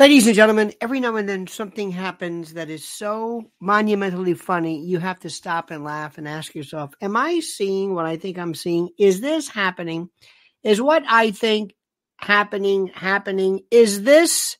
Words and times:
Ladies 0.00 0.26
and 0.26 0.34
gentlemen, 0.34 0.72
every 0.80 0.98
now 0.98 1.16
and 1.16 1.28
then 1.28 1.46
something 1.46 1.90
happens 1.90 2.54
that 2.54 2.70
is 2.70 2.82
so 2.88 3.50
monumentally 3.60 4.32
funny, 4.32 4.82
you 4.82 4.98
have 4.98 5.20
to 5.20 5.28
stop 5.28 5.70
and 5.70 5.84
laugh 5.84 6.16
and 6.16 6.26
ask 6.26 6.54
yourself, 6.54 6.94
Am 7.02 7.18
I 7.18 7.40
seeing 7.40 7.94
what 7.94 8.06
I 8.06 8.16
think 8.16 8.38
I'm 8.38 8.54
seeing? 8.54 8.88
Is 8.98 9.20
this 9.20 9.50
happening? 9.50 10.08
Is 10.62 10.80
what 10.80 11.02
I 11.06 11.32
think 11.32 11.74
happening 12.16 12.86
happening? 12.86 13.60
Is 13.70 14.02
this 14.02 14.56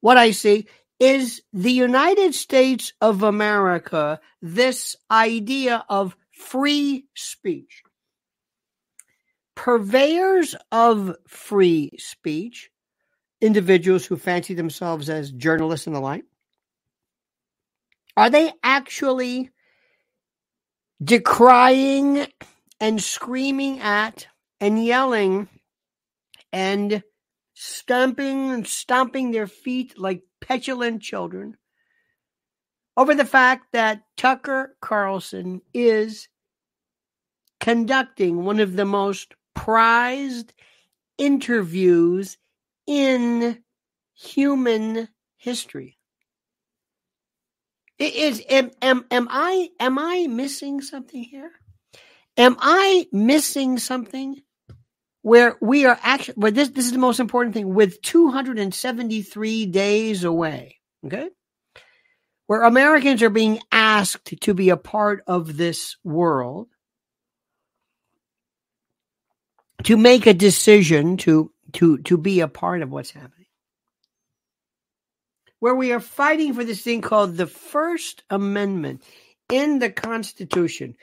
what 0.00 0.16
I 0.16 0.30
see? 0.30 0.68
Is 0.98 1.42
the 1.52 1.72
United 1.72 2.34
States 2.34 2.94
of 3.02 3.22
America 3.22 4.20
this 4.40 4.96
idea 5.10 5.84
of 5.90 6.16
free 6.32 7.04
speech? 7.14 7.82
Purveyors 9.54 10.56
of 10.72 11.14
free 11.28 11.90
speech 11.98 12.69
individuals 13.40 14.06
who 14.06 14.16
fancy 14.16 14.54
themselves 14.54 15.08
as 15.08 15.32
journalists 15.32 15.86
and 15.86 15.96
the 15.96 16.00
like? 16.00 16.24
Are 18.16 18.30
they 18.30 18.52
actually 18.62 19.50
decrying 21.02 22.26
and 22.80 23.02
screaming 23.02 23.80
at 23.80 24.26
and 24.60 24.84
yelling 24.84 25.48
and 26.52 27.02
stamping 27.54 28.50
and 28.52 28.66
stomping 28.66 29.30
their 29.30 29.46
feet 29.46 29.98
like 29.98 30.22
petulant 30.40 31.02
children 31.02 31.56
over 32.96 33.14
the 33.14 33.24
fact 33.24 33.72
that 33.72 34.02
Tucker 34.16 34.76
Carlson 34.80 35.62
is 35.72 36.28
conducting 37.60 38.44
one 38.44 38.60
of 38.60 38.74
the 38.76 38.84
most 38.84 39.34
prized 39.54 40.52
interviews 41.18 42.36
in 42.90 43.62
human 44.14 45.08
history. 45.36 45.96
It 48.00 48.16
is 48.16 48.42
am, 48.50 48.72
am, 48.82 49.04
am 49.12 49.28
I 49.30 49.68
am 49.78 49.96
I 49.96 50.26
missing 50.28 50.80
something 50.80 51.22
here? 51.22 51.52
Am 52.36 52.56
I 52.58 53.06
missing 53.12 53.78
something 53.78 54.42
where 55.22 55.56
we 55.60 55.84
are 55.84 55.96
actually 56.02 56.34
where 56.34 56.50
this 56.50 56.70
this 56.70 56.86
is 56.86 56.92
the 56.92 56.98
most 56.98 57.20
important 57.20 57.54
thing 57.54 57.72
with 57.72 58.02
273 58.02 59.66
days 59.66 60.24
away, 60.24 60.78
okay? 61.06 61.28
Where 62.48 62.62
Americans 62.64 63.22
are 63.22 63.30
being 63.30 63.60
asked 63.70 64.34
to 64.40 64.52
be 64.52 64.70
a 64.70 64.76
part 64.76 65.22
of 65.28 65.56
this 65.56 65.96
world 66.02 66.66
to 69.84 69.96
make 69.96 70.26
a 70.26 70.34
decision 70.34 71.18
to 71.18 71.52
to 71.74 71.98
to 71.98 72.16
be 72.16 72.40
a 72.40 72.48
part 72.48 72.82
of 72.82 72.90
what's 72.90 73.10
happening. 73.10 73.46
Where 75.58 75.74
we 75.74 75.92
are 75.92 76.00
fighting 76.00 76.54
for 76.54 76.64
this 76.64 76.82
thing 76.82 77.02
called 77.02 77.36
the 77.36 77.46
First 77.46 78.22
Amendment 78.30 79.02
in 79.50 79.78
the 79.78 79.90
Constitution, 79.90 80.96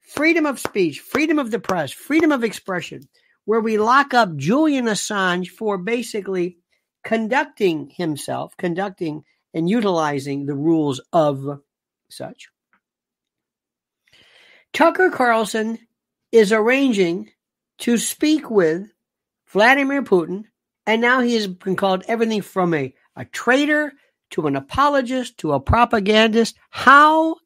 freedom 0.00 0.46
of 0.46 0.60
speech, 0.60 1.00
freedom 1.00 1.38
of 1.38 1.50
the 1.50 1.58
press, 1.58 1.90
freedom 1.90 2.30
of 2.30 2.44
expression, 2.44 3.08
where 3.44 3.60
we 3.60 3.78
lock 3.78 4.14
up 4.14 4.36
Julian 4.36 4.86
Assange 4.86 5.48
for 5.48 5.78
basically 5.78 6.58
conducting 7.02 7.90
himself, 7.90 8.56
conducting 8.56 9.24
and 9.52 9.68
utilizing 9.68 10.46
the 10.46 10.54
rules 10.54 11.00
of 11.12 11.60
such. 12.10 12.48
Tucker 14.72 15.10
Carlson 15.10 15.78
is 16.32 16.52
arranging 16.52 17.30
to 17.78 17.96
speak 17.96 18.50
with 18.50 18.88
Vladimir 19.54 20.02
Putin, 20.02 20.46
and 20.84 21.00
now 21.00 21.20
he 21.20 21.34
has 21.34 21.46
been 21.46 21.76
called 21.76 22.02
everything 22.08 22.42
from 22.42 22.74
a, 22.74 22.92
a 23.14 23.24
traitor 23.24 23.92
to 24.30 24.48
an 24.48 24.56
apologist 24.56 25.38
to 25.38 25.52
a 25.52 25.60
propagandist. 25.60 26.56
How 26.70 27.36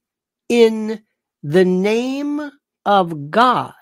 in 0.49 1.03
the 1.43 1.67
name 1.67 2.51
of 2.87 3.31
God 3.31 3.75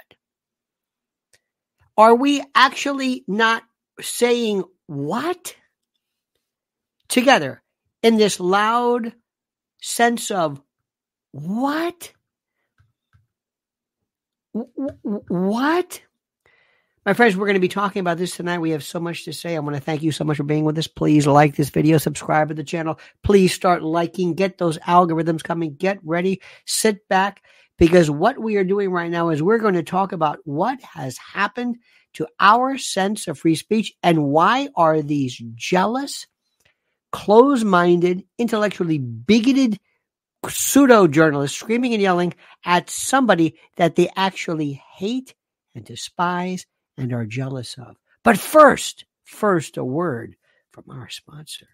are 1.97 2.17
we 2.17 2.43
actually 2.55 3.25
not 3.29 3.63
saying 4.01 4.65
what 4.89 5.55
together 7.09 7.63
in 8.03 8.17
this 8.17 8.41
loud 8.41 9.13
sense 9.81 10.33
of 10.33 10.61
what? 11.31 12.13
What? 14.53 16.01
My 17.07 17.15
friends, 17.15 17.37
we're 17.37 17.47
going 17.47 17.55
to 17.55 17.61
be 17.61 17.69
talking 17.69 18.01
about 18.01 18.19
this 18.19 18.35
tonight. 18.35 18.59
We 18.59 18.71
have 18.71 18.83
so 18.83 18.99
much 18.99 19.27
to 19.27 19.33
say. 19.33 19.55
I 19.55 19.61
want 19.61 19.77
to 19.77 19.81
thank 19.81 20.03
you 20.03 20.11
so 20.11 20.25
much 20.25 20.39
for 20.39 20.43
being 20.43 20.65
with 20.65 20.77
us. 20.77 20.89
Please 20.89 21.25
like 21.25 21.55
this 21.55 21.71
video, 21.71 21.99
subscribe 21.99 22.49
to 22.49 22.55
the 22.55 22.65
channel. 22.65 22.99
Please 23.23 23.55
start 23.55 23.85
liking, 23.85 24.35
get 24.35 24.59
those 24.59 24.77
algorithms 24.79 25.45
coming, 25.45 25.77
get 25.77 26.01
ready, 26.03 26.43
sit 26.65 27.09
back, 27.09 27.45
because 27.79 28.11
what 28.11 28.41
we 28.41 28.57
are 28.57 28.65
doing 28.65 28.91
right 28.91 29.09
now 29.09 29.29
is 29.29 29.41
we're 29.41 29.61
going 29.61 29.75
to 29.75 29.85
talk 29.85 30.11
about 30.11 30.41
what 30.43 30.83
has 30.83 31.17
happened 31.17 31.77
to 32.15 32.27
our 32.41 32.77
sense 32.77 33.29
of 33.29 33.39
free 33.39 33.55
speech 33.55 33.93
and 34.03 34.25
why 34.25 34.69
are 34.75 35.01
these 35.01 35.41
jealous, 35.55 36.27
close 37.13 37.63
minded, 37.63 38.25
intellectually 38.37 38.99
bigoted 38.99 39.79
pseudo 40.49 41.07
journalists 41.07 41.57
screaming 41.57 41.93
and 41.93 42.03
yelling 42.03 42.35
at 42.65 42.91
somebody 42.91 43.57
that 43.77 43.95
they 43.95 44.11
actually 44.17 44.83
hate 44.97 45.37
and 45.77 45.85
despise 45.85 46.67
and 46.97 47.13
are 47.13 47.27
jealous 47.27 47.77
of. 47.79 47.97
But 48.23 48.39
first, 48.39 49.05
first, 49.25 49.77
a 49.77 49.85
word 49.85 50.37
from 50.73 50.85
our 50.91 51.09
sponsor. 51.09 51.67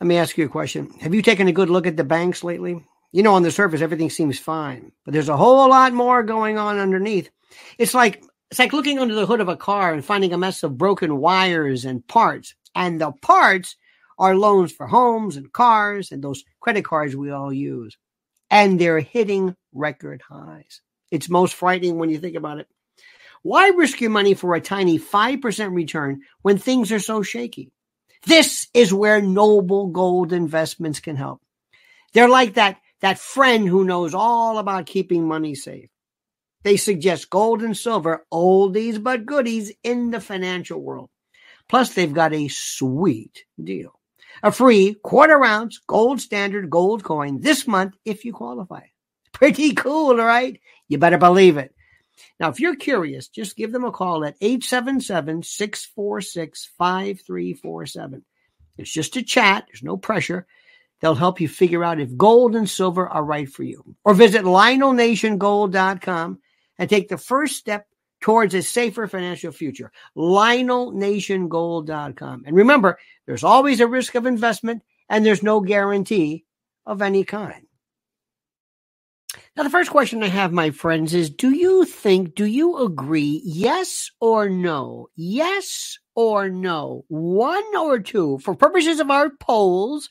Let 0.00 0.06
me 0.06 0.16
ask 0.16 0.36
you 0.36 0.46
a 0.46 0.48
question. 0.48 0.90
Have 1.00 1.14
you 1.14 1.22
taken 1.22 1.48
a 1.48 1.52
good 1.52 1.70
look 1.70 1.86
at 1.86 1.96
the 1.96 2.04
banks 2.04 2.42
lately? 2.42 2.84
You 3.12 3.22
know, 3.22 3.34
on 3.34 3.42
the 3.42 3.50
surface, 3.50 3.82
everything 3.82 4.10
seems 4.10 4.38
fine, 4.38 4.92
but 5.04 5.12
there's 5.12 5.28
a 5.28 5.36
whole 5.36 5.68
lot 5.68 5.92
more 5.92 6.22
going 6.22 6.58
on 6.58 6.78
underneath. 6.78 7.30
It's 7.78 7.94
like 7.94 8.24
it's 8.50 8.58
like 8.58 8.72
looking 8.72 8.98
under 8.98 9.14
the 9.14 9.26
hood 9.26 9.40
of 9.40 9.48
a 9.48 9.56
car 9.56 9.94
and 9.94 10.04
finding 10.04 10.34
a 10.34 10.38
mess 10.38 10.62
of 10.62 10.76
broken 10.76 11.16
wires 11.18 11.86
and 11.86 12.06
parts. 12.06 12.54
And 12.74 13.00
the 13.00 13.12
parts 13.12 13.76
are 14.18 14.36
loans 14.36 14.72
for 14.72 14.86
homes 14.86 15.36
and 15.36 15.52
cars 15.52 16.12
and 16.12 16.22
those 16.22 16.44
credit 16.60 16.84
cards 16.84 17.16
we 17.16 17.30
all 17.30 17.52
use. 17.52 17.96
And 18.50 18.78
they're 18.78 19.00
hitting 19.00 19.56
record 19.72 20.20
highs. 20.28 20.82
It's 21.10 21.30
most 21.30 21.54
frightening 21.54 21.98
when 21.98 22.10
you 22.10 22.18
think 22.18 22.36
about 22.36 22.58
it. 22.58 22.68
Why 23.42 23.68
risk 23.68 24.00
your 24.00 24.10
money 24.10 24.34
for 24.34 24.54
a 24.54 24.60
tiny 24.60 24.98
5% 24.98 25.74
return 25.74 26.20
when 26.42 26.58
things 26.58 26.92
are 26.92 27.00
so 27.00 27.22
shaky? 27.22 27.72
This 28.24 28.68
is 28.72 28.94
where 28.94 29.20
noble 29.20 29.88
gold 29.88 30.32
investments 30.32 31.00
can 31.00 31.16
help. 31.16 31.40
They're 32.12 32.28
like 32.28 32.54
that, 32.54 32.78
that 33.00 33.18
friend 33.18 33.68
who 33.68 33.84
knows 33.84 34.14
all 34.14 34.58
about 34.58 34.86
keeping 34.86 35.26
money 35.26 35.56
safe. 35.56 35.88
They 36.62 36.76
suggest 36.76 37.30
gold 37.30 37.62
and 37.62 37.76
silver, 37.76 38.24
oldies 38.32 39.02
but 39.02 39.26
goodies 39.26 39.72
in 39.82 40.12
the 40.12 40.20
financial 40.20 40.80
world. 40.80 41.10
Plus, 41.68 41.94
they've 41.94 42.12
got 42.12 42.32
a 42.32 42.46
sweet 42.48 43.44
deal. 43.62 43.98
A 44.44 44.52
free 44.52 44.94
quarter 45.02 45.44
ounce 45.44 45.80
gold 45.86 46.20
standard 46.20 46.70
gold 46.70 47.02
coin 47.02 47.40
this 47.40 47.66
month 47.66 47.96
if 48.04 48.24
you 48.24 48.32
qualify. 48.32 48.82
Pretty 49.32 49.74
cool, 49.74 50.16
right? 50.16 50.60
You 50.88 50.98
better 50.98 51.18
believe 51.18 51.56
it. 51.56 51.74
Now, 52.38 52.48
if 52.48 52.60
you're 52.60 52.76
curious, 52.76 53.28
just 53.28 53.56
give 53.56 53.72
them 53.72 53.84
a 53.84 53.92
call 53.92 54.24
at 54.24 54.36
877 54.40 55.42
646 55.42 56.70
5347. 56.78 58.24
It's 58.78 58.92
just 58.92 59.16
a 59.16 59.22
chat, 59.22 59.64
there's 59.68 59.82
no 59.82 59.96
pressure. 59.96 60.46
They'll 61.00 61.14
help 61.14 61.40
you 61.40 61.48
figure 61.48 61.82
out 61.82 62.00
if 62.00 62.16
gold 62.16 62.54
and 62.54 62.70
silver 62.70 63.08
are 63.08 63.24
right 63.24 63.48
for 63.48 63.64
you. 63.64 63.96
Or 64.04 64.14
visit 64.14 64.44
LionelNationGold.com 64.44 66.38
and 66.78 66.88
take 66.88 67.08
the 67.08 67.18
first 67.18 67.56
step 67.56 67.88
towards 68.20 68.54
a 68.54 68.62
safer 68.62 69.08
financial 69.08 69.52
future. 69.52 69.92
LionelNationGold.com. 70.16 72.44
And 72.46 72.56
remember, 72.56 72.98
there's 73.26 73.44
always 73.44 73.80
a 73.80 73.86
risk 73.86 74.14
of 74.14 74.24
investment 74.26 74.82
and 75.08 75.26
there's 75.26 75.42
no 75.42 75.60
guarantee 75.60 76.44
of 76.86 77.02
any 77.02 77.24
kind. 77.24 77.66
Now, 79.54 79.64
the 79.64 79.70
first 79.70 79.90
question 79.90 80.22
I 80.22 80.28
have, 80.28 80.50
my 80.50 80.70
friends, 80.70 81.12
is 81.12 81.28
do 81.28 81.50
you 81.50 81.84
think, 81.84 82.34
do 82.34 82.46
you 82.46 82.78
agree, 82.78 83.42
yes 83.44 84.10
or 84.18 84.48
no? 84.48 85.08
Yes 85.14 85.98
or 86.14 86.48
no? 86.48 87.04
One 87.08 87.76
or 87.76 87.98
two? 87.98 88.38
For 88.38 88.54
purposes 88.54 88.98
of 88.98 89.10
our 89.10 89.28
polls, 89.28 90.08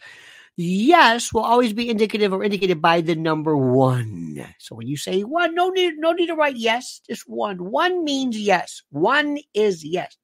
yes 0.57 1.33
will 1.33 1.41
always 1.41 1.73
be 1.73 1.89
indicative 1.89 2.33
or 2.33 2.43
indicated 2.43 2.83
by 2.83 3.01
the 3.01 3.15
number 3.15 3.57
one. 3.57 4.45
So 4.59 4.75
when 4.75 4.85
you 4.87 4.95
say 4.95 5.21
one, 5.21 5.55
no 5.55 5.69
need, 5.69 5.95
no 5.97 6.11
need 6.11 6.27
to 6.27 6.35
write 6.35 6.57
yes, 6.57 7.01
just 7.07 7.23
one. 7.27 7.71
One 7.71 8.03
means 8.03 8.37
yes. 8.37 8.83
One 8.91 9.39
is 9.55 9.83
yes. 9.83 10.15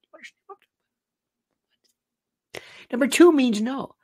Number 2.91 3.07
two 3.07 3.31
means 3.31 3.61
no. 3.61 3.95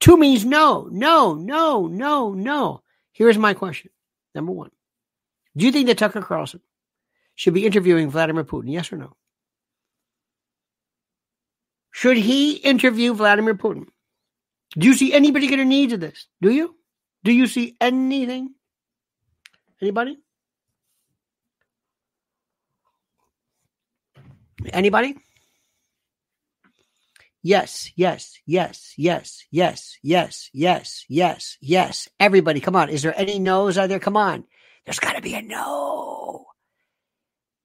Two 0.00 0.16
means 0.16 0.44
no, 0.44 0.88
no, 0.90 1.34
no, 1.34 1.86
no, 1.86 2.32
no. 2.32 2.82
Here's 3.12 3.38
my 3.38 3.54
question. 3.54 3.92
Number 4.36 4.52
one, 4.52 4.70
do 5.56 5.64
you 5.64 5.72
think 5.72 5.86
that 5.86 5.96
Tucker 5.96 6.20
Carlson 6.20 6.60
should 7.36 7.54
be 7.54 7.64
interviewing 7.64 8.10
Vladimir 8.10 8.44
Putin? 8.44 8.70
Yes 8.70 8.92
or 8.92 8.98
no? 8.98 9.16
Should 11.90 12.18
he 12.18 12.56
interview 12.56 13.14
Vladimir 13.14 13.54
Putin? 13.54 13.86
Do 14.76 14.86
you 14.86 14.92
see 14.92 15.14
anybody 15.14 15.46
getting 15.46 15.70
needs 15.70 15.94
of 15.94 16.00
this? 16.00 16.26
Do 16.42 16.50
you? 16.50 16.76
Do 17.24 17.32
you 17.32 17.46
see 17.46 17.76
anything? 17.80 18.54
Anybody? 19.80 20.18
Anybody? 24.70 25.16
Yes, 27.46 27.92
yes, 27.94 28.40
yes, 28.44 28.92
yes, 28.96 29.44
yes, 29.52 29.98
yes, 30.02 30.50
yes, 30.52 31.04
yes, 31.08 31.56
yes. 31.60 32.08
Everybody, 32.18 32.58
come 32.58 32.74
on. 32.74 32.88
Is 32.88 33.02
there 33.02 33.16
any 33.16 33.38
no's 33.38 33.78
out 33.78 33.88
there? 33.88 34.00
Come 34.00 34.16
on. 34.16 34.42
There's 34.84 34.98
got 34.98 35.14
to 35.14 35.22
be 35.22 35.34
a 35.34 35.42
no. 35.42 36.46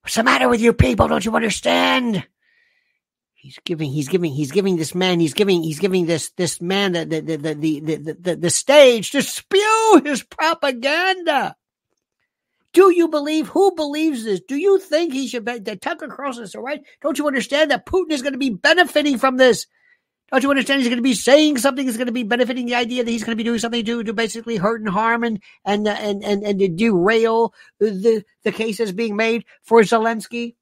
What's 0.02 0.14
the 0.14 0.22
matter 0.22 0.48
with 0.48 0.60
you 0.60 0.72
people? 0.72 1.08
Don't 1.08 1.24
you 1.24 1.34
understand? 1.34 2.24
He's 3.34 3.58
giving, 3.64 3.90
he's 3.90 4.06
giving, 4.06 4.32
he's 4.32 4.52
giving 4.52 4.76
this 4.76 4.94
man, 4.94 5.18
he's 5.18 5.34
giving, 5.34 5.64
he's 5.64 5.80
giving 5.80 6.06
this, 6.06 6.30
this 6.36 6.60
man 6.60 6.92
the, 6.92 7.04
the, 7.04 7.20
the, 7.20 7.36
the, 7.36 7.80
the, 7.80 8.16
the, 8.20 8.36
the 8.36 8.50
stage 8.50 9.10
to 9.10 9.20
spew 9.20 10.00
his 10.04 10.22
propaganda. 10.22 11.56
Do 12.72 12.90
you 12.90 13.08
believe? 13.08 13.48
Who 13.48 13.74
believes 13.74 14.24
this? 14.24 14.40
Do 14.40 14.56
you 14.56 14.78
think 14.78 15.12
he 15.12 15.26
should? 15.26 15.44
Be, 15.44 15.58
that 15.58 15.82
Tucker 15.82 16.08
Carlson 16.08 16.44
is 16.44 16.54
right? 16.54 16.82
Don't 17.02 17.18
you 17.18 17.26
understand 17.26 17.70
that 17.70 17.86
Putin 17.86 18.12
is 18.12 18.22
going 18.22 18.32
to 18.32 18.38
be 18.38 18.50
benefiting 18.50 19.18
from 19.18 19.36
this? 19.36 19.66
Don't 20.30 20.42
you 20.42 20.48
understand 20.48 20.80
he's 20.80 20.88
going 20.88 20.96
to 20.96 21.02
be 21.02 21.12
saying 21.12 21.58
something 21.58 21.84
that's 21.84 21.98
going 21.98 22.06
to 22.06 22.12
be 22.12 22.22
benefiting 22.22 22.64
the 22.64 22.74
idea 22.74 23.04
that 23.04 23.10
he's 23.10 23.22
going 23.22 23.36
to 23.36 23.42
be 23.42 23.44
doing 23.44 23.58
something 23.58 23.84
to, 23.84 24.02
to 24.04 24.14
basically 24.14 24.56
hurt 24.56 24.80
and 24.80 24.88
harm 24.88 25.24
and 25.24 25.42
and 25.66 25.86
uh, 25.86 25.90
and 25.90 26.24
and 26.24 26.42
and 26.42 26.58
to 26.58 26.68
derail 26.68 27.52
the 27.78 28.24
the 28.42 28.52
cases 28.52 28.92
being 28.92 29.16
made 29.16 29.44
for 29.62 29.82
Zelensky? 29.82 30.54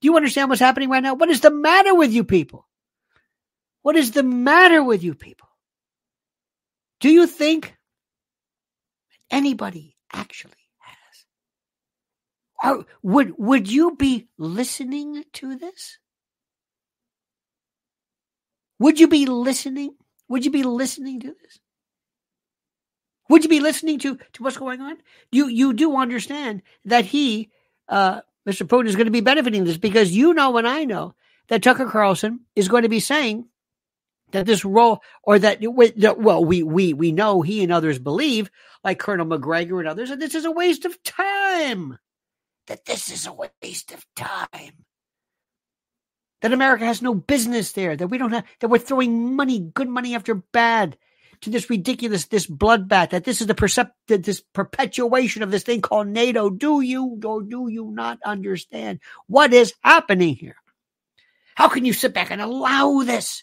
Do 0.00 0.06
you 0.06 0.16
understand 0.16 0.48
what's 0.48 0.60
happening 0.60 0.88
right 0.88 1.02
now? 1.02 1.14
What 1.14 1.30
is 1.30 1.40
the 1.40 1.50
matter 1.50 1.92
with 1.92 2.12
you 2.12 2.22
people? 2.22 2.68
What 3.82 3.96
is 3.96 4.12
the 4.12 4.22
matter 4.22 4.84
with 4.84 5.02
you 5.02 5.14
people? 5.14 5.48
Do 7.00 7.08
you 7.08 7.26
think 7.26 7.74
anybody 9.30 9.96
actually 10.12 10.57
are, 12.62 12.84
would 13.02 13.34
would 13.38 13.70
you 13.70 13.96
be 13.96 14.28
listening 14.36 15.24
to 15.34 15.56
this? 15.56 15.98
Would 18.78 19.00
you 19.00 19.08
be 19.08 19.26
listening? 19.26 19.94
Would 20.28 20.44
you 20.44 20.50
be 20.50 20.62
listening 20.62 21.20
to 21.20 21.28
this? 21.28 21.60
Would 23.28 23.44
you 23.44 23.50
be 23.50 23.60
listening 23.60 23.98
to, 24.00 24.18
to 24.34 24.42
what's 24.42 24.56
going 24.56 24.80
on? 24.80 24.96
You 25.30 25.48
you 25.48 25.72
do 25.72 25.96
understand 25.96 26.62
that 26.84 27.04
he, 27.04 27.50
uh, 27.88 28.22
Mr. 28.48 28.66
Putin, 28.66 28.86
is 28.86 28.96
going 28.96 29.06
to 29.06 29.12
be 29.12 29.20
benefiting 29.20 29.64
this 29.64 29.76
because 29.76 30.10
you 30.10 30.34
know 30.34 30.56
and 30.56 30.66
I 30.66 30.84
know 30.84 31.14
that 31.48 31.62
Tucker 31.62 31.86
Carlson 31.86 32.40
is 32.56 32.68
going 32.68 32.82
to 32.82 32.88
be 32.88 33.00
saying 33.00 33.46
that 34.32 34.46
this 34.46 34.64
role 34.64 35.00
or 35.22 35.38
that 35.38 35.58
well 36.18 36.44
we 36.44 36.62
we 36.62 36.92
we 36.92 37.12
know 37.12 37.42
he 37.42 37.62
and 37.62 37.72
others 37.72 37.98
believe 37.98 38.50
like 38.84 38.98
Colonel 38.98 39.26
Macgregor 39.26 39.78
and 39.78 39.88
others 39.88 40.10
that 40.10 40.20
this 40.20 40.34
is 40.34 40.44
a 40.44 40.50
waste 40.50 40.84
of 40.84 41.02
time 41.02 41.98
that 42.68 42.84
this 42.84 43.10
is 43.10 43.26
a 43.26 43.32
waste 43.62 43.92
of 43.92 44.06
time. 44.16 44.84
That 46.40 46.52
America 46.52 46.84
has 46.84 47.02
no 47.02 47.14
business 47.14 47.72
there, 47.72 47.96
that 47.96 48.08
we 48.08 48.18
don't 48.18 48.32
have, 48.32 48.44
that 48.60 48.68
we're 48.68 48.78
throwing 48.78 49.34
money, 49.34 49.58
good 49.58 49.88
money 49.88 50.14
after 50.14 50.34
bad 50.34 50.96
to 51.40 51.50
this 51.50 51.68
ridiculous, 51.68 52.26
this 52.26 52.46
bloodbath, 52.46 53.10
that 53.10 53.24
this 53.24 53.40
is 53.40 53.46
the 53.46 53.54
percept, 53.54 53.92
this 54.06 54.42
perpetuation 54.52 55.42
of 55.42 55.50
this 55.50 55.64
thing 55.64 55.80
called 55.80 56.08
NATO. 56.08 56.50
Do 56.50 56.80
you 56.80 57.20
or 57.24 57.42
do 57.42 57.68
you 57.68 57.90
not 57.90 58.18
understand 58.24 59.00
what 59.26 59.52
is 59.52 59.74
happening 59.82 60.36
here? 60.36 60.56
How 61.56 61.68
can 61.68 61.84
you 61.84 61.92
sit 61.92 62.14
back 62.14 62.30
and 62.30 62.40
allow 62.40 63.02
this? 63.02 63.42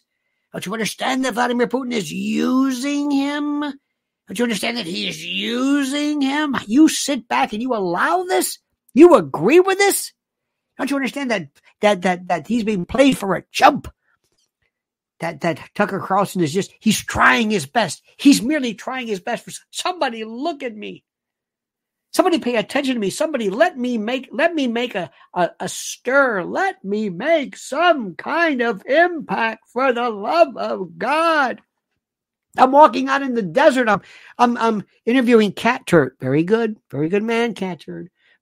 Don't 0.54 0.66
you 0.66 0.74
understand 0.74 1.26
that 1.26 1.34
Vladimir 1.34 1.68
Putin 1.68 1.92
is 1.92 2.12
using 2.12 3.12
him? 3.12 3.60
Don't 3.60 4.40
you 4.40 4.46
understand 4.46 4.78
that 4.78 4.86
he 4.86 5.08
is 5.10 5.24
using 5.24 6.22
him? 6.22 6.56
You 6.66 6.88
sit 6.88 7.28
back 7.28 7.52
and 7.52 7.62
you 7.62 7.74
allow 7.76 8.24
this? 8.24 8.58
You 8.96 9.14
agree 9.16 9.60
with 9.60 9.78
this? 9.78 10.14
Don't 10.78 10.90
you 10.90 10.96
understand 10.96 11.30
that 11.30 11.50
that 11.82 12.02
that 12.02 12.28
that 12.30 12.48
he's 12.48 12.64
being 12.64 12.86
played 12.86 13.18
for 13.18 13.36
a 13.36 13.44
chump? 13.52 13.88
That 15.20 15.42
that 15.42 15.60
Tucker 15.76 16.00
Carlson 16.00 16.42
is 16.42 16.54
just 16.54 16.74
he's 16.80 17.04
trying 17.04 17.52
his 17.52 17.66
best. 17.68 18.02
He's 18.18 18.42
merely 18.42 18.74
trying 18.74 19.08
his 19.08 19.20
best 19.20 19.46
for 19.46 19.52
somebody 19.70 20.24
look 20.24 20.64
at 20.64 20.76
me. 20.76 21.04
Somebody 22.12 22.40
pay 22.40 22.56
attention 22.56 22.94
to 22.94 23.00
me. 23.00 23.10
Somebody 23.10 23.50
let 23.50 23.78
me 23.78 23.98
make 23.98 24.30
let 24.32 24.56
me 24.56 24.68
make 24.68 24.96
a, 24.96 25.12
a, 25.34 25.50
a 25.60 25.68
stir. 25.68 26.44
Let 26.44 26.84
me 26.84 27.10
make 27.10 27.58
some 27.58 28.16
kind 28.16 28.62
of 28.62 28.86
impact 28.86 29.68
for 29.68 29.92
the 29.92 30.10
love 30.10 30.56
of 30.56 30.98
God. 30.98 31.62
I'm 32.58 32.72
walking 32.72 33.10
out 33.10 33.22
in 33.22 33.34
the 33.34 33.42
desert. 33.42 33.90
I'm 33.90 34.02
I'm 34.38 34.58
I'm 34.58 34.84
interviewing 35.06 35.52
Cat. 35.52 35.90
Very 36.22 36.44
good. 36.44 36.78
Very 36.90 37.10
good 37.10 37.24
man, 37.24 37.54
Cat. 37.54 37.84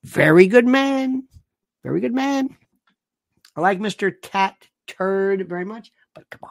Very 0.04 0.48
good 0.48 0.68
man. 0.68 1.24
Very 1.84 2.02
good 2.02 2.14
man. 2.14 2.56
I 3.56 3.62
like 3.62 3.80
Mr. 3.80 4.14
Cat 4.22 4.56
Turd 4.88 5.48
very 5.48 5.66
much, 5.66 5.92
but 6.14 6.30
come 6.30 6.42
on. 6.44 6.50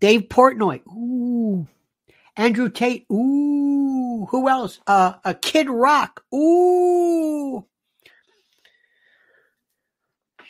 Dave 0.00 0.22
Portnoy. 0.22 0.80
Ooh. 0.86 1.66
Andrew 2.36 2.70
Tate. 2.70 3.06
Ooh. 3.12 4.26
Who 4.30 4.48
else? 4.48 4.80
Uh, 4.86 5.14
a 5.24 5.34
Kid 5.34 5.68
Rock. 5.68 6.24
Ooh. 6.34 7.64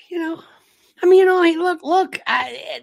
You 0.08 0.18
know, 0.18 0.42
I 1.02 1.06
mean, 1.06 1.20
you 1.20 1.24
know, 1.24 1.40
look, 1.62 1.82
look, 1.82 2.18
I, 2.26 2.80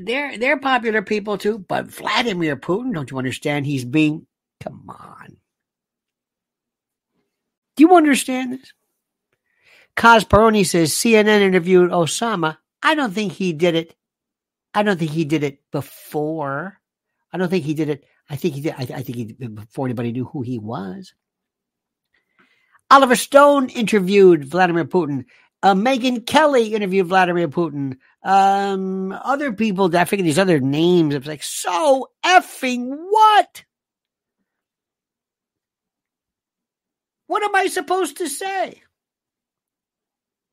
they're 0.00 0.36
they're 0.36 0.60
popular 0.60 1.02
people 1.02 1.38
too. 1.38 1.58
But 1.58 1.86
Vladimir 1.86 2.56
Putin, 2.56 2.92
don't 2.92 3.10
you 3.10 3.18
understand? 3.18 3.66
He's 3.66 3.84
being, 3.84 4.26
come 4.60 4.84
on, 4.88 5.36
do 7.78 7.82
you 7.84 7.94
understand 7.94 8.54
this? 8.54 8.72
Cosperoni 9.96 10.66
says 10.66 10.92
CNN 10.92 11.40
interviewed 11.40 11.92
Osama. 11.92 12.58
I 12.82 12.96
don't 12.96 13.12
think 13.12 13.32
he 13.32 13.52
did 13.52 13.76
it. 13.76 13.94
I 14.74 14.82
don't 14.82 14.98
think 14.98 15.12
he 15.12 15.24
did 15.24 15.44
it 15.44 15.60
before. 15.70 16.80
I 17.32 17.38
don't 17.38 17.48
think 17.48 17.64
he 17.64 17.74
did 17.74 17.88
it. 17.88 18.04
I 18.28 18.34
think 18.34 18.54
he 18.54 18.62
did. 18.62 18.74
I, 18.76 18.82
I 18.82 19.02
think 19.02 19.14
he 19.14 19.24
did 19.26 19.54
before 19.54 19.86
anybody 19.86 20.10
knew 20.10 20.24
who 20.24 20.42
he 20.42 20.58
was. 20.58 21.14
Oliver 22.90 23.14
Stone 23.14 23.68
interviewed 23.70 24.44
Vladimir 24.44 24.84
Putin. 24.84 25.24
Uh, 25.62 25.74
Megyn 25.74 26.26
Kelly 26.26 26.74
interviewed 26.74 27.06
Vladimir 27.06 27.48
Putin. 27.48 27.98
Um, 28.24 29.12
other 29.12 29.52
people, 29.52 29.96
I 29.96 30.04
forget 30.04 30.24
these 30.24 30.38
other 30.38 30.58
names. 30.58 31.14
It's 31.14 31.28
like, 31.28 31.44
so 31.44 32.10
effing 32.24 32.88
what? 32.88 33.64
What 37.28 37.44
am 37.44 37.54
I 37.54 37.68
supposed 37.68 38.16
to 38.16 38.28
say? 38.28 38.82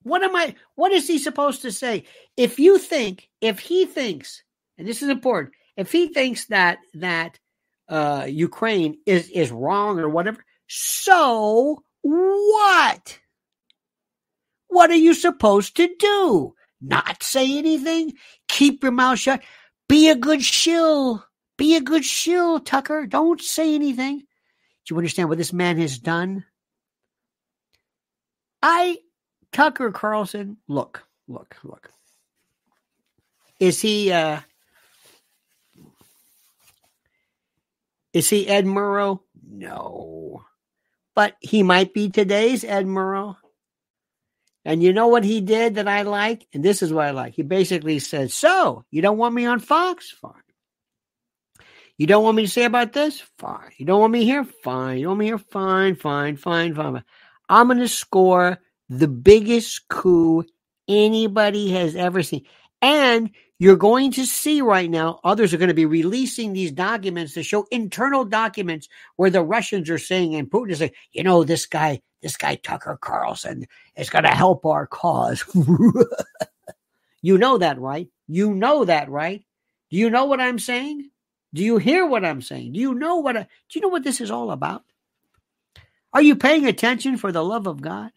What 0.03 0.22
am 0.22 0.36
I 0.36 0.53
what 0.75 0.91
is 0.91 1.08
he 1.08 1.17
supposed 1.17 1.63
to 1.63 1.72
say? 1.72 2.03
If 2.38 2.60
you 2.60 2.77
think, 2.77 3.27
if 3.41 3.60
he 3.60 3.86
thinks, 3.86 4.44
and 4.77 4.88
this 4.88 5.01
is 5.01 5.10
important, 5.10 5.55
if 5.77 5.91
he 5.91 6.10
thinks 6.10 6.46
that 6.48 6.77
that 6.94 7.39
uh 7.89 8.27
Ukraine 8.29 8.98
is 9.08 9.29
is 9.29 9.51
wrong 9.51 10.00
or 10.00 10.10
whatever, 10.10 10.46
so 10.67 11.82
what? 12.01 13.20
What 14.67 14.91
are 14.91 14.96
you 14.96 15.13
supposed 15.13 15.77
to 15.77 15.89
do? 15.98 16.53
Not 16.82 17.24
say 17.24 17.58
anything? 17.58 18.13
Keep 18.48 18.84
your 18.84 18.91
mouth 18.91 19.17
shut? 19.17 19.41
Be 19.88 20.10
a 20.10 20.15
good 20.15 20.44
shill. 20.44 21.25
Be 21.58 21.77
a 21.77 21.82
good 21.82 22.03
shill, 22.03 22.60
Tucker. 22.60 23.08
Don't 23.08 23.41
say 23.41 23.74
anything. 23.74 24.20
Do 24.20 24.94
you 24.94 24.98
understand 24.98 25.29
what 25.29 25.38
this 25.38 25.53
man 25.53 25.77
has 25.77 25.98
done? 25.98 26.44
I 28.67 28.98
Tucker 29.51 29.91
Carlson, 29.91 30.57
look, 30.67 31.03
look, 31.27 31.55
look. 31.63 31.91
Is 33.60 33.79
he 33.79 34.12
uh 34.12 34.39
is 38.12 38.27
he 38.27 38.48
Ed 38.48 38.65
Murrow? 38.65 39.19
No. 39.48 40.43
But 41.13 41.36
he 41.41 41.62
might 41.62 41.93
be 41.93 42.10
today's 42.10 42.63
Ed 42.63 42.88
Murrow. 42.88 43.36
And 44.65 44.81
you 44.81 44.93
know 44.93 45.10
what 45.10 45.24
he 45.24 45.41
did 45.41 45.75
that 45.75 45.88
I 45.88 46.01
like? 46.01 46.48
And 46.51 46.63
this 46.63 46.81
is 46.81 46.91
what 46.91 47.05
I 47.05 47.12
like. 47.12 47.36
He 47.36 47.43
basically 47.43 48.00
said, 48.00 48.31
So, 48.31 48.84
you 48.89 49.03
don't 49.03 49.19
want 49.19 49.36
me 49.36 49.45
on 49.45 49.60
Fox? 49.60 50.10
Fine. 50.10 50.34
You 51.98 52.07
don't 52.07 52.24
want 52.24 52.36
me 52.36 52.45
to 52.45 52.51
say 52.51 52.65
about 52.65 52.93
this? 52.93 53.22
Fine. 53.38 53.72
You 53.77 53.86
don't 53.86 54.00
want 54.01 54.12
me 54.12 54.25
here? 54.25 54.43
Fine. 54.43 54.98
You 54.98 55.10
want 55.10 55.19
me 55.19 55.27
here? 55.27 55.38
Fine, 55.38 55.98
fine, 55.98 56.36
fine, 56.36 56.74
fine. 56.74 57.03
I'm 57.49 57.67
going 57.67 57.79
to 57.79 57.87
score 57.87 58.59
the 58.89 59.07
biggest 59.07 59.87
coup 59.87 60.43
anybody 60.87 61.71
has 61.71 61.95
ever 61.95 62.23
seen. 62.23 62.45
And 62.81 63.31
you're 63.57 63.77
going 63.77 64.11
to 64.13 64.25
see 64.25 64.61
right 64.61 64.89
now, 64.89 65.19
others 65.23 65.53
are 65.53 65.57
going 65.57 65.69
to 65.69 65.73
be 65.73 65.85
releasing 65.85 66.53
these 66.53 66.71
documents 66.71 67.33
to 67.33 67.43
show 67.43 67.65
internal 67.71 68.25
documents 68.25 68.89
where 69.15 69.29
the 69.29 69.41
Russians 69.41 69.89
are 69.89 69.97
saying, 69.97 70.35
and 70.35 70.49
Putin 70.49 70.71
is 70.71 70.79
saying, 70.79 70.91
you 71.13 71.23
know, 71.23 71.43
this 71.43 71.65
guy, 71.65 72.01
this 72.21 72.37
guy 72.37 72.55
Tucker 72.55 72.97
Carlson 72.99 73.65
is 73.95 74.09
going 74.09 74.25
to 74.25 74.31
help 74.31 74.65
our 74.65 74.85
cause. 74.85 75.43
You 77.25 77.39
know 77.39 77.57
that, 77.57 77.79
right? 77.79 78.07
You 78.27 78.53
know 78.53 78.85
that, 78.85 79.09
right? 79.09 79.43
Do 79.89 79.97
you 79.97 80.11
know 80.11 80.25
what 80.25 80.39
I'm 80.39 80.59
saying? 80.59 81.09
Do 81.55 81.63
you 81.63 81.79
hear 81.79 82.05
what 82.05 82.23
I'm 82.23 82.39
saying? 82.39 82.73
Do 82.73 82.79
you 82.79 82.93
know 82.93 83.15
what 83.15 83.35
I, 83.35 83.41
do 83.41 83.47
you 83.73 83.81
know 83.81 83.87
what 83.87 84.03
this 84.03 84.21
is 84.21 84.29
all 84.29 84.51
about? 84.51 84.83
Are 86.15 86.22
you 86.22 86.38
paying 86.38 86.65
attention 86.65 87.17
for 87.17 87.34
the 87.34 87.43
love 87.43 87.67
of 87.67 87.81
God? 87.81 88.10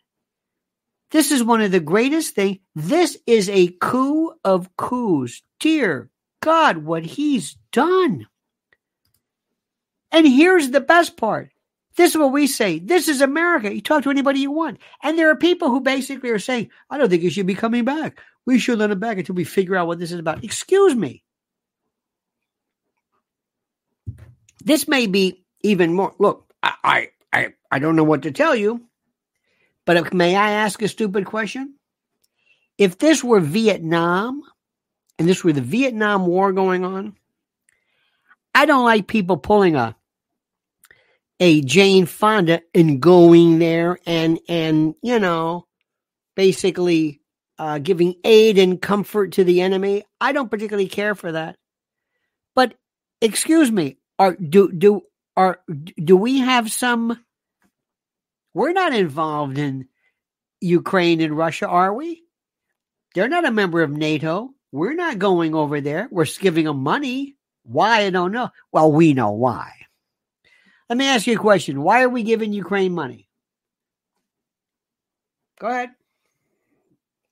This 1.10 1.32
is 1.32 1.42
one 1.42 1.62
of 1.62 1.72
the 1.72 1.80
greatest 1.80 2.36
things. 2.36 2.58
This 2.76 3.18
is 3.26 3.48
a 3.48 3.74
coup 3.80 4.32
of 4.44 4.76
coups. 4.76 5.42
Dear 5.58 6.08
God, 6.40 6.78
what 6.78 7.04
he's 7.04 7.56
done. 7.72 8.28
And 10.12 10.28
here's 10.28 10.70
the 10.70 10.80
best 10.80 11.16
part. 11.16 11.50
This 11.96 12.12
is 12.12 12.16
what 12.16 12.30
we 12.30 12.46
say. 12.46 12.78
This 12.78 13.08
is 13.08 13.20
America. 13.20 13.74
You 13.74 13.80
talk 13.80 14.04
to 14.04 14.10
anybody 14.10 14.38
you 14.38 14.52
want. 14.52 14.78
And 15.02 15.18
there 15.18 15.30
are 15.30 15.36
people 15.36 15.68
who 15.68 15.80
basically 15.80 16.30
are 16.30 16.38
saying, 16.38 16.70
I 16.88 16.98
don't 16.98 17.10
think 17.10 17.22
he 17.22 17.30
should 17.30 17.46
be 17.46 17.56
coming 17.56 17.84
back. 17.84 18.20
We 18.46 18.60
should 18.60 18.78
let 18.78 18.92
him 18.92 19.00
back 19.00 19.18
until 19.18 19.34
we 19.34 19.42
figure 19.42 19.74
out 19.74 19.88
what 19.88 19.98
this 19.98 20.12
is 20.12 20.20
about. 20.20 20.44
Excuse 20.44 20.94
me. 20.94 21.24
This 24.64 24.86
may 24.86 25.08
be 25.08 25.44
even 25.62 25.94
more. 25.94 26.14
Look, 26.20 26.52
I, 26.62 26.74
I, 26.84 27.08
I 27.32 27.54
I 27.70 27.78
don't 27.78 27.96
know 27.96 28.04
what 28.04 28.22
to 28.22 28.32
tell 28.32 28.54
you, 28.54 28.86
but 29.84 30.12
may 30.14 30.36
I 30.36 30.52
ask 30.52 30.80
a 30.82 30.88
stupid 30.88 31.26
question? 31.26 31.74
If 32.76 32.98
this 32.98 33.24
were 33.24 33.40
Vietnam 33.40 34.42
and 35.18 35.28
this 35.28 35.42
were 35.42 35.52
the 35.52 35.60
Vietnam 35.60 36.26
War 36.26 36.52
going 36.52 36.84
on, 36.84 37.16
I 38.54 38.66
don't 38.66 38.84
like 38.84 39.06
people 39.06 39.36
pulling 39.36 39.76
a 39.76 39.96
a 41.40 41.60
Jane 41.62 42.06
Fonda 42.06 42.62
and 42.74 43.00
going 43.00 43.58
there 43.58 43.98
and 44.06 44.38
and 44.48 44.94
you 45.02 45.18
know 45.18 45.66
basically 46.34 47.20
uh, 47.58 47.78
giving 47.78 48.14
aid 48.24 48.58
and 48.58 48.80
comfort 48.80 49.32
to 49.32 49.44
the 49.44 49.60
enemy. 49.60 50.04
I 50.20 50.32
don't 50.32 50.50
particularly 50.50 50.88
care 50.88 51.14
for 51.14 51.32
that. 51.32 51.56
But 52.54 52.74
excuse 53.20 53.70
me, 53.70 53.98
are 54.18 54.34
do 54.34 54.70
do 54.70 55.02
are 55.38 55.60
do 55.68 56.16
we 56.16 56.40
have 56.40 56.70
some? 56.72 57.18
We're 58.54 58.72
not 58.72 58.92
involved 58.92 59.56
in 59.56 59.86
Ukraine 60.60 61.20
and 61.20 61.36
Russia, 61.36 61.68
are 61.68 61.94
we? 61.94 62.24
They're 63.14 63.28
not 63.28 63.46
a 63.46 63.52
member 63.52 63.82
of 63.82 63.90
NATO. 63.90 64.50
We're 64.72 64.94
not 64.94 65.20
going 65.20 65.54
over 65.54 65.80
there. 65.80 66.08
We're 66.10 66.26
giving 66.40 66.64
them 66.64 66.82
money. 66.82 67.36
Why? 67.62 68.02
I 68.02 68.10
don't 68.10 68.32
know. 68.32 68.50
Well, 68.72 68.90
we 68.90 69.14
know 69.14 69.30
why. 69.30 69.72
Let 70.88 70.98
me 70.98 71.06
ask 71.06 71.26
you 71.26 71.36
a 71.36 71.38
question. 71.38 71.82
Why 71.82 72.02
are 72.02 72.08
we 72.08 72.24
giving 72.24 72.52
Ukraine 72.52 72.92
money? 72.92 73.28
Go 75.60 75.68
ahead. 75.68 75.90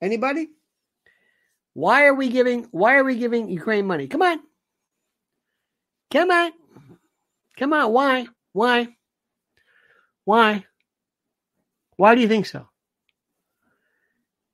Anybody? 0.01 0.49
Why 1.75 2.07
are 2.07 2.15
we 2.15 2.29
giving 2.29 2.69
why 2.71 2.95
are 2.97 3.05
we 3.05 3.17
giving 3.17 3.49
Ukraine 3.49 3.87
money? 3.87 4.07
Come 4.07 4.23
on. 4.23 4.39
Come 6.13 6.31
on. 6.31 6.53
Come 7.57 7.73
on. 7.73 7.93
Why? 7.93 8.27
Why? 8.53 8.89
Why? 10.25 10.65
Why 11.97 12.15
do 12.15 12.21
you 12.21 12.29
think 12.29 12.47
so? 12.47 12.69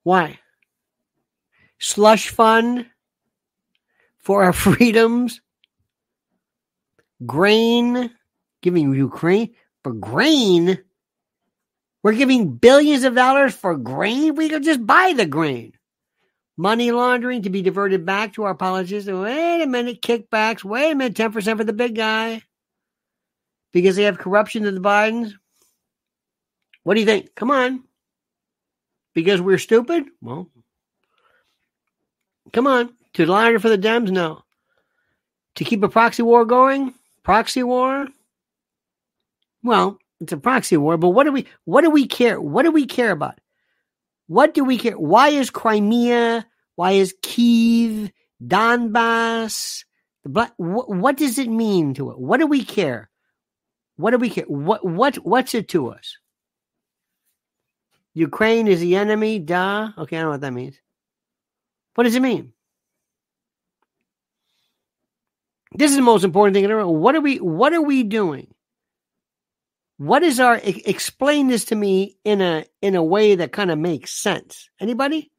Why? 0.02 0.38
Slush 1.78 2.28
fund 2.28 2.86
for 4.18 4.44
our 4.44 4.52
freedoms? 4.64 5.40
Grain 7.24 8.10
giving 8.62 8.92
Ukraine 8.94 9.54
for 9.82 9.92
grain. 9.92 10.78
We're 12.02 12.14
giving 12.14 12.56
billions 12.56 13.04
of 13.04 13.14
dollars 13.14 13.54
for 13.54 13.76
grain. 13.76 14.34
We 14.34 14.48
could 14.48 14.64
just 14.64 14.84
buy 14.84 15.14
the 15.16 15.26
grain. 15.26 15.72
Money 16.56 16.92
laundering 16.92 17.42
to 17.42 17.50
be 17.50 17.62
diverted 17.62 18.04
back 18.04 18.34
to 18.34 18.42
our 18.44 18.54
politicians. 18.54 19.08
Wait 19.08 19.62
a 19.62 19.66
minute, 19.66 20.02
kickbacks. 20.02 20.64
Wait 20.64 20.92
a 20.92 20.94
minute, 20.94 21.16
10% 21.16 21.56
for 21.56 21.64
the 21.64 21.72
big 21.72 21.94
guy. 21.94 22.42
Because 23.72 23.96
they 23.96 24.04
have 24.04 24.18
corruption 24.18 24.64
to 24.64 24.70
the 24.70 24.80
Bidens. 24.80 25.32
What 26.82 26.94
do 26.94 27.00
you 27.00 27.06
think? 27.06 27.34
Come 27.34 27.50
on. 27.50 27.84
Because 29.14 29.40
we're 29.40 29.58
stupid? 29.58 30.04
Well, 30.20 30.48
come 32.52 32.66
on. 32.66 32.94
To 33.14 33.26
lie 33.26 33.56
for 33.58 33.68
the 33.68 33.78
Dems? 33.78 34.10
No. 34.10 34.42
To 35.56 35.64
keep 35.64 35.82
a 35.82 35.88
proxy 35.88 36.22
war 36.22 36.44
going? 36.44 36.94
Proxy 37.22 37.62
war? 37.62 38.08
Well, 39.62 39.98
it's 40.20 40.32
a 40.32 40.36
proxy 40.36 40.76
war, 40.76 40.96
but 40.96 41.10
what 41.10 41.24
do 41.24 41.32
we 41.32 41.46
what 41.64 41.82
do 41.82 41.90
we 41.90 42.06
care? 42.06 42.40
What 42.40 42.62
do 42.62 42.70
we 42.70 42.86
care 42.86 43.10
about? 43.10 43.38
What 44.28 44.54
do 44.54 44.64
we 44.64 44.78
care? 44.78 44.98
Why 44.98 45.28
is 45.28 45.50
Crimea? 45.50 46.46
Why 46.76 46.92
is 46.92 47.14
Kiev, 47.22 48.10
Donbass? 48.42 49.84
The 50.22 50.28
black, 50.30 50.52
what, 50.56 50.88
what 50.88 51.16
does 51.16 51.38
it 51.38 51.48
mean 51.48 51.94
to 51.94 52.10
it? 52.10 52.18
What 52.18 52.38
do 52.38 52.46
we 52.46 52.64
care? 52.64 53.10
What 54.02 54.10
do 54.10 54.18
we 54.18 54.30
care? 54.30 54.44
What 54.48 54.84
what 54.84 55.14
what's 55.16 55.54
it 55.54 55.68
to 55.68 55.90
us? 55.90 56.18
Ukraine 58.14 58.66
is 58.66 58.80
the 58.80 58.96
enemy, 58.96 59.38
duh. 59.38 59.92
Okay, 59.96 60.16
I 60.16 60.20
don't 60.20 60.26
know 60.26 60.30
what 60.32 60.40
that 60.40 60.52
means. 60.52 60.74
What 61.94 62.02
does 62.04 62.16
it 62.16 62.20
mean? 62.20 62.52
This 65.74 65.92
is 65.92 65.96
the 65.96 66.02
most 66.02 66.24
important 66.24 66.54
thing 66.54 66.64
in 66.64 66.70
the 66.70 66.76
world. 66.76 67.00
What 67.00 67.14
are 67.14 67.20
we 67.20 67.36
what 67.36 67.72
are 67.72 67.80
we 67.80 68.02
doing? 68.02 68.52
What 69.98 70.24
is 70.24 70.40
our 70.40 70.60
explain 70.64 71.46
this 71.46 71.66
to 71.66 71.76
me 71.76 72.16
in 72.24 72.40
a 72.40 72.64
in 72.80 72.96
a 72.96 73.04
way 73.04 73.36
that 73.36 73.52
kind 73.52 73.70
of 73.70 73.78
makes 73.78 74.12
sense? 74.12 74.68
Anybody? 74.80 75.30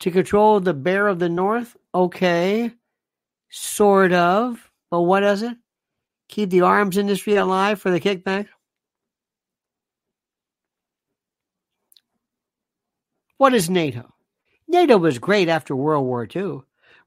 To 0.00 0.10
control 0.10 0.58
the 0.58 0.74
bear 0.74 1.06
of 1.06 1.20
the 1.20 1.28
north? 1.28 1.76
Okay. 1.94 2.72
Sort 3.50 4.12
of. 4.12 4.68
But 4.90 5.02
what 5.02 5.20
does 5.20 5.42
it? 5.42 5.56
Keep 6.28 6.50
the 6.50 6.62
arms 6.62 6.96
industry 6.96 7.36
alive 7.36 7.80
for 7.80 7.90
the 7.90 8.00
kickback? 8.00 8.48
What 13.36 13.54
is 13.54 13.68
NATO? 13.68 14.14
NATO 14.68 14.96
was 14.96 15.18
great 15.18 15.48
after 15.48 15.76
World 15.76 16.06
War 16.06 16.26
II. 16.34 16.62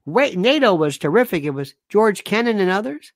NATO 0.06 0.74
was 0.74 0.98
terrific. 0.98 1.44
It 1.44 1.50
was 1.50 1.74
George 1.88 2.24
Kennan 2.24 2.60
and 2.60 2.70
others 2.70 3.12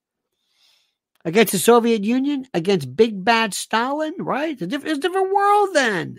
against 1.24 1.52
the 1.52 1.58
Soviet 1.58 2.04
Union, 2.04 2.46
against 2.52 2.96
big 2.96 3.24
bad 3.24 3.54
Stalin, 3.54 4.14
right? 4.18 4.52
It's 4.52 4.62
a, 4.62 4.66
different, 4.66 5.32
world 5.32 5.70
then. 5.72 6.18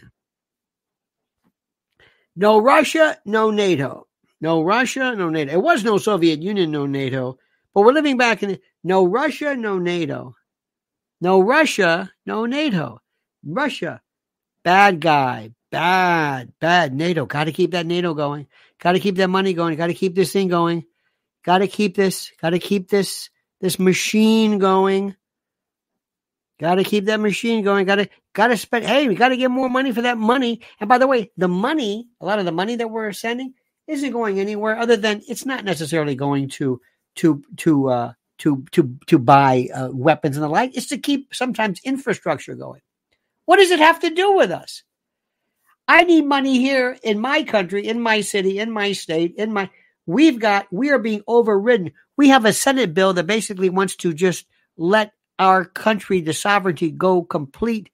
No 2.36 2.60
Russia, 2.60 3.18
no 3.26 3.52
NATO. 3.52 4.08
No 4.42 4.64
Russia, 4.64 5.16
no 5.16 5.30
NATO. 5.30 5.52
It 5.52 5.62
was 5.62 5.84
no 5.84 5.98
Soviet 5.98 6.42
Union, 6.42 6.72
no 6.72 6.86
NATO. 6.86 7.38
But 7.74 7.82
we're 7.82 7.94
living 7.94 8.18
back 8.18 8.44
in 8.44 8.60
no 8.84 9.06
Russia, 9.06 9.56
no 9.56 9.80
NATO. 9.80 10.36
No 11.22 11.42
Russia, 11.42 12.12
no 12.26 12.46
NATO. 12.46 13.00
Russia, 13.46 14.02
bad 14.64 15.00
guy, 15.00 15.52
bad, 15.72 16.54
bad 16.60 16.94
NATO. 16.94 17.26
Got 17.26 17.46
to 17.46 17.52
keep 17.52 17.72
that 17.72 17.86
NATO 17.86 18.14
going. 18.14 18.48
Got 18.80 18.94
to 18.94 19.00
keep 19.00 19.16
that 19.16 19.30
money 19.30 19.54
going. 19.54 19.76
Got 19.78 19.88
to 19.88 19.94
keep 19.94 20.16
this 20.16 20.34
thing 20.34 20.48
going. 20.48 20.86
Got 21.46 21.60
to 21.60 21.68
keep 21.68 21.96
this. 21.96 22.32
Got 22.42 22.52
to 22.52 22.60
keep 22.60 22.90
this 22.90 23.30
this 23.62 23.80
machine 23.80 24.60
going. 24.60 25.16
Got 26.60 26.76
to 26.76 26.84
keep 26.84 27.06
that 27.06 27.20
machine 27.20 27.64
going. 27.64 27.86
Got 27.86 27.96
to 27.96 28.10
got 28.34 28.48
to 28.48 28.58
spend. 28.58 28.86
Hey, 28.86 29.08
we 29.08 29.16
got 29.16 29.30
to 29.30 29.38
get 29.38 29.52
more 29.52 29.70
money 29.70 29.92
for 29.92 30.02
that 30.02 30.18
money. 30.18 30.62
And 30.80 30.88
by 30.88 30.98
the 30.98 31.08
way, 31.08 31.32
the 31.38 31.48
money, 31.48 32.08
a 32.22 32.26
lot 32.26 32.40
of 32.40 32.46
the 32.46 32.52
money 32.52 32.76
that 32.76 32.90
we're 32.90 33.12
sending, 33.12 33.54
isn't 33.88 34.12
going 34.12 34.40
anywhere 34.40 34.78
other 34.78 34.98
than 34.98 35.22
it's 35.28 35.46
not 35.46 35.66
necessarily 35.66 36.16
going 36.16 36.50
to 36.50 36.80
to 37.16 37.44
to 37.58 37.90
uh, 37.90 38.14
to 38.44 38.64
to 38.72 38.98
to 39.08 39.20
buy 39.20 39.68
uh, 39.74 39.90
weapons 39.92 40.38
and 40.38 40.44
the 40.44 40.50
like. 40.50 40.78
It's 40.78 40.88
to 40.88 40.98
keep 40.98 41.36
sometimes 41.36 41.82
infrastructure 41.84 42.56
going. 42.56 42.82
What 43.46 43.58
does 43.58 43.72
it 43.72 43.80
have 43.80 44.00
to 44.02 44.10
do 44.10 44.34
with 44.34 44.52
us? 44.52 44.84
I 45.88 46.04
need 46.04 46.26
money 46.26 46.60
here 46.60 46.98
in 47.04 47.20
my 47.20 47.44
country, 47.44 47.86
in 47.88 48.00
my 48.00 48.22
city, 48.22 48.60
in 48.60 48.72
my 48.72 48.94
state, 48.94 49.36
in 49.38 49.52
my. 49.52 49.70
We've 50.06 50.40
got. 50.40 50.68
We 50.72 50.92
are 50.92 51.00
being 51.00 51.24
overridden 51.28 51.92
we 52.18 52.30
have 52.30 52.46
a 52.46 52.54
Senate 52.54 52.94
bill 52.94 53.14
that 53.14 53.28
basically 53.28 53.70
wants 53.70 53.96
to 53.98 54.14
just 54.14 54.46
let 54.78 55.12
our 55.40 55.66
country, 55.66 56.22
the 56.22 56.34
sovereignty, 56.34 56.92
go 56.92 57.24
complete, 57.24 57.90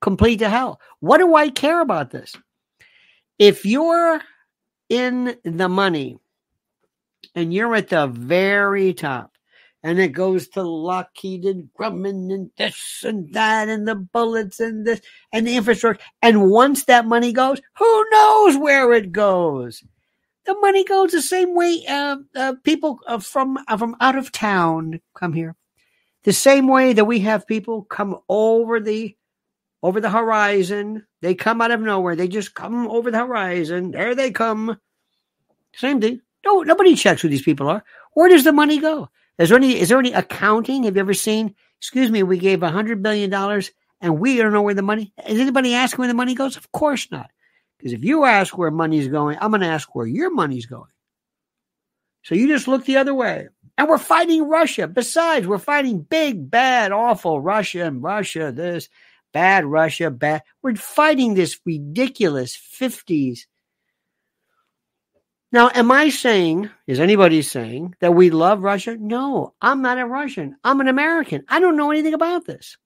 complete 0.00 0.38
to 0.38 0.48
hell. 0.48 0.80
What 1.00 1.18
do 1.18 1.34
I 1.34 1.50
care 1.50 1.80
about 1.80 2.10
this? 2.10 2.36
If 3.38 3.66
you're 3.66 4.20
in 4.88 5.36
the 5.44 5.68
money 5.68 6.18
and 7.34 7.52
you're 7.52 7.74
at 7.74 7.88
the 7.88 8.06
very 8.06 8.94
top, 8.94 9.33
and 9.84 10.00
it 10.00 10.08
goes 10.08 10.48
to 10.48 10.62
Lockheed 10.62 11.44
and 11.44 11.68
Grumman 11.78 12.34
and 12.34 12.50
this 12.56 13.04
and 13.04 13.32
that 13.34 13.68
and 13.68 13.86
the 13.86 13.94
bullets 13.94 14.58
and 14.58 14.84
this 14.84 15.00
and 15.32 15.46
the 15.46 15.56
infrastructure. 15.56 16.02
And 16.22 16.50
once 16.50 16.86
that 16.86 17.06
money 17.06 17.32
goes, 17.32 17.60
who 17.78 18.10
knows 18.10 18.56
where 18.56 18.92
it 18.92 19.12
goes? 19.12 19.84
the 20.44 20.54
money 20.60 20.84
goes 20.84 21.12
the 21.12 21.22
same 21.22 21.54
way 21.54 21.84
uh, 21.88 22.16
uh, 22.36 22.54
people 22.62 23.00
uh, 23.06 23.18
from 23.18 23.58
uh, 23.68 23.76
from 23.76 23.96
out 24.00 24.16
of 24.16 24.32
town 24.32 25.00
come 25.14 25.32
here. 25.32 25.56
The 26.24 26.32
same 26.32 26.68
way 26.68 26.92
that 26.92 27.04
we 27.04 27.20
have 27.20 27.46
people 27.46 27.82
come 27.82 28.18
over 28.28 28.80
the 28.80 29.16
over 29.82 30.00
the 30.00 30.10
horizon. 30.10 31.06
They 31.20 31.34
come 31.34 31.60
out 31.60 31.70
of 31.70 31.80
nowhere. 31.80 32.16
They 32.16 32.28
just 32.28 32.54
come 32.54 32.86
over 32.88 33.10
the 33.10 33.18
horizon. 33.18 33.90
There 33.90 34.14
they 34.14 34.30
come. 34.30 34.78
Same 35.74 36.00
thing. 36.00 36.20
No, 36.44 36.62
nobody 36.62 36.94
checks 36.94 37.22
who 37.22 37.28
these 37.28 37.42
people 37.42 37.68
are. 37.68 37.84
Where 38.12 38.28
does 38.28 38.44
the 38.44 38.52
money 38.52 38.78
go? 38.78 39.08
Is 39.38 39.48
there 39.48 39.58
any 39.58 39.78
is 39.78 39.88
there 39.88 39.98
any 39.98 40.12
accounting? 40.12 40.84
Have 40.84 40.96
you 40.96 41.00
ever 41.00 41.14
seen? 41.14 41.54
Excuse 41.80 42.10
me, 42.10 42.22
we 42.22 42.38
gave 42.38 42.62
hundred 42.62 43.02
billion 43.02 43.30
dollars 43.30 43.70
and 44.00 44.18
we 44.18 44.36
don't 44.36 44.52
know 44.52 44.62
where 44.62 44.74
the 44.74 44.82
money 44.82 45.12
is 45.26 45.40
anybody 45.40 45.74
asking 45.74 45.98
where 45.98 46.08
the 46.08 46.14
money 46.14 46.34
goes? 46.34 46.56
Of 46.56 46.70
course 46.72 47.10
not. 47.10 47.30
Because 47.78 47.92
if 47.92 48.04
you 48.04 48.24
ask 48.24 48.56
where 48.56 48.70
money's 48.70 49.08
going, 49.08 49.38
I'm 49.40 49.50
gonna 49.50 49.66
ask 49.66 49.94
where 49.94 50.06
your 50.06 50.30
money's 50.32 50.66
going. 50.66 50.90
So 52.22 52.34
you 52.34 52.48
just 52.48 52.68
look 52.68 52.84
the 52.84 52.96
other 52.96 53.14
way. 53.14 53.48
And 53.76 53.88
we're 53.88 53.98
fighting 53.98 54.48
Russia. 54.48 54.86
Besides, 54.86 55.46
we're 55.46 55.58
fighting 55.58 56.00
big, 56.00 56.50
bad, 56.50 56.92
awful 56.92 57.40
Russia 57.40 57.84
and 57.84 58.02
Russia, 58.02 58.52
this 58.52 58.88
bad 59.32 59.66
Russia, 59.66 60.10
bad. 60.10 60.42
We're 60.62 60.76
fighting 60.76 61.34
this 61.34 61.60
ridiculous 61.66 62.56
50s. 62.56 63.40
Now, 65.54 65.70
am 65.72 65.92
I 65.92 66.08
saying, 66.08 66.68
is 66.88 66.98
anybody 66.98 67.40
saying 67.40 67.94
that 68.00 68.12
we 68.12 68.30
love 68.30 68.64
Russia? 68.64 68.96
No, 68.98 69.54
I'm 69.62 69.82
not 69.82 70.00
a 70.00 70.04
Russian. 70.04 70.56
I'm 70.64 70.80
an 70.80 70.88
American. 70.88 71.44
I 71.46 71.60
don't 71.60 71.76
know 71.76 71.92
anything 71.92 72.12
about 72.12 72.44
this. 72.44 72.76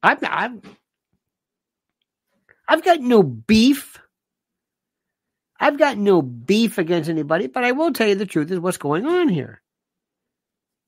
I've, 0.00 0.22
I've, 0.22 0.60
I've 2.68 2.84
got 2.84 3.00
no 3.00 3.24
beef. 3.24 3.98
I've 5.58 5.76
got 5.76 5.98
no 5.98 6.22
beef 6.22 6.78
against 6.78 7.10
anybody, 7.10 7.48
but 7.48 7.64
I 7.64 7.72
will 7.72 7.92
tell 7.92 8.06
you 8.06 8.14
the 8.14 8.26
truth 8.26 8.52
is 8.52 8.60
what's 8.60 8.76
going 8.76 9.04
on 9.04 9.28
here. 9.28 9.60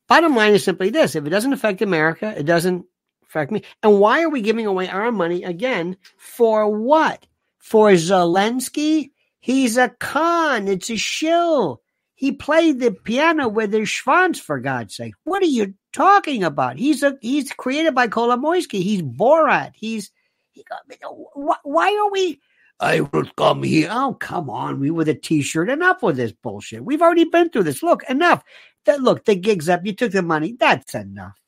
Bottom 0.06 0.36
line 0.36 0.54
is 0.54 0.62
simply 0.62 0.90
this 0.90 1.16
if 1.16 1.26
it 1.26 1.30
doesn't 1.30 1.52
affect 1.52 1.82
America, 1.82 2.32
it 2.38 2.44
doesn't 2.46 2.86
affect 3.26 3.50
me. 3.50 3.64
And 3.82 3.98
why 3.98 4.22
are 4.22 4.30
we 4.30 4.42
giving 4.42 4.66
away 4.66 4.88
our 4.88 5.10
money 5.10 5.42
again? 5.42 5.96
For 6.18 6.70
what? 6.70 7.26
For 7.58 7.90
Zelensky? 7.94 9.10
He's 9.40 9.76
a 9.76 9.88
con. 9.88 10.68
It's 10.68 10.90
a 10.90 10.96
shill. 10.96 11.82
He 12.14 12.32
played 12.32 12.80
the 12.80 12.90
piano 12.90 13.48
with 13.48 13.72
his 13.72 13.88
schwanz, 13.88 14.38
for 14.38 14.58
God's 14.58 14.96
sake. 14.96 15.14
What 15.22 15.42
are 15.42 15.46
you 15.46 15.74
talking 15.92 16.42
about? 16.42 16.76
He's 16.76 17.02
a 17.02 17.16
he's 17.20 17.52
created 17.52 17.94
by 17.94 18.08
Kolomoisky. 18.08 18.82
He's 18.82 19.02
Borat. 19.02 19.72
He's 19.74 20.10
he, 20.50 20.64
why 21.62 21.96
are 21.96 22.10
we 22.10 22.40
I 22.80 23.00
will 23.00 23.24
come 23.36 23.62
here. 23.62 23.88
Oh, 23.90 24.14
come 24.14 24.48
on. 24.50 24.78
We 24.78 24.90
with 24.90 25.08
a 25.08 25.14
t-shirt. 25.14 25.68
Enough 25.68 26.02
with 26.02 26.16
this 26.16 26.32
bullshit. 26.32 26.84
We've 26.84 27.02
already 27.02 27.24
been 27.24 27.50
through 27.50 27.64
this. 27.64 27.82
Look, 27.82 28.02
enough. 28.08 28.44
That 28.86 29.00
look, 29.00 29.24
the 29.24 29.34
gig's 29.34 29.68
up. 29.68 29.84
You 29.84 29.92
took 29.92 30.12
the 30.12 30.22
money. 30.22 30.56
That's 30.58 30.94
enough. 30.94 31.38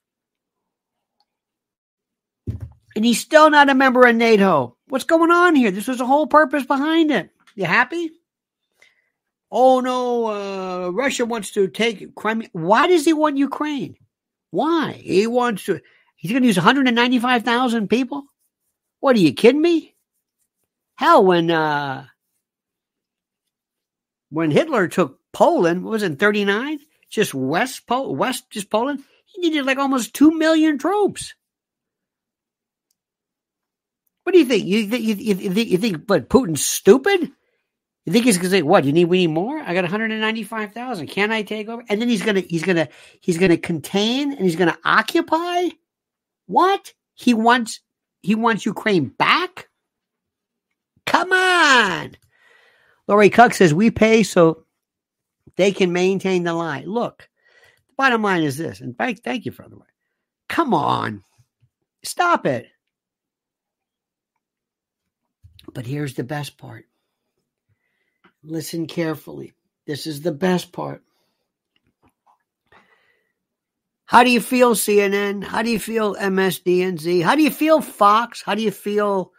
And 2.97 3.05
he's 3.05 3.21
still 3.21 3.49
not 3.51 3.71
a 3.71 3.75
member 3.75 4.07
of 4.07 4.17
NATO. 4.17 4.77
What's 4.89 5.05
going 5.05 5.31
on 5.31 5.55
here? 5.55 5.71
This 5.71 5.87
was 5.87 5.99
the 5.99 6.07
whole 6.07 6.27
purpose 6.27 6.67
behind 6.67 7.13
it. 7.13 7.31
You 7.55 7.65
happy? 7.65 8.11
Oh 9.51 9.81
no, 9.81 10.27
uh, 10.27 10.91
Russia 10.91 11.27
wants 11.27 11.51
to 11.53 11.69
take 11.69 12.15
Crimea. 12.15 12.49
Why 12.53 12.87
does 12.87 13.05
he 13.05 13.13
want 13.13 13.37
Ukraine? 13.37 13.97
Why? 14.51 14.93
He 14.93 15.27
wants 15.27 15.65
to. 15.65 15.81
He's 16.17 16.31
going 16.31 16.43
to 16.43 16.49
use 16.49 16.57
195,000 16.57 17.89
people. 17.89 18.25
What 19.01 19.17
are 19.17 19.21
you 19.21 19.33
kidding 19.33 19.63
me? 19.63 19.95
Hell, 20.97 21.25
when 21.25 21.51
uh, 21.51 22.07
when 24.29 24.51
Hitler 24.51 24.87
took 24.87 25.19
Poland, 25.33 25.85
was 25.85 26.03
it 26.03 26.19
39? 26.19 26.79
Just 27.09 27.35
west, 27.35 27.83
west, 27.89 28.51
just 28.51 28.71
Poland. 28.71 29.03
He 29.27 29.41
needed 29.41 29.65
like 29.67 29.79
almost 29.79 30.15
two 30.15 30.37
million 30.37 30.79
troops. 30.79 31.35
What 34.23 34.33
do 34.33 34.39
you 34.39 34.45
think? 34.45 34.65
You, 34.65 34.79
you, 34.79 35.15
you, 35.15 35.35
you 35.35 35.55
think? 35.55 35.71
You 35.71 35.79
think? 35.79 36.07
But 36.07 36.29
Putin's 36.29 36.65
stupid? 36.65 37.33
You 38.07 38.13
think 38.13 38.25
he's 38.25 38.39
gonna 38.39 38.51
say, 38.51 38.63
"What? 38.63 38.85
You 38.85 38.93
need? 38.93 39.05
We 39.07 39.19
need 39.19 39.35
more? 39.35 39.59
I 39.59 39.75
got 39.75 39.83
one 39.83 39.91
hundred 39.91 40.11
and 40.11 40.21
ninety-five 40.21 40.73
thousand. 40.73 41.09
Can 41.09 41.31
I 41.31 41.43
take 41.43 41.69
over?" 41.69 41.85
And 41.89 42.01
then 42.01 42.09
he's 42.09 42.23
gonna, 42.23 42.41
he's 42.41 42.63
gonna, 42.63 42.89
he's 43.21 43.39
gonna 43.39 43.59
contain 43.59 44.33
and 44.33 44.41
he's 44.41 44.57
gonna 44.57 44.79
occupy. 44.85 45.69
What? 46.47 46.95
He 47.15 47.35
wants, 47.35 47.81
he 48.23 48.35
wants 48.35 48.65
Ukraine 48.65 49.09
back. 49.09 49.69
Come 51.05 51.33
on. 51.33 52.17
Lori 53.07 53.29
Cuck 53.29 53.53
says 53.53 53.75
we 53.75 53.91
pay 53.91 54.23
so 54.23 54.65
they 55.57 55.71
can 55.71 55.93
maintain 55.93 56.45
the 56.45 56.55
line. 56.55 56.87
Look, 56.87 57.29
the 57.89 57.95
bottom 57.97 58.23
line 58.23 58.43
is 58.43 58.57
this, 58.57 58.81
and 58.81 58.97
thank, 58.97 59.23
thank 59.23 59.45
you 59.45 59.53
for 59.53 59.69
the 59.69 59.77
way. 59.77 59.87
Come 60.49 60.73
on, 60.73 61.23
stop 62.03 62.47
it. 62.47 62.67
But 65.75 65.87
here's 65.87 66.15
the 66.15 66.25
best 66.25 66.57
part. 66.57 66.87
Listen 68.43 68.87
carefully. 68.87 69.53
This 69.87 70.07
is 70.07 70.23
the 70.23 70.33
best 70.33 70.73
part. 70.73 71.03
How 74.07 74.25
do 74.25 74.31
you 74.31 74.41
feel, 74.41 74.75
CNN? 74.75 75.45
How 75.45 75.63
do 75.63 75.71
you 75.71 75.79
feel, 75.79 76.15
MSDNC? 76.15 77.23
How 77.23 77.37
do 77.37 77.43
you 77.43 77.51
feel, 77.51 77.81
Fox? 77.81 78.43
How 78.43 78.55
do 78.55 78.63
you 78.63 78.71
feel, 78.73 79.33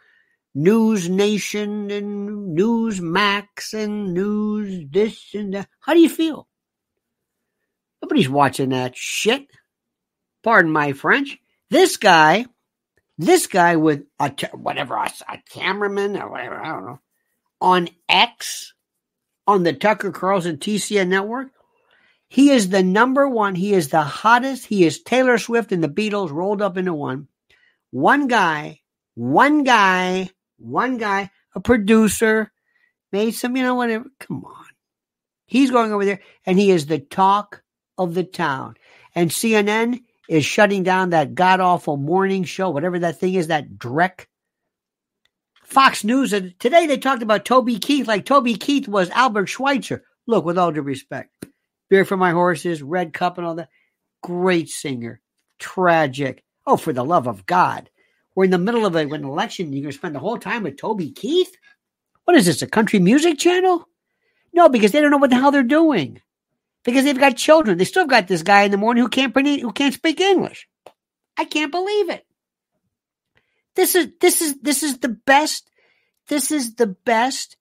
News 0.54 1.08
Nation 1.08 1.90
and 1.90 2.54
News 2.54 3.00
Max 3.00 3.74
and 3.74 4.14
News 4.14 4.86
this 4.90 5.34
and 5.34 5.54
that? 5.54 5.68
How 5.80 5.94
do 5.94 6.00
you 6.00 6.08
feel? 6.08 6.48
Nobody's 8.00 8.28
watching 8.28 8.70
that 8.70 8.96
shit. 8.96 9.46
Pardon 10.42 10.72
my 10.72 10.92
French. 10.92 11.38
This 11.70 11.96
guy 11.96 12.46
this 13.18 13.46
guy 13.46 13.76
with 13.76 14.04
a 14.18 14.32
whatever 14.52 14.96
a, 14.96 15.10
a 15.28 15.38
cameraman 15.50 16.16
or 16.16 16.30
whatever 16.30 16.60
I 16.60 16.68
don't 16.68 16.86
know 16.86 17.00
on 17.60 17.88
X 18.08 18.74
on 19.46 19.62
the 19.62 19.72
Tucker 19.72 20.10
Carlson 20.10 20.56
TCN 20.56 21.08
network. 21.08 21.52
He 22.28 22.50
is 22.50 22.70
the 22.70 22.82
number 22.82 23.28
one. 23.28 23.54
He 23.54 23.74
is 23.74 23.88
the 23.88 24.02
hottest. 24.02 24.66
He 24.66 24.84
is 24.84 25.02
Taylor 25.02 25.38
Swift 25.38 25.72
and 25.72 25.84
the 25.84 25.88
Beatles 25.88 26.30
rolled 26.30 26.62
up 26.62 26.76
into 26.78 26.94
one. 26.94 27.28
One 27.90 28.26
guy, 28.26 28.80
one 29.14 29.64
guy, 29.64 30.30
one 30.56 30.96
guy, 30.96 31.30
a 31.54 31.60
producer, 31.60 32.50
made 33.12 33.32
some, 33.32 33.56
you 33.56 33.62
know, 33.62 33.74
whatever. 33.74 34.06
Come 34.18 34.44
on. 34.44 34.64
He's 35.44 35.70
going 35.70 35.92
over 35.92 36.06
there 36.06 36.20
and 36.46 36.58
he 36.58 36.70
is 36.70 36.86
the 36.86 36.98
talk 36.98 37.62
of 37.98 38.14
the 38.14 38.24
town. 38.24 38.76
And 39.14 39.30
CNN 39.30 40.02
is 40.28 40.46
shutting 40.46 40.82
down 40.82 41.10
that 41.10 41.34
god 41.34 41.60
awful 41.60 41.98
morning 41.98 42.44
show, 42.44 42.70
whatever 42.70 42.98
that 43.00 43.18
thing 43.18 43.34
is, 43.34 43.48
that 43.48 43.74
Drek. 43.74 44.26
Fox 45.72 46.04
News, 46.04 46.34
and 46.34 46.58
today 46.60 46.86
they 46.86 46.98
talked 46.98 47.22
about 47.22 47.46
Toby 47.46 47.78
Keith 47.78 48.06
like 48.06 48.26
Toby 48.26 48.56
Keith 48.56 48.86
was 48.86 49.08
Albert 49.08 49.46
Schweitzer. 49.46 50.04
Look, 50.26 50.44
with 50.44 50.58
all 50.58 50.70
due 50.70 50.82
respect, 50.82 51.46
Beer 51.88 52.04
for 52.04 52.18
My 52.18 52.30
Horses, 52.30 52.82
Red 52.82 53.14
Cup, 53.14 53.38
and 53.38 53.46
all 53.46 53.54
that. 53.54 53.70
Great 54.22 54.68
singer, 54.68 55.22
tragic. 55.58 56.44
Oh, 56.66 56.76
for 56.76 56.92
the 56.92 57.02
love 57.02 57.26
of 57.26 57.46
God. 57.46 57.88
We're 58.34 58.44
in 58.44 58.50
the 58.50 58.58
middle 58.58 58.84
of 58.84 58.94
a, 58.96 58.98
an 58.98 59.24
election. 59.24 59.72
You're 59.72 59.82
going 59.82 59.92
to 59.92 59.98
spend 59.98 60.14
the 60.14 60.20
whole 60.20 60.38
time 60.38 60.62
with 60.62 60.76
Toby 60.76 61.10
Keith? 61.10 61.56
What 62.24 62.36
is 62.36 62.44
this, 62.44 62.60
a 62.60 62.66
country 62.66 62.98
music 62.98 63.38
channel? 63.38 63.88
No, 64.52 64.68
because 64.68 64.92
they 64.92 65.00
don't 65.00 65.10
know 65.10 65.16
what 65.16 65.30
the 65.30 65.36
hell 65.36 65.50
they're 65.50 65.62
doing 65.62 66.20
because 66.84 67.04
they've 67.04 67.18
got 67.18 67.38
children. 67.38 67.78
They 67.78 67.84
still 67.84 68.06
got 68.06 68.28
this 68.28 68.42
guy 68.42 68.62
in 68.64 68.70
the 68.72 68.76
morning 68.76 69.02
who 69.02 69.08
can't 69.08 69.34
who 69.34 69.72
can't 69.72 69.94
speak 69.94 70.20
English. 70.20 70.68
I 71.38 71.46
can't 71.46 71.72
believe 71.72 72.10
it. 72.10 72.26
This 73.74 73.94
is 73.94 74.08
this 74.20 74.42
is 74.42 74.56
this 74.60 74.82
is 74.82 74.98
the 74.98 75.08
best. 75.08 75.70
This 76.28 76.50
is 76.50 76.74
the 76.76 76.86
best 76.86 77.56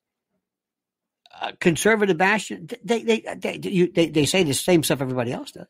uh, 1.42 1.52
conservative 1.60 2.18
bastion. 2.18 2.70
They 2.84 3.04
they 3.04 3.26
they, 3.38 3.60
you, 3.64 3.92
they 3.92 4.10
they 4.10 4.26
say 4.26 4.44
the 4.44 4.54
same 4.54 4.84
stuff 4.84 5.02
everybody 5.02 5.32
else 5.32 5.52
does. 5.52 5.68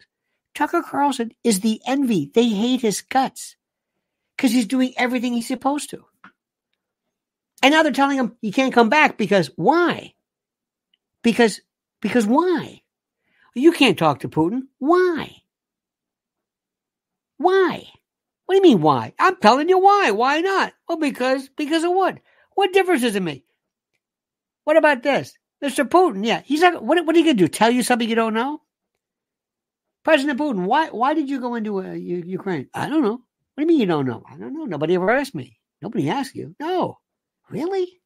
Tucker 0.54 0.82
Carlson 0.82 1.32
is 1.44 1.62
the 1.62 1.82
envy. 1.88 2.30
They 2.34 2.50
hate 2.50 2.82
his 2.82 3.02
guts 3.02 3.56
because 4.36 4.52
he's 4.52 4.68
doing 4.68 4.94
everything 4.98 5.34
he's 5.34 5.48
supposed 5.48 5.92
to. 5.92 6.06
And 7.64 7.74
now 7.74 7.84
they're 7.84 7.92
telling 7.92 8.18
him 8.18 8.36
he 8.42 8.52
can't 8.52 8.74
come 8.74 8.90
back 8.90 9.18
because 9.18 9.52
why? 9.56 10.14
Because 11.24 11.62
because 12.02 12.26
why? 12.26 12.82
You 13.54 13.72
can't 13.72 13.98
talk 13.98 14.20
to 14.22 14.30
Putin. 14.30 14.62
Why? 14.80 15.38
Why? 17.38 17.88
What 18.52 18.62
do 18.62 18.68
you 18.68 18.76
mean 18.76 18.82
why? 18.82 19.14
I'm 19.18 19.38
telling 19.38 19.70
you 19.70 19.80
why. 19.80 20.12
Why 20.12 20.42
not? 20.42 20.74
Well, 20.90 20.98
because 20.98 21.48
because 21.56 21.86
of 21.86 21.94
what? 21.94 22.18
What 22.54 22.74
difference 22.74 23.02
does 23.02 23.16
it 23.16 23.24
make? 23.24 23.46
What 24.66 24.76
about 24.76 25.04
this? 25.04 25.38
Mr. 25.64 25.88
Putin, 25.88 26.26
yeah, 26.26 26.42
he's 26.44 26.60
not. 26.60 26.84
What, 26.84 27.06
what 27.06 27.16
are 27.16 27.20
you 27.20 27.24
going 27.24 27.38
to 27.38 27.44
do? 27.46 27.48
Tell 27.48 27.72
you 27.72 27.82
something 27.82 28.10
you 28.10 28.16
don't 28.16 28.34
know? 28.34 28.60
President 30.04 30.38
Putin, 30.38 30.66
why 30.66 30.90
why 30.90 31.14
did 31.14 31.30
you 31.30 31.40
go 31.40 31.56
into 31.56 31.80
uh, 31.80 31.94
Ukraine? 31.94 32.68
I 32.74 32.90
don't 32.90 33.04
know. 33.04 33.22
What 33.22 33.56
do 33.56 33.62
you 33.62 33.68
mean 33.68 33.80
you 33.80 33.86
don't 33.86 34.06
know? 34.06 34.22
I 34.30 34.36
don't 34.36 34.54
know. 34.54 34.66
Nobody 34.66 34.96
ever 34.96 35.10
asked 35.10 35.34
me. 35.34 35.58
Nobody 35.82 36.10
asked 36.10 36.36
you. 36.36 36.54
No. 36.60 37.00
Really? 37.50 38.02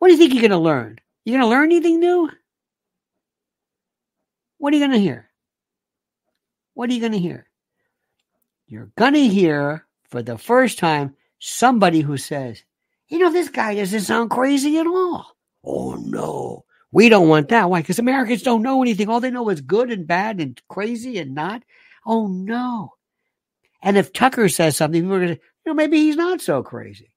What 0.00 0.08
do 0.08 0.14
you 0.14 0.18
think 0.18 0.32
you're 0.34 0.48
going 0.48 0.50
to 0.50 0.58
learn? 0.58 0.98
You're 1.24 1.38
going 1.38 1.48
to 1.48 1.56
learn 1.56 1.66
anything 1.66 2.00
new? 2.00 2.28
What 4.56 4.72
are 4.72 4.76
you 4.76 4.82
going 4.84 4.98
to 4.98 4.98
hear? 4.98 5.30
What 6.74 6.90
are 6.90 6.92
you 6.92 6.98
going 6.98 7.12
to 7.12 7.20
hear? 7.20 7.47
You're 8.68 8.90
going 8.96 9.14
to 9.14 9.28
hear 9.28 9.86
for 10.10 10.22
the 10.22 10.36
first 10.36 10.78
time 10.78 11.16
somebody 11.38 12.02
who 12.02 12.18
says, 12.18 12.62
you 13.08 13.18
know, 13.18 13.32
this 13.32 13.48
guy 13.48 13.74
doesn't 13.74 14.02
sound 14.02 14.30
crazy 14.30 14.78
at 14.78 14.86
all. 14.86 15.34
Oh 15.64 15.94
no, 15.94 16.64
we 16.92 17.08
don't 17.08 17.28
want 17.28 17.48
that. 17.48 17.70
Why? 17.70 17.80
Because 17.80 17.98
Americans 17.98 18.42
don't 18.42 18.62
know 18.62 18.82
anything. 18.82 19.08
All 19.08 19.20
they 19.20 19.30
know 19.30 19.48
is 19.48 19.62
good 19.62 19.90
and 19.90 20.06
bad 20.06 20.38
and 20.40 20.60
crazy 20.68 21.18
and 21.18 21.34
not. 21.34 21.62
Oh 22.06 22.26
no. 22.26 22.92
And 23.82 23.96
if 23.96 24.12
Tucker 24.12 24.48
says 24.50 24.76
something, 24.76 25.08
we're 25.08 25.20
going 25.20 25.36
to, 25.36 25.40
you 25.40 25.40
know, 25.66 25.74
maybe 25.74 25.98
he's 25.98 26.16
not 26.16 26.42
so 26.42 26.62
crazy. 26.62 27.10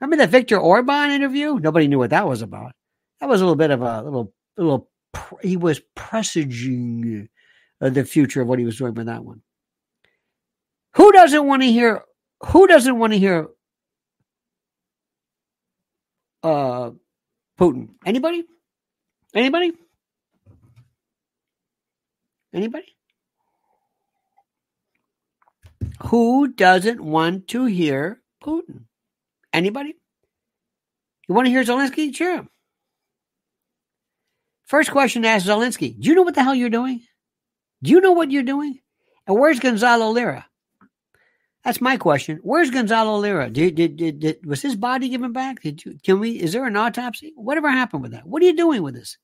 Remember 0.00 0.16
that 0.16 0.30
Viktor 0.30 0.58
Orban 0.58 1.10
interview? 1.10 1.58
Nobody 1.58 1.88
knew 1.88 1.98
what 1.98 2.10
that 2.10 2.28
was 2.28 2.40
about. 2.40 2.72
That 3.20 3.28
was 3.28 3.40
a 3.40 3.44
little 3.44 3.56
bit 3.56 3.70
of 3.70 3.82
a 3.82 4.02
little, 4.02 4.32
little, 4.56 4.88
he 5.42 5.56
was 5.56 5.80
presaging 5.94 7.28
uh, 7.80 7.90
the 7.90 8.04
future 8.04 8.40
of 8.40 8.48
what 8.48 8.58
he 8.58 8.64
was 8.64 8.78
doing 8.78 8.94
with 8.94 9.06
that 9.06 9.24
one. 9.24 9.42
Who 10.98 11.12
doesn't 11.12 11.46
want 11.46 11.62
to 11.62 11.70
hear, 11.70 12.02
who 12.40 12.66
doesn't 12.66 12.98
want 12.98 13.12
to 13.12 13.20
hear 13.20 13.46
uh, 16.42 16.90
Putin? 17.56 17.90
Anybody? 18.04 18.42
Anybody? 19.32 19.74
Anybody? 22.52 22.96
Who 26.06 26.48
doesn't 26.48 27.00
want 27.00 27.46
to 27.48 27.66
hear 27.66 28.20
Putin? 28.42 28.86
Anybody? 29.52 29.94
You 31.28 31.34
want 31.36 31.46
to 31.46 31.50
hear 31.50 31.62
Zelensky? 31.62 32.12
Sure. 32.12 32.44
First 34.64 34.90
question 34.90 35.22
to 35.22 35.28
ask 35.28 35.46
Zelensky 35.46 35.96
Do 35.96 36.08
you 36.08 36.16
know 36.16 36.22
what 36.22 36.34
the 36.34 36.42
hell 36.42 36.56
you're 36.56 36.70
doing? 36.70 37.02
Do 37.84 37.92
you 37.92 38.00
know 38.00 38.12
what 38.12 38.32
you're 38.32 38.42
doing? 38.42 38.80
And 39.28 39.38
where's 39.38 39.60
Gonzalo 39.60 40.10
Lira? 40.10 40.44
That's 41.68 41.82
my 41.82 41.98
question. 41.98 42.40
Where's 42.42 42.70
Gonzalo 42.70 43.18
Lira? 43.18 43.50
Did, 43.50 43.74
did, 43.74 43.96
did, 43.98 44.20
did, 44.20 44.46
was 44.46 44.62
his 44.62 44.74
body 44.74 45.10
given 45.10 45.34
back? 45.34 45.60
Did 45.60 45.84
you, 45.84 45.98
can 46.02 46.18
we, 46.18 46.30
is 46.30 46.54
there 46.54 46.64
an 46.64 46.76
autopsy? 46.76 47.34
Whatever 47.36 47.70
happened 47.70 48.00
with 48.00 48.12
that? 48.12 48.24
What 48.24 48.42
are 48.42 48.46
you 48.46 48.56
doing 48.56 48.82
with 48.82 48.94
this? 48.94 49.18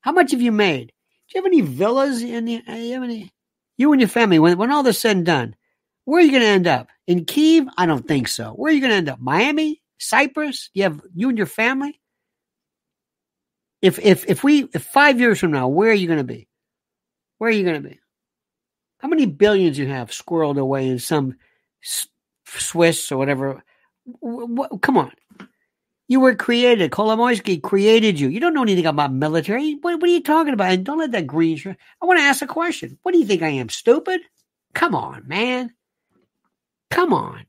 How 0.00 0.10
much 0.10 0.32
have 0.32 0.42
you 0.42 0.50
made? 0.50 0.88
Do 0.88 1.38
you 1.38 1.40
have 1.40 1.46
any 1.46 1.60
villas 1.60 2.24
in 2.24 2.44
the, 2.44 2.60
uh, 2.68 2.74
you 2.74 3.04
any, 3.04 3.32
you 3.76 3.92
and 3.92 4.00
your 4.00 4.08
family, 4.08 4.40
when, 4.40 4.58
when 4.58 4.72
all 4.72 4.82
this 4.82 4.98
said 4.98 5.16
and 5.16 5.24
done, 5.24 5.54
where 6.06 6.20
are 6.20 6.24
you 6.24 6.32
going 6.32 6.42
to 6.42 6.48
end 6.48 6.66
up? 6.66 6.88
In 7.06 7.24
Kiev? 7.24 7.68
I 7.78 7.86
don't 7.86 8.08
think 8.08 8.26
so. 8.26 8.50
Where 8.50 8.72
are 8.72 8.74
you 8.74 8.80
going 8.80 8.90
to 8.90 8.96
end 8.96 9.08
up? 9.08 9.20
Miami? 9.20 9.80
Cyprus? 10.00 10.70
You 10.74 10.82
have 10.82 11.00
you 11.14 11.28
and 11.28 11.38
your 11.38 11.46
family? 11.46 12.00
If 13.80 14.00
if 14.00 14.26
if 14.26 14.42
we 14.42 14.68
if 14.74 14.82
five 14.82 15.20
years 15.20 15.38
from 15.38 15.52
now, 15.52 15.68
where 15.68 15.90
are 15.90 15.94
you 15.94 16.08
going 16.08 16.18
to 16.18 16.24
be? 16.24 16.48
Where 17.36 17.48
are 17.48 17.52
you 17.52 17.62
going 17.62 17.80
to 17.80 17.88
be? 17.90 18.00
How 18.98 19.08
many 19.08 19.26
billions 19.26 19.78
you 19.78 19.86
have 19.86 20.10
squirreled 20.10 20.58
away 20.58 20.88
in 20.88 20.98
some 20.98 21.36
Swiss 22.44 23.12
or 23.12 23.16
whatever? 23.16 23.62
What, 24.20 24.82
come 24.82 24.96
on. 24.96 25.12
You 26.08 26.20
were 26.20 26.34
created. 26.34 26.90
Kolomoisky 26.90 27.62
created 27.62 28.18
you. 28.18 28.28
You 28.28 28.40
don't 28.40 28.54
know 28.54 28.62
anything 28.62 28.86
about 28.86 29.12
military. 29.12 29.74
What, 29.74 30.00
what 30.00 30.08
are 30.08 30.12
you 30.12 30.22
talking 30.22 30.54
about? 30.54 30.72
And 30.72 30.84
don't 30.84 30.98
let 30.98 31.12
that 31.12 31.26
green 31.26 31.56
shirt. 31.56 31.76
I 32.02 32.06
want 32.06 32.18
to 32.18 32.24
ask 32.24 32.40
a 32.42 32.46
question. 32.46 32.98
What 33.02 33.12
do 33.12 33.18
you 33.18 33.26
think 33.26 33.42
I 33.42 33.48
am? 33.48 33.68
Stupid? 33.68 34.22
Come 34.74 34.94
on, 34.94 35.28
man. 35.28 35.74
Come 36.90 37.12
on. 37.12 37.44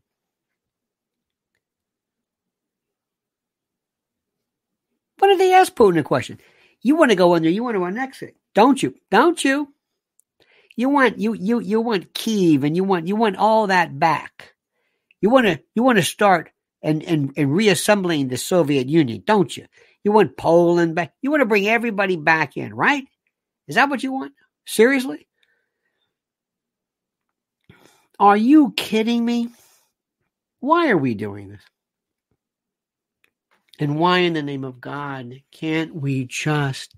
What 5.19 5.29
did 5.29 5.39
they 5.39 5.53
ask 5.53 5.73
Putin 5.73 5.99
a 5.99 6.03
question? 6.03 6.39
You 6.81 6.95
want 6.95 7.11
to 7.11 7.15
go 7.15 7.35
under, 7.35 7.49
you 7.49 7.63
want 7.63 7.75
to 7.75 7.85
annex 7.85 8.21
it, 8.21 8.35
don't 8.53 8.81
you? 8.81 8.95
Don't 9.11 9.43
you? 9.43 9.73
You 10.79 10.87
want 10.87 11.19
you 11.19 11.33
you 11.33 11.59
you 11.59 11.81
want 11.81 12.13
Kiev 12.13 12.63
and 12.63 12.73
you 12.73 12.85
want 12.85 13.05
you 13.05 13.17
want 13.17 13.35
all 13.35 13.67
that 13.67 13.99
back. 13.99 14.53
You 15.19 15.29
want 15.29 15.45
to 15.47 15.59
you 15.75 15.83
want 15.83 15.97
to 15.97 16.03
start 16.05 16.51
and, 16.81 17.03
and 17.03 17.33
and 17.35 17.53
reassembling 17.53 18.29
the 18.29 18.37
Soviet 18.37 18.87
Union, 18.87 19.21
don't 19.25 19.57
you? 19.57 19.65
You 20.05 20.13
want 20.13 20.37
Poland 20.37 20.95
back. 20.95 21.11
You 21.21 21.31
want 21.31 21.41
to 21.41 21.47
bring 21.47 21.67
everybody 21.67 22.15
back 22.15 22.55
in, 22.55 22.73
right? 22.73 23.03
Is 23.67 23.75
that 23.75 23.89
what 23.89 24.03
you 24.03 24.13
want? 24.13 24.31
Seriously? 24.65 25.27
Are 28.17 28.37
you 28.37 28.71
kidding 28.71 29.25
me? 29.25 29.49
Why 30.61 30.91
are 30.91 30.97
we 30.97 31.13
doing 31.13 31.49
this? 31.49 31.63
And 33.79 33.99
why 33.99 34.19
in 34.19 34.31
the 34.31 34.43
name 34.43 34.63
of 34.63 34.79
God 34.79 35.41
can't 35.51 35.93
we 35.93 36.23
just, 36.23 36.95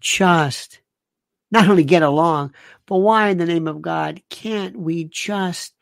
just 0.00 0.81
not 1.52 1.68
only 1.68 1.84
get 1.84 2.02
along, 2.02 2.54
but 2.86 2.96
why 2.96 3.28
in 3.28 3.38
the 3.38 3.46
name 3.46 3.68
of 3.68 3.82
God 3.82 4.22
can't 4.30 4.76
we 4.76 5.04
just 5.04 5.74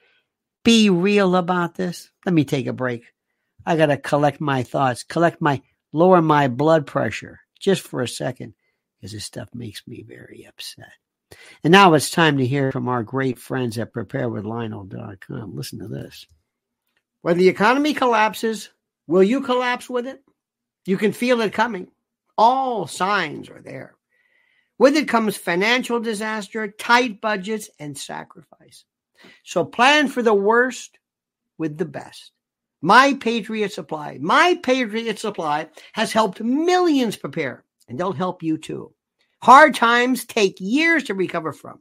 be 0.65 0.91
real 0.91 1.37
about 1.37 1.77
this? 1.77 2.11
Let 2.27 2.35
me 2.35 2.45
take 2.45 2.67
a 2.67 2.73
break. 2.73 3.05
I 3.65 3.77
got 3.77 3.87
to 3.87 3.97
collect 3.97 4.41
my 4.41 4.65
thoughts, 4.65 5.05
collect 5.05 5.41
my, 5.41 5.63
lower 5.93 6.21
my 6.21 6.49
blood 6.49 6.87
pressure 6.87 7.41
just 7.59 7.83
for 7.83 8.03
a 8.03 8.09
second 8.09 8.55
because 8.97 9.13
this 9.13 9.25
stuff 9.25 9.49
makes 9.55 9.87
me 9.87 10.03
very 10.03 10.47
upset. 10.47 10.93
And 11.63 11.71
now 11.71 11.95
it's 11.95 12.11
time 12.11 12.39
to 12.39 12.47
hear 12.47 12.73
from 12.73 12.89
our 12.89 13.05
great 13.05 13.39
friends 13.39 13.79
at 13.79 13.93
preparewithlionel.com. 13.93 15.55
Listen 15.55 15.79
to 15.79 15.89
this. 15.89 16.27
When 17.23 17.39
the 17.39 17.49
economy 17.49 17.95
collapses, 17.95 18.71
will 19.07 19.23
you 19.23 19.41
collapse 19.43 19.89
with 19.89 20.07
it? 20.07 20.23
You 20.87 20.97
can 20.97 21.13
feel 21.13 21.41
it 21.43 21.53
coming. 21.53 21.89
All 22.37 22.87
signs 22.87 23.49
are 23.49 23.61
there. 23.61 23.95
With 24.81 24.97
it 24.97 25.07
comes 25.09 25.37
financial 25.37 26.01
disaster, 26.01 26.69
tight 26.69 27.21
budgets, 27.21 27.69
and 27.79 27.99
sacrifice. 27.99 28.87
So 29.45 29.63
plan 29.63 30.09
for 30.09 30.23
the 30.23 30.33
worst 30.33 30.99
with 31.59 31.77
the 31.77 31.85
best. 31.85 32.33
My 32.81 33.13
Patriot 33.13 33.75
Supply, 33.75 34.17
My 34.23 34.59
Patriot 34.63 35.19
Supply 35.19 35.69
has 35.93 36.15
helped 36.15 36.41
millions 36.41 37.15
prepare, 37.15 37.63
and 37.89 38.01
they'll 38.01 38.13
help 38.13 38.43
you 38.43 38.57
too. 38.57 38.95
Hard 39.43 39.75
times 39.75 40.25
take 40.25 40.57
years 40.61 41.05
to 41.05 41.15
recover 41.15 41.53
from. 41.53 41.81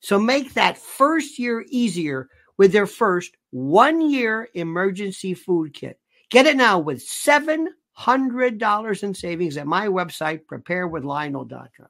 So 0.00 0.18
make 0.18 0.54
that 0.54 0.76
first 0.76 1.38
year 1.38 1.64
easier 1.68 2.28
with 2.58 2.72
their 2.72 2.88
first 2.88 3.36
one 3.52 4.10
year 4.10 4.48
emergency 4.54 5.34
food 5.34 5.72
kit. 5.72 6.00
Get 6.30 6.46
it 6.46 6.56
now 6.56 6.80
with 6.80 6.98
$700 6.98 9.02
in 9.04 9.14
savings 9.14 9.56
at 9.56 9.68
my 9.68 9.86
website, 9.86 10.46
preparewithlionel.com. 10.46 11.86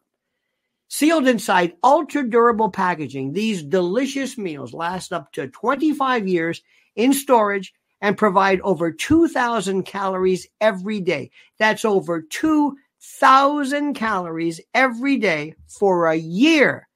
Sealed 0.96 1.26
inside 1.26 1.72
ultra 1.83 2.22
durable 2.22 2.70
packaging, 2.70 3.33
these 3.33 3.64
delicious 3.64 4.38
meals 4.38 4.72
last 4.72 5.12
up 5.12 5.33
to 5.33 5.48
25 5.48 6.28
years 6.28 6.62
in 6.94 7.12
storage 7.12 7.74
and 8.00 8.16
provide 8.16 8.61
over 8.61 8.92
2,000 8.92 9.83
calories 9.83 10.46
every 10.61 11.00
day. 11.00 11.33
That's 11.59 11.85
over 11.85 12.22
2 12.22 12.76
thousand 13.00 13.94
calories 13.94 14.61
every 14.72 15.16
day 15.16 15.57
for 15.66 16.07
a 16.07 16.14
year 16.14 16.87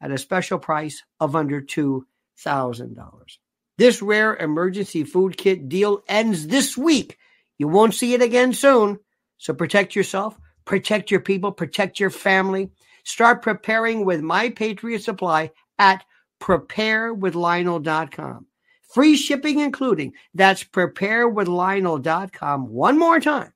at 0.00 0.12
a 0.12 0.18
special 0.18 0.60
price 0.60 1.02
of 1.18 1.34
under 1.34 1.60
two 1.60 2.06
thousand 2.38 2.94
dollars. 2.94 3.40
This 3.76 4.00
rare 4.00 4.36
emergency 4.36 5.02
food 5.02 5.36
kit 5.36 5.68
deal 5.68 6.04
ends 6.06 6.46
this 6.46 6.78
week. 6.78 7.18
You 7.58 7.66
won't 7.66 7.94
see 7.94 8.14
it 8.14 8.22
again 8.22 8.52
soon. 8.52 9.00
So 9.38 9.52
protect 9.52 9.96
yourself, 9.96 10.38
protect 10.64 11.10
your 11.10 11.20
people, 11.20 11.50
protect 11.50 11.98
your 11.98 12.10
family. 12.10 12.70
Start 13.04 13.42
preparing 13.42 14.04
with 14.04 14.20
My 14.20 14.50
Patriot 14.50 15.02
Supply 15.02 15.50
at 15.78 16.04
preparewithlionel.com. 16.40 18.46
Free 18.82 19.16
shipping 19.16 19.60
including. 19.60 20.12
That's 20.34 20.64
preparewithlionel.com. 20.64 22.68
One 22.68 22.98
more 22.98 23.20
time 23.20 23.52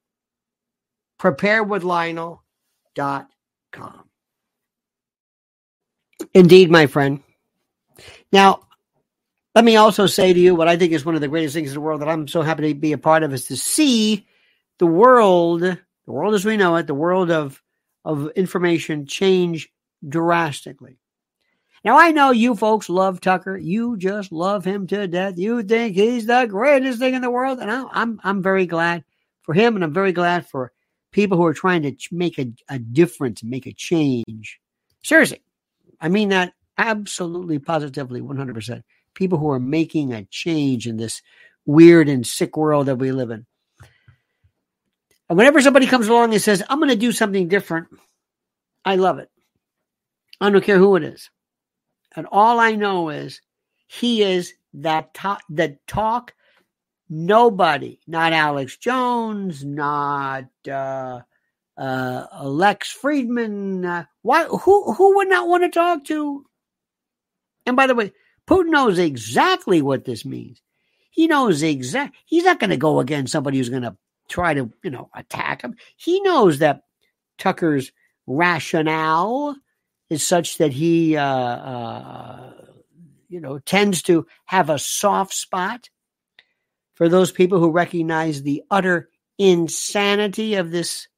preparewithlionel.com. 1.18 4.04
Indeed, 6.34 6.70
my 6.70 6.86
friend. 6.86 7.22
Now, 8.32 8.60
let 9.54 9.64
me 9.64 9.76
also 9.76 10.06
say 10.06 10.32
to 10.32 10.40
you 10.40 10.54
what 10.54 10.68
I 10.68 10.76
think 10.76 10.92
is 10.92 11.04
one 11.04 11.14
of 11.14 11.20
the 11.20 11.28
greatest 11.28 11.54
things 11.54 11.70
in 11.70 11.74
the 11.74 11.80
world 11.80 12.02
that 12.02 12.08
I'm 12.08 12.28
so 12.28 12.42
happy 12.42 12.68
to 12.68 12.74
be 12.78 12.92
a 12.92 12.98
part 12.98 13.22
of 13.22 13.32
is 13.32 13.46
to 13.46 13.56
see 13.56 14.26
the 14.78 14.86
world, 14.86 15.62
the 15.62 15.78
world 16.06 16.34
as 16.34 16.44
we 16.44 16.56
know 16.56 16.76
it, 16.76 16.86
the 16.86 16.94
world 16.94 17.30
of, 17.30 17.62
of 18.06 18.30
information 18.36 19.04
change 19.04 19.68
drastically. 20.08 20.96
Now, 21.84 21.98
I 21.98 22.12
know 22.12 22.30
you 22.30 22.54
folks 22.54 22.88
love 22.88 23.20
Tucker. 23.20 23.56
You 23.56 23.96
just 23.96 24.32
love 24.32 24.64
him 24.64 24.86
to 24.86 25.06
death. 25.08 25.36
You 25.36 25.62
think 25.62 25.96
he's 25.96 26.26
the 26.26 26.46
greatest 26.46 27.00
thing 27.00 27.14
in 27.14 27.22
the 27.22 27.30
world. 27.30 27.58
And 27.58 27.70
I'm, 27.70 28.20
I'm 28.22 28.42
very 28.42 28.66
glad 28.66 29.04
for 29.42 29.54
him, 29.54 29.74
and 29.74 29.84
I'm 29.84 29.92
very 29.92 30.12
glad 30.12 30.48
for 30.48 30.72
people 31.10 31.36
who 31.36 31.44
are 31.44 31.54
trying 31.54 31.82
to 31.82 31.94
make 32.12 32.38
a, 32.38 32.52
a 32.68 32.78
difference, 32.78 33.42
make 33.42 33.66
a 33.66 33.72
change. 33.72 34.60
Seriously, 35.02 35.42
I 36.00 36.08
mean 36.08 36.28
that 36.28 36.54
absolutely, 36.78 37.58
positively, 37.58 38.20
100%. 38.20 38.82
People 39.14 39.38
who 39.38 39.50
are 39.50 39.60
making 39.60 40.12
a 40.12 40.24
change 40.24 40.86
in 40.86 40.96
this 40.96 41.22
weird 41.64 42.08
and 42.08 42.26
sick 42.26 42.56
world 42.56 42.86
that 42.86 42.96
we 42.96 43.12
live 43.12 43.30
in. 43.30 43.46
And 45.28 45.36
whenever 45.36 45.60
somebody 45.60 45.86
comes 45.86 46.08
along 46.08 46.32
and 46.32 46.42
says, 46.42 46.62
I'm 46.68 46.78
going 46.78 46.90
to 46.90 46.96
do 46.96 47.12
something 47.12 47.48
different, 47.48 47.88
I 48.84 48.96
love 48.96 49.18
it. 49.18 49.30
I 50.40 50.50
don't 50.50 50.64
care 50.64 50.78
who 50.78 50.96
it 50.96 51.02
is. 51.02 51.30
And 52.14 52.26
all 52.30 52.60
I 52.60 52.72
know 52.72 53.08
is 53.08 53.40
he 53.86 54.22
is 54.22 54.52
that 54.74 55.14
talk, 55.14 55.42
the 55.48 55.78
talk 55.86 56.32
Nobody, 57.08 58.00
not 58.06 58.32
Alex 58.32 58.76
Jones, 58.76 59.64
not 59.64 60.46
uh, 60.68 61.20
uh, 61.78 62.26
Lex 62.42 62.96
Fridman. 63.00 63.86
Uh, 63.86 64.04
why? 64.22 64.44
Who? 64.46 64.92
Who 64.92 65.16
would 65.16 65.28
not 65.28 65.46
want 65.46 65.62
to 65.62 65.68
talk 65.68 66.04
to? 66.06 66.44
And 67.64 67.76
by 67.76 67.86
the 67.86 67.94
way, 67.94 68.12
Putin 68.48 68.70
knows 68.70 68.98
exactly 68.98 69.82
what 69.82 70.04
this 70.04 70.24
means. 70.24 70.60
He 71.10 71.28
knows 71.28 71.62
exact. 71.62 72.16
He's 72.24 72.44
not 72.44 72.58
going 72.58 72.70
to 72.70 72.76
go 72.76 72.98
against 72.98 73.32
somebody 73.32 73.58
who's 73.58 73.68
going 73.68 73.82
to 73.82 73.96
try 74.28 74.54
to, 74.54 74.70
you 74.82 74.90
know, 74.90 75.10
attack 75.14 75.62
him. 75.62 75.76
He 75.96 76.20
knows 76.20 76.58
that 76.58 76.82
Tucker's 77.38 77.92
rationale 78.26 79.56
is 80.10 80.26
such 80.26 80.58
that 80.58 80.72
he, 80.72 81.16
uh, 81.16 81.24
uh, 81.24 82.52
you 83.28 83.40
know, 83.40 83.58
tends 83.58 84.02
to 84.02 84.26
have 84.44 84.70
a 84.70 84.78
soft 84.78 85.34
spot 85.34 85.90
for 86.94 87.08
those 87.08 87.32
people 87.32 87.58
who 87.58 87.70
recognize 87.70 88.42
the 88.42 88.62
utter 88.70 89.10
insanity 89.38 90.54
of 90.54 90.70
this 90.70 91.08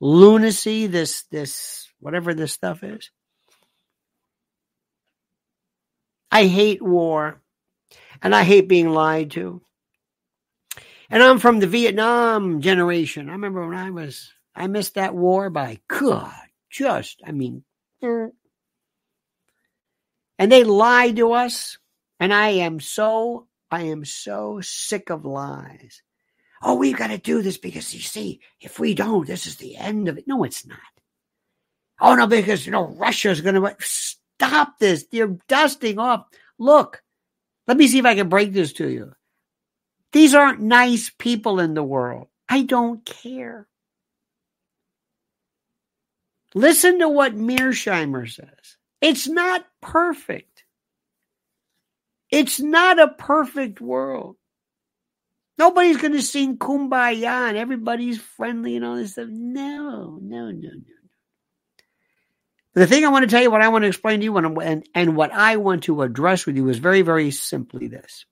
lunacy, 0.00 0.86
this, 0.86 1.22
this, 1.30 1.88
whatever 2.00 2.34
this 2.34 2.52
stuff 2.52 2.82
is. 2.82 3.10
I 6.30 6.46
hate 6.46 6.82
war 6.82 7.40
and 8.22 8.34
I 8.34 8.44
hate 8.44 8.68
being 8.68 8.90
lied 8.90 9.32
to. 9.32 9.62
And 11.10 11.22
I'm 11.22 11.40
from 11.40 11.58
the 11.58 11.66
Vietnam 11.66 12.60
generation. 12.60 13.28
I 13.28 13.32
remember 13.32 13.66
when 13.66 13.76
I 13.76 13.90
was, 13.90 14.32
I 14.54 14.68
missed 14.68 14.94
that 14.94 15.14
war 15.14 15.50
by 15.50 15.80
God, 15.88 16.32
just, 16.70 17.20
I 17.26 17.32
mean, 17.32 17.64
mm. 18.02 18.30
and 20.38 20.52
they 20.52 20.62
lied 20.64 21.16
to 21.16 21.32
us. 21.32 21.78
And 22.20 22.34
I 22.34 22.48
am 22.48 22.80
so, 22.80 23.48
I 23.70 23.84
am 23.84 24.04
so 24.04 24.60
sick 24.60 25.10
of 25.10 25.24
lies. 25.24 26.02
Oh, 26.62 26.74
we've 26.74 26.96
got 26.96 27.06
to 27.08 27.18
do 27.18 27.40
this 27.40 27.56
because 27.56 27.94
you 27.94 28.00
see, 28.00 28.40
if 28.60 28.78
we 28.78 28.94
don't, 28.94 29.26
this 29.26 29.46
is 29.46 29.56
the 29.56 29.76
end 29.76 30.06
of 30.06 30.18
it. 30.18 30.28
No, 30.28 30.44
it's 30.44 30.66
not. 30.66 30.78
Oh, 31.98 32.14
no, 32.14 32.26
because, 32.26 32.66
you 32.66 32.72
know, 32.72 32.86
Russia's 32.86 33.40
going 33.40 33.54
to 33.54 33.74
stop 33.80 34.78
this. 34.78 35.06
You're 35.10 35.38
dusting 35.48 35.98
off. 35.98 36.26
Look, 36.58 37.02
let 37.66 37.78
me 37.78 37.88
see 37.88 37.98
if 37.98 38.04
I 38.04 38.14
can 38.14 38.28
break 38.28 38.52
this 38.52 38.74
to 38.74 38.88
you. 38.88 39.14
These 40.12 40.34
aren't 40.34 40.60
nice 40.60 41.10
people 41.18 41.60
in 41.60 41.74
the 41.74 41.82
world. 41.82 42.28
I 42.48 42.62
don't 42.62 43.04
care. 43.04 43.68
Listen 46.54 46.98
to 46.98 47.08
what 47.08 47.36
Mearsheimer 47.36 48.28
says. 48.28 48.76
It's 49.00 49.28
not 49.28 49.64
perfect. 49.80 50.64
It's 52.30 52.60
not 52.60 52.98
a 52.98 53.08
perfect 53.08 53.80
world. 53.80 54.36
Nobody's 55.58 55.98
going 55.98 56.14
to 56.14 56.22
sing 56.22 56.56
kumbaya 56.56 57.48
and 57.48 57.56
everybody's 57.56 58.18
friendly 58.18 58.76
and 58.76 58.84
all 58.84 58.96
this 58.96 59.12
stuff. 59.12 59.28
No, 59.28 60.18
no, 60.20 60.50
no, 60.50 60.70
no. 60.70 60.80
The 62.72 62.86
thing 62.86 63.04
I 63.04 63.08
want 63.08 63.24
to 63.24 63.30
tell 63.30 63.42
you, 63.42 63.50
what 63.50 63.62
I 63.62 63.68
want 63.68 63.82
to 63.82 63.88
explain 63.88 64.20
to 64.20 64.24
you, 64.24 64.36
and, 64.36 64.56
and, 64.62 64.88
and 64.94 65.16
what 65.16 65.32
I 65.32 65.56
want 65.56 65.84
to 65.84 66.02
address 66.02 66.46
with 66.46 66.56
you 66.56 66.68
is 66.68 66.78
very, 66.78 67.02
very 67.02 67.30
simply 67.30 67.88
this. 67.88 68.24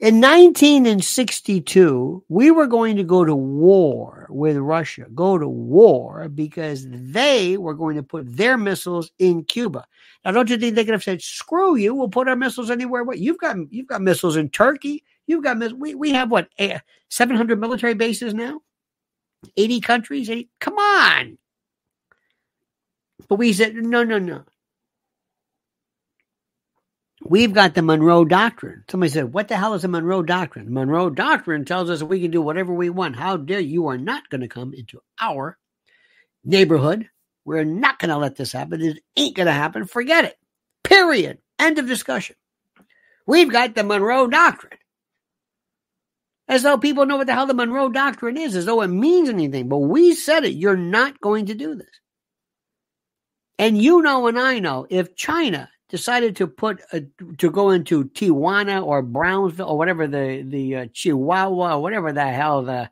In 0.00 0.20
1962, 0.20 2.24
we 2.28 2.50
were 2.50 2.66
going 2.66 2.96
to 2.96 3.04
go 3.04 3.24
to 3.24 3.34
war 3.34 4.26
with 4.28 4.56
Russia, 4.56 5.06
go 5.14 5.38
to 5.38 5.48
war 5.48 6.28
because 6.28 6.86
they 6.88 7.56
were 7.56 7.74
going 7.74 7.96
to 7.96 8.02
put 8.02 8.36
their 8.36 8.58
missiles 8.58 9.12
in 9.18 9.44
Cuba. 9.44 9.86
Now, 10.24 10.32
don't 10.32 10.50
you 10.50 10.56
think 10.56 10.74
they 10.74 10.84
could 10.84 10.94
have 10.94 11.04
said, 11.04 11.22
"Screw 11.22 11.76
you, 11.76 11.94
we'll 11.94 12.08
put 12.08 12.28
our 12.28 12.36
missiles 12.36 12.70
anywhere"? 12.70 13.04
What 13.04 13.20
you've 13.20 13.38
got, 13.38 13.56
you've 13.70 13.86
got 13.86 14.02
missiles 14.02 14.36
in 14.36 14.50
Turkey. 14.50 15.04
You've 15.26 15.44
got 15.44 15.58
we 15.78 15.94
we 15.94 16.10
have 16.10 16.30
what 16.30 16.48
eh, 16.58 16.80
700 17.08 17.60
military 17.60 17.94
bases 17.94 18.34
now, 18.34 18.60
80 19.56 19.80
countries. 19.80 20.28
80, 20.28 20.50
come 20.60 20.74
on, 20.74 21.38
but 23.28 23.36
we 23.36 23.52
said, 23.52 23.74
no, 23.74 24.04
no, 24.04 24.18
no. 24.18 24.44
We've 27.26 27.54
got 27.54 27.74
the 27.74 27.80
Monroe 27.80 28.26
Doctrine. 28.26 28.84
Somebody 28.90 29.10
said, 29.10 29.32
What 29.32 29.48
the 29.48 29.56
hell 29.56 29.72
is 29.72 29.82
the 29.82 29.88
Monroe 29.88 30.22
Doctrine? 30.22 30.66
The 30.66 30.70
Monroe 30.70 31.08
Doctrine 31.08 31.64
tells 31.64 31.88
us 31.88 32.02
we 32.02 32.20
can 32.20 32.30
do 32.30 32.42
whatever 32.42 32.74
we 32.74 32.90
want. 32.90 33.16
How 33.16 33.38
dare 33.38 33.60
you 33.60 33.86
are 33.86 33.96
not 33.96 34.28
going 34.28 34.42
to 34.42 34.48
come 34.48 34.74
into 34.74 35.00
our 35.18 35.56
neighborhood. 36.44 37.08
We're 37.46 37.64
not 37.64 37.98
going 37.98 38.10
to 38.10 38.18
let 38.18 38.36
this 38.36 38.52
happen. 38.52 38.82
It 38.82 38.98
ain't 39.16 39.36
going 39.36 39.46
to 39.46 39.52
happen. 39.52 39.86
Forget 39.86 40.26
it. 40.26 40.38
Period. 40.82 41.38
End 41.58 41.78
of 41.78 41.86
discussion. 41.86 42.36
We've 43.26 43.50
got 43.50 43.74
the 43.74 43.84
Monroe 43.84 44.28
Doctrine. 44.28 44.78
As 46.46 46.62
though 46.62 46.76
people 46.76 47.06
know 47.06 47.16
what 47.16 47.26
the 47.26 47.32
hell 47.32 47.46
the 47.46 47.54
Monroe 47.54 47.88
Doctrine 47.88 48.36
is, 48.36 48.54
as 48.54 48.66
though 48.66 48.82
it 48.82 48.88
means 48.88 49.30
anything. 49.30 49.70
But 49.70 49.78
we 49.78 50.14
said 50.14 50.44
it. 50.44 50.52
You're 50.52 50.76
not 50.76 51.22
going 51.22 51.46
to 51.46 51.54
do 51.54 51.74
this. 51.74 51.88
And 53.58 53.80
you 53.80 54.02
know, 54.02 54.26
and 54.26 54.38
I 54.38 54.58
know, 54.58 54.86
if 54.90 55.16
China 55.16 55.70
decided 55.88 56.36
to 56.36 56.46
put 56.46 56.80
a, 56.92 57.02
to 57.38 57.50
go 57.50 57.70
into 57.70 58.04
Tijuana 58.04 58.84
or 58.84 59.02
Brownsville 59.02 59.68
or 59.68 59.78
whatever 59.78 60.06
the 60.06 60.44
the 60.46 60.76
uh, 60.76 60.86
Chihuahua 60.92 61.76
or 61.76 61.82
whatever 61.82 62.12
the 62.12 62.26
hell 62.26 62.62
the 62.62 62.90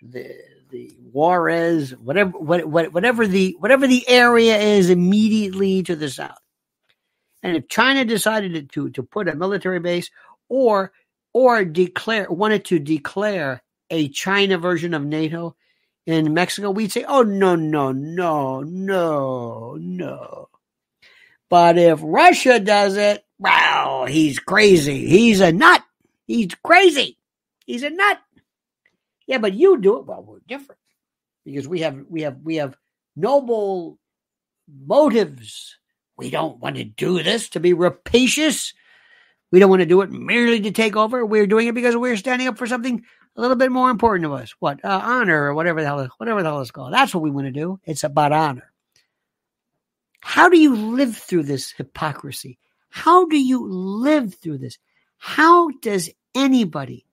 the 0.00 0.34
the 0.70 0.96
Juarez 1.12 1.94
whatever 1.96 2.38
what, 2.38 2.66
whatever 2.66 3.26
the 3.26 3.56
whatever 3.58 3.86
the 3.86 4.08
area 4.08 4.56
is 4.58 4.90
immediately 4.90 5.82
to 5.82 5.96
the 5.96 6.10
south, 6.10 6.38
and 7.42 7.56
if 7.56 7.68
China 7.68 8.04
decided 8.04 8.70
to 8.72 8.90
to 8.90 9.02
put 9.02 9.28
a 9.28 9.34
military 9.34 9.80
base 9.80 10.10
or 10.48 10.92
or 11.32 11.64
declare 11.64 12.30
wanted 12.30 12.64
to 12.66 12.78
declare 12.78 13.62
a 13.90 14.08
China 14.08 14.56
version 14.56 14.94
of 14.94 15.04
NATO, 15.04 15.54
in 16.06 16.34
Mexico, 16.34 16.70
we'd 16.70 16.92
say, 16.92 17.04
oh, 17.04 17.22
no, 17.22 17.54
no, 17.54 17.92
no, 17.92 18.60
no, 18.60 19.76
no. 19.78 20.48
But 21.52 21.76
if 21.76 22.00
Russia 22.02 22.58
does 22.58 22.96
it, 22.96 23.26
well, 23.38 24.06
he's 24.06 24.38
crazy. 24.38 25.06
He's 25.06 25.40
a 25.40 25.52
nut. 25.52 25.82
He's 26.26 26.54
crazy. 26.64 27.18
He's 27.66 27.82
a 27.82 27.90
nut. 27.90 28.20
Yeah, 29.26 29.36
but 29.36 29.52
you 29.52 29.78
do 29.78 29.98
it. 29.98 30.06
Well, 30.06 30.24
we're 30.26 30.38
different 30.48 30.80
because 31.44 31.68
we 31.68 31.80
have 31.80 32.06
we 32.08 32.22
have 32.22 32.38
we 32.42 32.56
have 32.56 32.74
noble 33.16 33.98
motives. 34.66 35.76
We 36.16 36.30
don't 36.30 36.58
want 36.58 36.76
to 36.76 36.84
do 36.84 37.22
this 37.22 37.50
to 37.50 37.60
be 37.60 37.74
rapacious. 37.74 38.72
We 39.50 39.58
don't 39.58 39.68
want 39.68 39.80
to 39.80 39.86
do 39.86 40.00
it 40.00 40.10
merely 40.10 40.58
to 40.62 40.70
take 40.70 40.96
over. 40.96 41.26
We're 41.26 41.46
doing 41.46 41.68
it 41.68 41.74
because 41.74 41.94
we're 41.98 42.16
standing 42.16 42.48
up 42.48 42.56
for 42.56 42.66
something 42.66 43.04
a 43.36 43.40
little 43.42 43.56
bit 43.56 43.70
more 43.70 43.90
important 43.90 44.24
to 44.24 44.32
us. 44.32 44.54
What 44.58 44.82
uh, 44.82 45.02
honor 45.04 45.48
or 45.48 45.52
whatever 45.52 45.82
the 45.82 45.86
hell, 45.86 46.08
whatever 46.16 46.42
the 46.42 46.48
hell 46.48 46.62
it's 46.62 46.70
called. 46.70 46.94
That's 46.94 47.14
what 47.14 47.22
we 47.22 47.30
want 47.30 47.48
to 47.48 47.52
do. 47.52 47.78
It's 47.84 48.04
about 48.04 48.32
honor. 48.32 48.71
How 50.22 50.48
do 50.48 50.56
you 50.56 50.74
live 50.74 51.16
through 51.16 51.42
this 51.42 51.72
hypocrisy? 51.72 52.58
How 52.90 53.26
do 53.26 53.36
you 53.36 53.66
live 53.66 54.34
through 54.36 54.58
this? 54.58 54.78
How 55.18 55.68
does 55.82 56.10
anybody, 56.34 57.04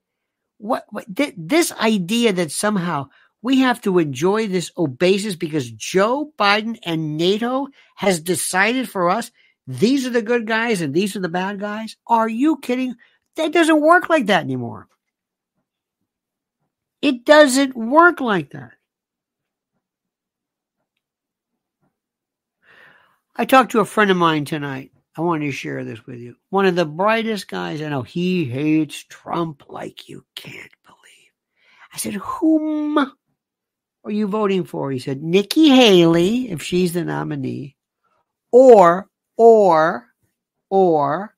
what, 0.57 0.85
what 0.91 1.13
th- 1.13 1.33
this 1.35 1.71
idea 1.73 2.33
that 2.33 2.51
somehow 2.51 3.09
we 3.41 3.59
have 3.59 3.81
to 3.81 3.97
enjoy 3.97 4.47
this 4.47 4.71
obeisance 4.77 5.35
because 5.35 5.71
Joe 5.71 6.31
Biden 6.37 6.77
and 6.83 7.17
NATO 7.17 7.67
has 7.95 8.21
decided 8.21 8.89
for 8.89 9.09
us 9.09 9.31
these 9.65 10.05
are 10.05 10.11
the 10.11 10.21
good 10.21 10.45
guys 10.45 10.81
and 10.81 10.93
these 10.93 11.15
are 11.15 11.19
the 11.19 11.29
bad 11.29 11.59
guys? 11.59 11.97
Are 12.05 12.29
you 12.29 12.57
kidding? 12.57 12.95
That 13.37 13.51
doesn't 13.51 13.81
work 13.81 14.09
like 14.09 14.27
that 14.27 14.43
anymore. 14.43 14.87
It 17.01 17.25
doesn't 17.25 17.75
work 17.75 18.21
like 18.21 18.51
that. 18.51 18.73
I 23.39 23.45
talked 23.45 23.71
to 23.71 23.79
a 23.79 23.85
friend 23.85 24.11
of 24.11 24.17
mine 24.17 24.43
tonight. 24.43 24.91
I 25.15 25.21
wanted 25.21 25.45
to 25.45 25.53
share 25.53 25.85
this 25.85 26.05
with 26.05 26.19
you. 26.19 26.35
One 26.49 26.65
of 26.65 26.75
the 26.75 26.83
brightest 26.83 27.47
guys 27.47 27.81
I 27.81 27.87
know. 27.87 28.01
He 28.01 28.43
hates 28.43 29.05
Trump 29.05 29.63
like 29.69 30.09
you 30.09 30.25
can't 30.35 30.73
believe. 30.85 31.31
I 31.93 31.97
said, 31.99 32.15
Whom 32.15 32.97
are 32.97 34.11
you 34.11 34.27
voting 34.27 34.65
for? 34.65 34.91
He 34.91 34.99
said, 34.99 35.23
Nikki 35.23 35.69
Haley, 35.69 36.51
if 36.51 36.61
she's 36.61 36.91
the 36.91 37.05
nominee, 37.05 37.77
or, 38.51 39.07
or, 39.37 40.07
or, 40.69 41.33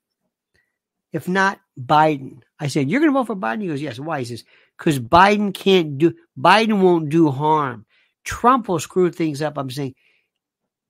if 1.13 1.27
not, 1.27 1.59
Biden. 1.79 2.41
I 2.59 2.65
said, 2.65 2.89
You're 2.89 3.01
going 3.01 3.13
to 3.13 3.19
vote 3.19 3.27
for 3.27 3.35
Biden? 3.35 3.61
He 3.61 3.67
goes, 3.67 3.79
Yes. 3.79 3.99
Why? 3.99 4.19
He 4.19 4.25
says, 4.25 4.43
because 4.75 4.97
Biden 4.97 5.53
can't 5.53 5.99
do 5.99 6.15
Biden 6.35 6.81
won't 6.81 7.09
do 7.09 7.29
harm. 7.29 7.85
Trump 8.23 8.69
will 8.69 8.79
screw 8.79 9.11
things 9.11 9.43
up. 9.43 9.59
I'm 9.59 9.69
saying, 9.69 9.93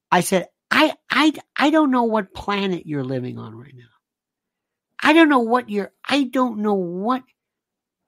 I 0.10 0.21
said, 0.21 0.47
I 0.71 0.93
I 1.10 1.34
I 1.55 1.69
don't 1.69 1.91
know 1.91 2.03
what 2.03 2.34
planet 2.34 2.88
you're 2.88 3.03
living 3.03 3.38
on 3.38 3.55
right 3.55 3.75
now. 3.75 3.84
I 5.01 5.13
don't 5.13 5.29
know 5.29 5.39
what 5.39 5.69
you're. 5.69 5.91
I 6.03 6.23
don't 6.23 6.60
know 6.60 6.73
what. 6.73 7.23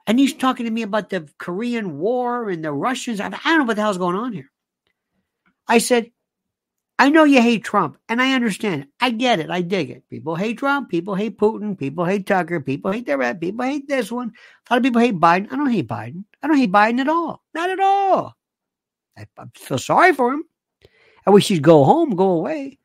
And 0.08 0.19
he's 0.19 0.34
talking 0.34 0.65
to 0.65 0.71
me 0.71 0.82
about 0.82 1.10
the 1.10 1.30
Korean 1.38 1.97
War 1.97 2.49
and 2.49 2.63
the 2.63 2.71
Russians. 2.71 3.19
I, 3.19 3.28
I 3.28 3.30
don't 3.30 3.60
know 3.60 3.63
what 3.65 3.76
the 3.76 3.82
hell's 3.82 3.97
going 3.97 4.15
on 4.15 4.34
here. 4.34 4.52
I 5.67 5.78
said, 5.78 6.12
I 6.99 7.10
know 7.10 7.23
you 7.23 7.41
hate 7.41 7.63
Trump, 7.63 7.97
and 8.08 8.21
I 8.21 8.34
understand. 8.34 8.88
I 8.99 9.10
get 9.12 9.39
it. 9.39 9.49
I 9.49 9.62
dig 9.62 9.89
it. 9.89 10.08
People 10.10 10.36
hate 10.36 10.58
Trump. 10.58 10.89
People 10.89 11.15
hate 11.15 11.38
Putin. 11.38 11.78
People 11.78 12.06
hate 12.06 12.28
Tucker. 12.28 12.60
People 12.60 12.91
hate 12.91 13.06
the 13.06 13.17
red. 13.17 13.41
People 13.41 13.65
hate 13.65 13.88
this 13.88 14.12
one. 14.12 14.34
A 14.69 14.73
lot 14.73 14.78
of 14.78 14.84
people 14.84 15.02
hate 15.02 15.19
Biden. 15.19 15.52
I 15.52 15.56
don't 15.56 15.69
hate 15.69 15.88
Biden. 15.88 16.26
I 16.41 16.47
don't 16.47 16.58
hate 16.58 16.71
Biden 16.71 16.99
at 16.99 17.08
all. 17.08 17.41
Not 17.54 17.69
at 17.69 17.80
all. 17.80 18.36
I, 19.17 19.26
I 19.38 19.45
feel 19.56 19.80
sorry 19.80 20.13
for 20.13 20.34
him. 20.34 20.43
I 21.26 21.32
wish 21.32 21.48
he'd 21.48 21.62
go 21.64 21.84
home, 21.84 22.16
go 22.16 22.30
away, 22.32 22.80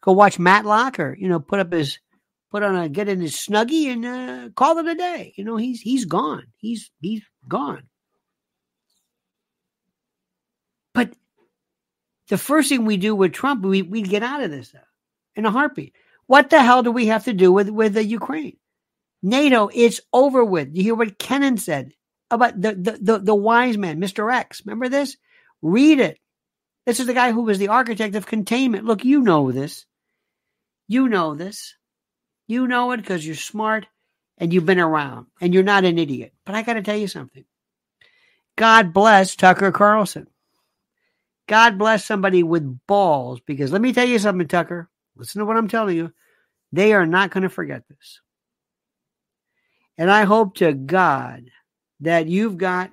go 0.00 0.12
watch 0.12 0.38
Matlock, 0.38 0.98
or 1.00 1.16
you 1.18 1.28
know, 1.28 1.40
put 1.40 1.60
up 1.60 1.72
his, 1.72 1.98
put 2.50 2.62
on 2.62 2.76
a, 2.76 2.88
get 2.88 3.08
in 3.08 3.20
his 3.20 3.34
snuggie 3.34 3.92
and 3.92 4.04
uh, 4.04 4.48
call 4.54 4.78
it 4.78 4.86
a 4.86 4.94
day. 4.94 5.32
You 5.36 5.44
know, 5.44 5.56
he's 5.56 5.80
he's 5.80 6.04
gone. 6.04 6.46
He's 6.58 6.90
he's 7.00 7.22
gone. 7.48 7.84
But 10.94 11.14
the 12.28 12.38
first 12.38 12.68
thing 12.68 12.84
we 12.84 12.96
do 12.96 13.14
with 13.14 13.32
Trump, 13.32 13.64
we 13.64 13.82
we 13.82 14.02
get 14.02 14.22
out 14.22 14.42
of 14.42 14.50
this 14.50 14.74
in 15.34 15.46
a 15.46 15.50
heartbeat. 15.50 15.94
What 16.26 16.50
the 16.50 16.62
hell 16.62 16.82
do 16.82 16.92
we 16.92 17.06
have 17.06 17.24
to 17.24 17.32
do 17.32 17.52
with 17.52 17.70
with 17.70 17.94
the 17.94 18.04
Ukraine? 18.04 18.58
NATO, 19.22 19.68
it's 19.72 20.00
over 20.12 20.44
with. 20.44 20.68
You 20.74 20.82
hear 20.82 20.94
what 20.94 21.18
Kennan 21.18 21.56
said 21.56 21.92
about 22.30 22.60
the 22.60 22.74
the 22.74 22.98
the, 23.00 23.18
the 23.18 23.34
wise 23.34 23.78
man, 23.78 24.00
Mr. 24.00 24.32
X. 24.32 24.62
Remember 24.64 24.88
this? 24.88 25.16
Read 25.62 26.00
it. 26.00 26.18
This 26.88 27.00
is 27.00 27.06
the 27.06 27.12
guy 27.12 27.32
who 27.32 27.42
was 27.42 27.58
the 27.58 27.68
architect 27.68 28.14
of 28.14 28.24
containment. 28.24 28.86
Look, 28.86 29.04
you 29.04 29.20
know 29.20 29.52
this. 29.52 29.84
You 30.86 31.06
know 31.06 31.34
this. 31.34 31.74
You 32.46 32.66
know 32.66 32.92
it 32.92 32.96
because 32.96 33.26
you're 33.26 33.36
smart 33.36 33.84
and 34.38 34.54
you've 34.54 34.64
been 34.64 34.80
around 34.80 35.26
and 35.38 35.52
you're 35.52 35.62
not 35.62 35.84
an 35.84 35.98
idiot. 35.98 36.32
But 36.46 36.54
I 36.54 36.62
got 36.62 36.72
to 36.72 36.82
tell 36.82 36.96
you 36.96 37.06
something. 37.06 37.44
God 38.56 38.94
bless 38.94 39.36
Tucker 39.36 39.70
Carlson. 39.70 40.28
God 41.46 41.76
bless 41.76 42.06
somebody 42.06 42.42
with 42.42 42.80
balls 42.86 43.40
because 43.40 43.70
let 43.70 43.82
me 43.82 43.92
tell 43.92 44.08
you 44.08 44.18
something, 44.18 44.48
Tucker. 44.48 44.88
Listen 45.14 45.40
to 45.40 45.44
what 45.44 45.58
I'm 45.58 45.68
telling 45.68 45.94
you. 45.94 46.14
They 46.72 46.94
are 46.94 47.04
not 47.04 47.30
going 47.30 47.42
to 47.42 47.50
forget 47.50 47.82
this. 47.90 48.22
And 49.98 50.10
I 50.10 50.24
hope 50.24 50.54
to 50.54 50.72
God 50.72 51.50
that 52.00 52.28
you've 52.28 52.56
got 52.56 52.92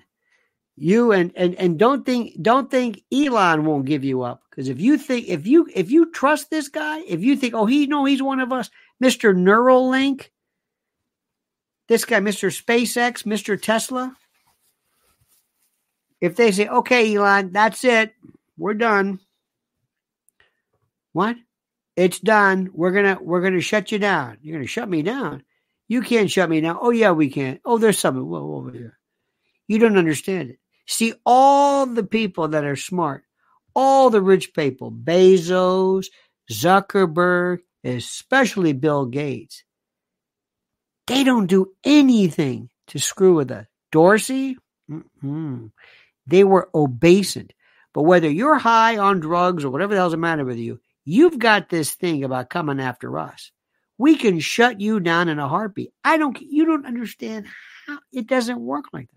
you 0.77 1.11
and 1.11 1.31
and 1.35 1.55
and 1.55 1.79
don't 1.79 2.05
think 2.05 2.41
don't 2.41 2.69
think 2.69 3.01
Elon 3.13 3.63
won't 3.65 3.85
give 3.85 4.03
you 4.03 4.23
up 4.23 4.43
because 4.49 4.67
if 4.67 4.79
you 4.79 4.97
think 4.97 5.27
if 5.29 5.47
you 5.47 5.67
if 5.73 5.89
you 5.89 6.11
trust 6.11 6.49
this 6.49 6.67
guy, 6.67 6.99
if 7.07 7.21
you 7.21 7.35
think 7.37 7.53
oh 7.53 7.65
he 7.65 7.87
no 7.87 8.03
he's 8.05 8.21
one 8.21 8.41
of 8.41 8.51
us, 8.51 8.69
Mr. 9.01 9.33
Neuralink, 9.33 10.29
this 11.87 12.03
guy 12.03 12.19
Mr. 12.19 12.51
SpaceX, 12.51 13.23
Mr. 13.23 13.61
Tesla, 13.61 14.15
if 16.19 16.35
they 16.35 16.51
say 16.51 16.67
okay 16.67 17.15
Elon, 17.15 17.51
that's 17.53 17.85
it, 17.85 18.13
we're 18.57 18.73
done. 18.73 19.19
What? 21.13 21.37
It's 21.95 22.19
done. 22.19 22.69
We're 22.73 22.91
gonna 22.91 23.17
we're 23.21 23.41
gonna 23.41 23.61
shut 23.61 23.93
you 23.93 23.99
down. 23.99 24.39
You're 24.41 24.57
gonna 24.57 24.67
shut 24.67 24.89
me 24.89 25.01
down. 25.01 25.43
You 25.87 26.01
can't 26.01 26.29
shut 26.29 26.49
me 26.49 26.59
down. 26.59 26.77
Oh 26.81 26.89
yeah, 26.89 27.11
we 27.11 27.29
can. 27.29 27.61
Oh, 27.63 27.77
there's 27.77 27.97
something. 27.99 28.27
Whoa, 28.27 28.55
over 28.55 28.71
here. 28.71 28.97
You 29.69 29.79
don't 29.79 29.97
understand 29.97 30.49
it. 30.49 30.59
See, 30.87 31.13
all 31.25 31.85
the 31.85 32.03
people 32.03 32.49
that 32.49 32.63
are 32.63 32.75
smart, 32.75 33.23
all 33.75 34.09
the 34.09 34.21
rich 34.21 34.53
people, 34.53 34.91
Bezos, 34.91 36.07
Zuckerberg, 36.51 37.59
especially 37.83 38.73
Bill 38.73 39.05
Gates, 39.05 39.63
they 41.07 41.23
don't 41.23 41.47
do 41.47 41.73
anything 41.83 42.69
to 42.87 42.99
screw 42.99 43.35
with 43.35 43.51
us. 43.51 43.65
Dorsey, 43.91 44.57
mm 44.89 45.71
they 46.27 46.43
were 46.43 46.69
obeisant. 46.73 47.51
But 47.93 48.03
whether 48.03 48.29
you're 48.29 48.57
high 48.57 48.97
on 48.97 49.19
drugs 49.19 49.63
or 49.63 49.69
whatever 49.69 49.93
the 49.93 49.99
hell's 49.99 50.11
the 50.11 50.17
matter 50.17 50.43
with 50.43 50.57
you, 50.57 50.79
you've 51.05 51.39
got 51.39 51.69
this 51.69 51.91
thing 51.91 52.23
about 52.23 52.49
coming 52.49 52.79
after 52.79 53.17
us. 53.19 53.51
We 53.97 54.15
can 54.15 54.39
shut 54.39 54.81
you 54.81 54.99
down 54.99 55.29
in 55.29 55.39
a 55.39 55.47
heartbeat. 55.47 55.93
I 56.03 56.17
don't, 56.17 56.37
you 56.41 56.65
don't 56.65 56.85
understand 56.85 57.45
how 57.87 57.99
it 58.11 58.27
doesn't 58.27 58.59
work 58.59 58.85
like 58.91 59.07
that. 59.11 59.14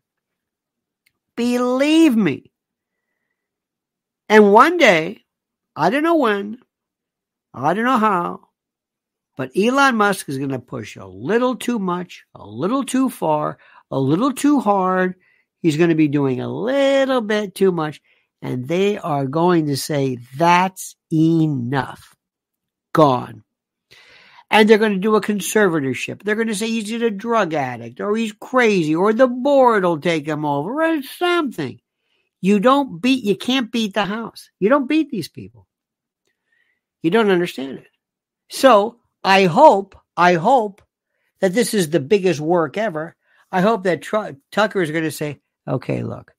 Believe 1.38 2.16
me. 2.16 2.51
And 4.29 4.53
one 4.53 4.77
day, 4.77 5.24
I 5.77 5.88
don't 5.88 6.03
know 6.03 6.16
when, 6.16 6.59
I 7.55 7.74
don't 7.74 7.85
know 7.85 7.96
how, 7.96 8.40
but 9.37 9.53
Elon 9.57 9.94
Musk 9.94 10.29
is 10.29 10.37
going 10.37 10.51
to 10.51 10.59
push 10.59 10.96
a 10.96 11.07
little 11.07 11.55
too 11.55 11.79
much, 11.79 12.24
a 12.35 12.44
little 12.44 12.83
too 12.85 13.09
far, 13.09 13.59
a 13.88 14.01
little 14.01 14.33
too 14.33 14.59
hard. 14.59 15.14
He's 15.62 15.77
going 15.77 15.90
to 15.90 15.94
be 15.94 16.09
doing 16.09 16.40
a 16.40 16.48
little 16.48 17.20
bit 17.20 17.55
too 17.55 17.70
much 17.70 18.01
and 18.42 18.66
they 18.66 18.98
are 18.98 19.27
going 19.27 19.66
to 19.66 19.77
say, 19.77 20.18
that's 20.37 20.96
enough. 21.12 22.16
Gone. 22.92 23.44
And 24.51 24.69
they're 24.69 24.79
going 24.79 24.95
to 24.95 24.99
do 24.99 25.15
a 25.15 25.21
conservatorship. 25.21 26.23
They're 26.23 26.35
going 26.35 26.49
to 26.49 26.55
say 26.55 26.69
he's 26.69 26.91
a 26.91 27.11
drug 27.11 27.53
addict 27.53 28.01
or 28.01 28.17
he's 28.17 28.33
crazy 28.33 28.95
or 28.95 29.13
the 29.13 29.27
board 29.27 29.85
will 29.85 30.01
take 30.01 30.27
him 30.27 30.45
over 30.45 30.83
or 30.83 31.03
something. 31.03 31.81
You 32.41 32.61
don't 32.61 33.03
beat, 33.03 33.25
you 33.25 33.37
can't 33.37 33.71
beat 33.71 33.95
the 33.95 34.05
house. 34.05 34.51
You 34.59 34.69
don't 34.69 34.89
beat 34.89 35.11
these 35.11 35.29
people. 35.29 35.67
You 37.03 37.11
don't 37.11 37.31
understand 37.31 37.79
it. 37.79 37.89
So 38.49 39.01
I 39.23 39.45
hope, 39.45 39.97
I 40.17 40.35
hope 40.35 40.83
that 41.41 41.53
this 41.53 41.75
is 41.75 41.91
the 41.91 42.01
biggest 42.01 42.41
work 42.41 42.79
ever. 42.79 43.15
I 43.53 43.61
hope 43.61 43.85
that 43.85 44.03
Tr- 44.03 44.37
Tucker 44.51 44.81
is 44.81 44.91
going 44.91 45.05
to 45.05 45.11
say, 45.11 45.41
okay, 45.67 46.03
look, 46.03 46.33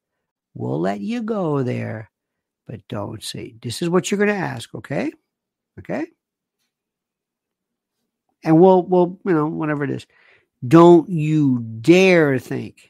We'll 0.53 0.81
let 0.81 0.99
you 0.99 1.21
go 1.21 1.63
there, 1.63 2.11
but 2.67 2.87
don't 2.87 3.23
say, 3.23 3.55
this 3.61 3.81
is 3.81 3.89
what 3.89 4.09
you're 4.09 4.17
going 4.17 4.27
to 4.29 4.35
ask, 4.35 4.73
okay? 4.75 5.11
Okay? 5.79 6.07
And 8.43 8.59
we'll, 8.59 8.83
we'll, 8.83 9.19
you 9.25 9.33
know, 9.33 9.47
whatever 9.47 9.83
it 9.83 9.89
is. 9.89 10.05
Don't 10.65 11.09
you 11.09 11.59
dare 11.59 12.39
think 12.39 12.89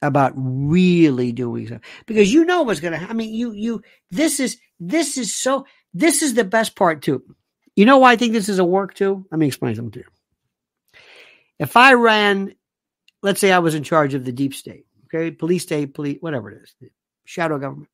about 0.00 0.32
really 0.36 1.32
doing 1.32 1.68
something 1.68 1.84
because 2.06 2.32
you 2.32 2.44
know 2.44 2.62
what's 2.62 2.80
going 2.80 2.98
to, 2.98 3.08
I 3.08 3.12
mean, 3.12 3.32
you, 3.32 3.52
you, 3.52 3.82
this 4.10 4.40
is, 4.40 4.58
this 4.80 5.16
is 5.16 5.34
so, 5.34 5.66
this 5.94 6.22
is 6.22 6.34
the 6.34 6.44
best 6.44 6.74
part 6.74 7.02
too. 7.02 7.22
You 7.76 7.86
know 7.86 7.98
why 7.98 8.12
I 8.12 8.16
think 8.16 8.32
this 8.32 8.48
is 8.48 8.58
a 8.58 8.64
work 8.64 8.94
too? 8.94 9.26
Let 9.30 9.38
me 9.38 9.46
explain 9.46 9.74
something 9.74 9.92
to 9.92 9.98
you. 10.00 11.00
If 11.58 11.76
I 11.76 11.94
ran, 11.94 12.54
let's 13.22 13.40
say 13.40 13.52
I 13.52 13.60
was 13.60 13.74
in 13.74 13.84
charge 13.84 14.14
of 14.14 14.24
the 14.24 14.32
deep 14.32 14.54
state, 14.54 14.86
Okay, 15.14 15.30
police 15.30 15.62
state, 15.62 15.92
police, 15.92 16.18
whatever 16.20 16.50
it 16.50 16.62
is, 16.62 16.90
shadow 17.24 17.58
government. 17.58 17.90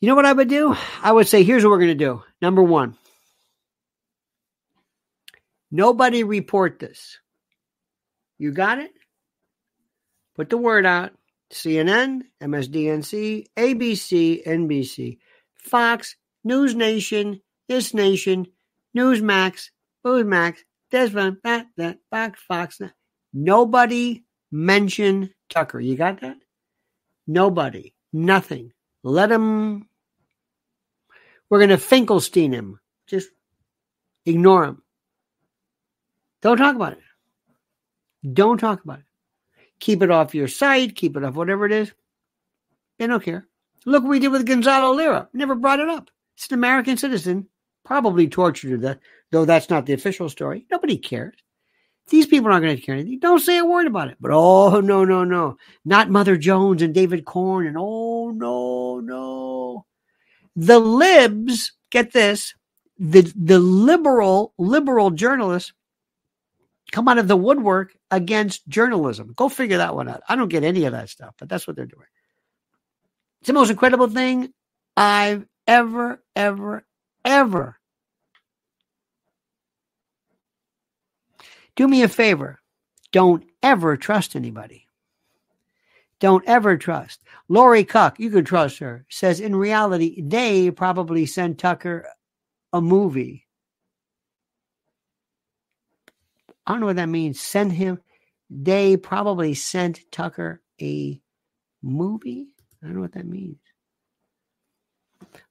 You 0.00 0.08
know 0.08 0.16
what 0.16 0.26
I 0.26 0.32
would 0.32 0.48
do? 0.48 0.76
I 1.02 1.12
would 1.12 1.28
say, 1.28 1.44
here's 1.44 1.62
what 1.62 1.70
we're 1.70 1.78
going 1.78 1.96
to 1.96 2.04
do. 2.04 2.22
Number 2.42 2.62
one, 2.62 2.96
nobody 5.70 6.22
report 6.22 6.78
this. 6.78 7.18
You 8.38 8.52
got 8.52 8.78
it? 8.78 8.92
Put 10.34 10.50
the 10.50 10.58
word 10.58 10.86
out. 10.86 11.12
CNN, 11.52 12.22
MSDNC, 12.42 13.46
ABC, 13.56 14.44
NBC, 14.46 15.18
Fox, 15.54 16.16
News 16.42 16.74
Nation, 16.74 17.40
This 17.68 17.94
Nation, 17.94 18.46
Newsmax, 18.96 19.70
Newsmax, 20.04 20.58
this 20.90 21.12
one, 21.12 21.38
that, 21.44 21.66
that, 21.76 21.98
Fox, 22.10 22.40
Fox. 22.46 22.80
Nobody 23.32 24.24
mention 24.50 25.30
Tucker. 25.50 25.80
You 25.80 25.96
got 25.96 26.20
that? 26.20 26.36
Nobody. 27.26 27.94
Nothing. 28.12 28.72
Let 29.02 29.30
him. 29.30 29.88
We're 31.50 31.58
going 31.58 31.70
to 31.70 31.78
Finkelstein 31.78 32.52
him. 32.52 32.80
Just 33.06 33.28
ignore 34.24 34.64
him. 34.64 34.82
Don't 36.42 36.58
talk 36.58 36.76
about 36.76 36.92
it. 36.92 38.32
Don't 38.32 38.58
talk 38.58 38.82
about 38.84 39.00
it. 39.00 39.04
Keep 39.80 40.02
it 40.02 40.10
off 40.10 40.34
your 40.34 40.48
site. 40.48 40.94
Keep 40.96 41.16
it 41.16 41.24
off 41.24 41.34
whatever 41.34 41.66
it 41.66 41.72
is. 41.72 41.92
They 42.98 43.06
don't 43.06 43.22
care. 43.22 43.46
Look 43.84 44.02
what 44.02 44.10
we 44.10 44.18
did 44.18 44.28
with 44.28 44.46
Gonzalo 44.46 44.94
Lira. 44.94 45.28
Never 45.32 45.54
brought 45.54 45.80
it 45.80 45.88
up. 45.88 46.10
It's 46.36 46.48
an 46.48 46.54
American 46.54 46.96
citizen, 46.96 47.48
probably 47.84 48.28
tortured 48.28 48.70
to 48.70 48.78
death, 48.78 48.98
though 49.30 49.44
that's 49.44 49.70
not 49.70 49.86
the 49.86 49.92
official 49.92 50.28
story. 50.28 50.66
Nobody 50.70 50.98
cares. 50.98 51.36
These 52.08 52.26
people 52.26 52.52
aren't 52.52 52.64
going 52.64 52.76
to 52.76 52.82
care 52.82 52.94
anything. 52.94 53.18
Don't 53.18 53.40
say 53.40 53.58
a 53.58 53.64
word 53.64 53.86
about 53.86 54.08
it. 54.08 54.16
But 54.20 54.30
oh, 54.32 54.80
no, 54.80 55.04
no, 55.04 55.24
no. 55.24 55.56
Not 55.84 56.10
Mother 56.10 56.36
Jones 56.36 56.82
and 56.82 56.94
David 56.94 57.24
Corn 57.24 57.66
and 57.66 57.76
oh, 57.78 58.30
no, 58.30 59.00
no. 59.00 59.86
The 60.54 60.78
libs, 60.78 61.72
get 61.90 62.12
this, 62.12 62.54
the, 62.98 63.32
the 63.36 63.58
liberal, 63.58 64.54
liberal 64.56 65.10
journalists 65.10 65.72
come 66.92 67.08
out 67.08 67.18
of 67.18 67.28
the 67.28 67.36
woodwork 67.36 67.96
against 68.10 68.66
journalism. 68.68 69.32
Go 69.36 69.48
figure 69.48 69.78
that 69.78 69.94
one 69.94 70.08
out. 70.08 70.22
I 70.28 70.36
don't 70.36 70.48
get 70.48 70.64
any 70.64 70.84
of 70.84 70.92
that 70.92 71.10
stuff, 71.10 71.34
but 71.38 71.48
that's 71.48 71.66
what 71.66 71.76
they're 71.76 71.86
doing. 71.86 72.06
It's 73.40 73.48
the 73.48 73.52
most 73.52 73.70
incredible 73.70 74.08
thing 74.08 74.52
I've 74.96 75.46
ever, 75.66 76.22
ever, 76.34 76.84
ever 77.24 77.78
Do 81.76 81.86
me 81.86 82.02
a 82.02 82.08
favor. 82.08 82.58
Don't 83.12 83.44
ever 83.62 83.96
trust 83.96 84.34
anybody. 84.34 84.86
Don't 86.18 86.44
ever 86.46 86.78
trust. 86.78 87.22
Lori 87.48 87.84
Cuck, 87.84 88.18
you 88.18 88.30
can 88.30 88.44
trust 88.44 88.78
her, 88.78 89.04
says 89.10 89.38
in 89.38 89.54
reality, 89.54 90.22
they 90.22 90.70
probably 90.70 91.26
sent 91.26 91.58
Tucker 91.58 92.08
a 92.72 92.80
movie. 92.80 93.45
I 96.66 96.72
don't 96.72 96.80
know 96.80 96.86
what 96.86 96.96
that 96.96 97.08
means. 97.08 97.40
Send 97.40 97.72
him. 97.72 98.00
They 98.50 98.96
probably 98.96 99.54
sent 99.54 100.00
Tucker 100.10 100.60
a 100.80 101.20
movie. 101.82 102.48
I 102.82 102.86
don't 102.86 102.96
know 102.96 103.02
what 103.02 103.12
that 103.12 103.26
means. 103.26 103.58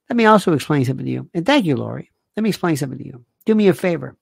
Let 0.08 0.16
me 0.16 0.26
also 0.26 0.52
explain 0.52 0.84
something 0.84 1.06
to 1.06 1.12
you. 1.12 1.28
And 1.34 1.44
thank 1.44 1.64
you, 1.64 1.76
Lori. 1.76 2.10
Let 2.36 2.42
me 2.42 2.50
explain 2.50 2.76
something 2.76 2.98
to 2.98 3.06
you. 3.06 3.24
Do 3.44 3.54
me 3.54 3.68
a 3.68 3.74
favor. 3.74 4.16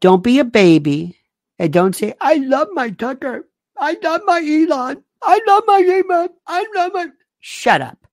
Don't 0.00 0.22
be 0.22 0.38
a 0.38 0.44
baby 0.44 1.18
and 1.58 1.72
don't 1.72 1.94
say, 1.94 2.14
I 2.20 2.34
love 2.34 2.68
my 2.72 2.90
Tucker. 2.90 3.48
I 3.78 3.96
love 4.02 4.22
my 4.24 4.38
Elon. 4.38 5.02
I 5.22 5.40
love 5.46 5.64
my 5.66 6.02
Elon. 6.08 6.28
I 6.46 6.66
love 6.74 6.92
my. 6.94 7.08
Shut 7.40 7.80
up. 7.80 8.06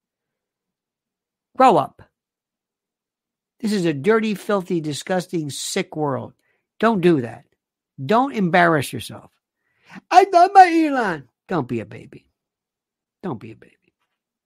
Grow 1.57 1.77
up. 1.77 2.01
This 3.59 3.71
is 3.71 3.85
a 3.85 3.93
dirty, 3.93 4.35
filthy, 4.35 4.81
disgusting, 4.81 5.49
sick 5.49 5.95
world. 5.95 6.33
Don't 6.79 7.01
do 7.01 7.21
that. 7.21 7.45
Don't 8.03 8.35
embarrass 8.35 8.91
yourself. 8.91 9.31
I 10.09 10.25
love 10.31 10.51
my 10.53 10.85
Elon. 10.85 11.29
Don't 11.47 11.67
be 11.67 11.79
a 11.79 11.85
baby. 11.85 12.25
Don't 13.21 13.39
be 13.39 13.51
a 13.51 13.55
baby. 13.55 13.93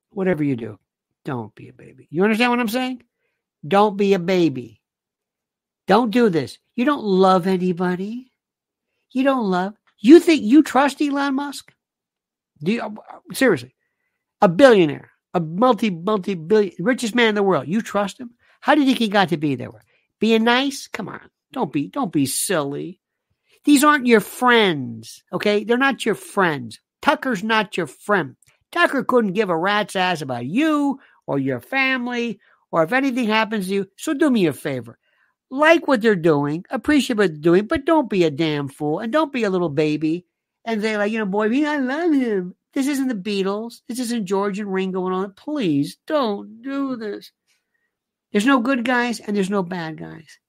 Whatever 0.09 0.43
you 0.43 0.55
do, 0.55 0.79
don't 1.25 1.53
be 1.55 1.69
a 1.69 1.73
baby. 1.73 2.07
You 2.09 2.23
understand 2.23 2.51
what 2.51 2.59
I'm 2.59 2.67
saying? 2.67 3.03
Don't 3.67 3.97
be 3.97 4.13
a 4.13 4.19
baby. 4.19 4.81
Don't 5.87 6.11
do 6.11 6.29
this. 6.29 6.57
You 6.75 6.85
don't 6.85 7.03
love 7.03 7.47
anybody. 7.47 8.31
You 9.11 9.23
don't 9.23 9.49
love. 9.49 9.73
You 9.99 10.19
think 10.19 10.43
you 10.43 10.63
trust 10.63 11.01
Elon 11.01 11.35
Musk? 11.35 11.73
Do 12.61 12.71
you, 12.71 12.97
seriously, 13.33 13.75
a 14.41 14.47
billionaire, 14.47 15.11
a 15.33 15.39
multi 15.39 15.89
multi 15.89 16.35
billion 16.35 16.73
richest 16.79 17.15
man 17.15 17.29
in 17.29 17.35
the 17.35 17.43
world. 17.43 17.67
You 17.67 17.81
trust 17.81 18.19
him? 18.19 18.31
How 18.59 18.75
did 18.75 18.81
you 18.81 18.87
think 18.87 18.99
he 18.99 19.07
got 19.07 19.29
to 19.29 19.37
be 19.37 19.55
there? 19.55 19.69
Being 20.19 20.43
nice? 20.43 20.87
Come 20.87 21.09
on, 21.09 21.29
don't 21.51 21.71
be 21.71 21.87
don't 21.87 22.11
be 22.11 22.25
silly. 22.25 22.99
These 23.67 23.83
aren't 23.83 24.07
your 24.07 24.21
friends, 24.21 25.25
okay? 25.33 25.65
They're 25.65 25.77
not 25.77 26.05
your 26.05 26.15
friends. 26.15 26.79
Tucker's 27.01 27.43
not 27.43 27.75
your 27.75 27.85
friend. 27.85 28.37
Tucker 28.71 29.03
couldn't 29.03 29.33
give 29.33 29.49
a 29.49 29.57
rat's 29.57 29.97
ass 29.97 30.21
about 30.21 30.45
you 30.45 31.01
or 31.25 31.37
your 31.37 31.59
family 31.59 32.39
or 32.71 32.83
if 32.83 32.93
anything 32.93 33.27
happens 33.27 33.67
to 33.67 33.73
you. 33.73 33.87
So 33.97 34.13
do 34.13 34.29
me 34.29 34.45
a 34.45 34.53
favor. 34.53 34.97
Like 35.51 35.85
what 35.85 36.01
they're 36.01 36.15
doing, 36.15 36.63
appreciate 36.69 37.17
what 37.17 37.31
they're 37.31 37.41
doing, 37.41 37.67
but 37.67 37.83
don't 37.83 38.09
be 38.09 38.23
a 38.23 38.31
damn 38.31 38.69
fool 38.69 38.99
and 38.99 39.11
don't 39.11 39.33
be 39.33 39.43
a 39.43 39.49
little 39.49 39.67
baby 39.67 40.25
and 40.63 40.81
say, 40.81 40.95
like, 40.95 41.11
you 41.11 41.19
know, 41.19 41.25
boy, 41.25 41.49
I 41.65 41.75
love 41.75 42.13
him. 42.13 42.55
This 42.73 42.87
isn't 42.87 43.09
the 43.09 43.15
Beatles. 43.15 43.81
This 43.89 43.99
isn't 43.99 44.27
George 44.27 44.59
and 44.59 44.71
Ringo 44.71 45.05
and 45.07 45.13
all 45.13 45.21
that. 45.23 45.35
Please 45.35 45.97
don't 46.07 46.61
do 46.61 46.95
this. 46.95 47.33
There's 48.31 48.45
no 48.45 48.61
good 48.61 48.85
guys 48.85 49.19
and 49.19 49.35
there's 49.35 49.49
no 49.49 49.61
bad 49.61 49.97
guys. 49.97 50.39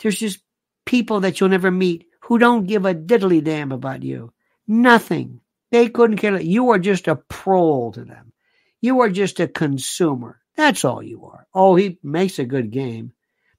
There's 0.00 0.18
just 0.18 0.40
people 0.84 1.20
that 1.20 1.40
you'll 1.40 1.48
never 1.48 1.70
meet 1.70 2.04
who 2.24 2.38
don't 2.38 2.66
give 2.66 2.86
a 2.86 2.94
diddly 2.94 3.44
damn 3.44 3.70
about 3.70 4.02
you. 4.02 4.32
Nothing. 4.66 5.40
They 5.70 5.88
couldn't 5.90 6.16
care. 6.16 6.40
You 6.40 6.70
are 6.70 6.78
just 6.78 7.06
a 7.06 7.16
prole 7.16 7.92
to 7.92 8.04
them. 8.04 8.32
You 8.80 9.00
are 9.00 9.10
just 9.10 9.40
a 9.40 9.48
consumer. 9.48 10.40
That's 10.56 10.84
all 10.84 11.02
you 11.02 11.26
are. 11.26 11.46
Oh, 11.52 11.74
he 11.74 11.98
makes 12.02 12.38
a 12.38 12.46
good 12.46 12.70
game. 12.70 13.12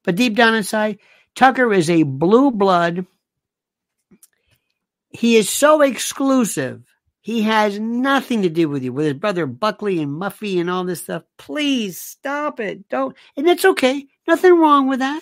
But 0.04 0.16
deep 0.16 0.36
down 0.36 0.56
inside, 0.56 0.98
Tucker 1.36 1.72
is 1.74 1.90
a 1.90 2.04
blue 2.04 2.50
blood. 2.50 3.06
He 5.10 5.36
is 5.36 5.50
so 5.50 5.82
exclusive. 5.82 6.82
He 7.22 7.44
has 7.44 7.80
nothing 7.80 8.42
to 8.44 8.50
do 8.50 8.68
with 8.68 8.84
you, 8.84 8.94
with 8.94 9.06
his 9.06 9.14
brother 9.14 9.46
Buckley 9.46 10.02
and 10.02 10.12
Muffy 10.12 10.60
and 10.60 10.70
all 10.72 10.86
this 10.86 11.04
stuff. 11.04 11.24
Please 11.38 12.02
stop 12.02 12.60
it. 12.60 12.90
Don't. 12.90 13.16
And 13.38 13.48
it's 13.48 13.66
okay. 13.66 14.08
Nothing 14.28 14.58
wrong 14.58 14.88
with 14.88 15.00
that. 15.00 15.22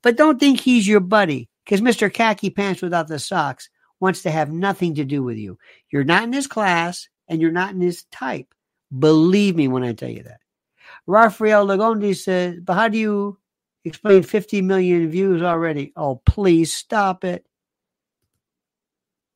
But 0.00 0.16
don't 0.16 0.38
think 0.38 0.60
he's 0.60 0.88
your 0.88 1.00
buddy 1.00 1.48
because 1.68 1.82
Mr. 1.82 2.12
Khaki 2.12 2.48
Pants 2.48 2.80
without 2.80 3.08
the 3.08 3.18
socks 3.18 3.68
wants 4.00 4.22
to 4.22 4.30
have 4.30 4.50
nothing 4.50 4.94
to 4.94 5.04
do 5.04 5.22
with 5.22 5.36
you. 5.36 5.58
You're 5.90 6.02
not 6.02 6.22
in 6.22 6.32
his 6.32 6.46
class 6.46 7.08
and 7.28 7.42
you're 7.42 7.50
not 7.50 7.74
in 7.74 7.80
his 7.82 8.04
type. 8.04 8.54
Believe 8.98 9.54
me 9.54 9.68
when 9.68 9.82
I 9.82 9.92
tell 9.92 10.08
you 10.08 10.22
that. 10.22 10.40
Rafael 11.06 11.66
Lagondi 11.66 12.16
says, 12.16 12.58
but 12.62 12.72
how 12.72 12.88
do 12.88 12.96
you 12.96 13.38
explain 13.84 14.22
50 14.22 14.62
million 14.62 15.10
views 15.10 15.42
already? 15.42 15.92
Oh, 15.94 16.22
please 16.24 16.72
stop 16.72 17.22
it. 17.22 17.44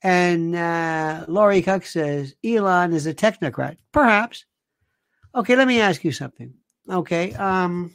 And 0.02 0.56
uh, 0.56 1.26
Laurie 1.28 1.60
Cook 1.60 1.84
says, 1.84 2.34
Elon 2.42 2.94
is 2.94 3.06
a 3.06 3.12
technocrat. 3.12 3.76
Perhaps. 3.92 4.46
Okay, 5.34 5.54
let 5.54 5.68
me 5.68 5.80
ask 5.80 6.02
you 6.02 6.12
something. 6.12 6.54
Okay. 6.88 7.34
Um, 7.34 7.94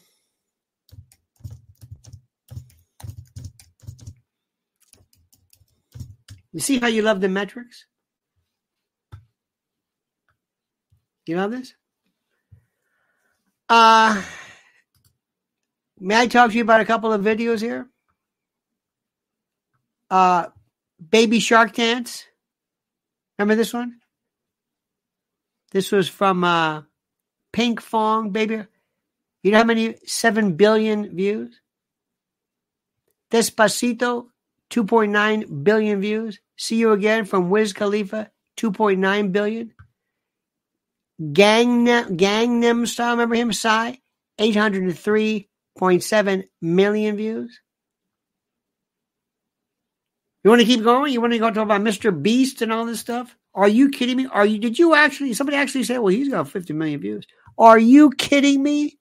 you 6.57 6.61
see 6.61 6.79
how 6.79 6.87
you 6.87 7.03
love 7.03 7.21
the 7.21 7.29
metrics? 7.29 7.85
You 11.27 11.35
know 11.35 11.47
this? 11.49 11.75
Uh, 13.69 14.23
may 15.99 16.19
I 16.19 16.25
talk 16.25 16.49
to 16.49 16.57
you 16.57 16.63
about 16.63 16.81
a 16.81 16.85
couple 16.85 17.13
of 17.13 17.21
videos 17.21 17.61
here? 17.61 17.87
Uh, 20.09 20.47
baby 21.11 21.39
shark 21.39 21.73
dance. 21.73 22.25
Remember 23.37 23.53
this 23.53 23.71
one? 23.71 23.99
This 25.73 25.91
was 25.91 26.09
from 26.09 26.43
uh, 26.43 26.81
Pinkfong, 27.53 28.31
baby. 28.33 28.63
You 29.43 29.51
know 29.51 29.59
how 29.59 29.63
many? 29.63 29.97
Seven 30.07 30.55
billion 30.55 31.15
views. 31.15 31.61
Despacito, 33.29 34.29
2.9 34.71 35.63
billion 35.63 36.01
views. 36.01 36.39
See 36.57 36.77
you 36.77 36.91
again 36.91 37.25
from 37.25 37.49
Wiz 37.49 37.73
Khalifa, 37.73 38.29
2.9 38.57 39.31
billion. 39.31 39.73
Gangnam, 41.21 42.17
Gangnam 42.17 42.87
Style, 42.87 43.11
remember 43.11 43.35
him? 43.35 43.53
Psy, 43.53 43.93
803.7 44.39 46.43
million 46.61 47.15
views. 47.15 47.61
You 50.43 50.49
want 50.49 50.61
to 50.61 50.67
keep 50.67 50.83
going? 50.83 51.11
You 51.11 51.21
want 51.21 51.33
to 51.33 51.39
go 51.39 51.51
talk 51.51 51.63
about 51.63 51.81
Mr. 51.81 52.21
Beast 52.21 52.61
and 52.61 52.71
all 52.71 52.85
this 52.85 52.99
stuff? 52.99 53.35
Are 53.53 53.67
you 53.67 53.89
kidding 53.89 54.17
me? 54.17 54.27
Are 54.27 54.45
you? 54.45 54.59
Did 54.59 54.77
you 54.77 54.93
actually? 54.93 55.33
Somebody 55.33 55.57
actually 55.57 55.83
say, 55.83 55.97
"Well, 55.97 56.13
he's 56.13 56.29
got 56.29 56.47
50 56.47 56.73
million 56.73 57.01
views." 57.01 57.25
Are 57.57 57.79
you 57.79 58.11
kidding 58.11 58.61
me? 58.61 58.99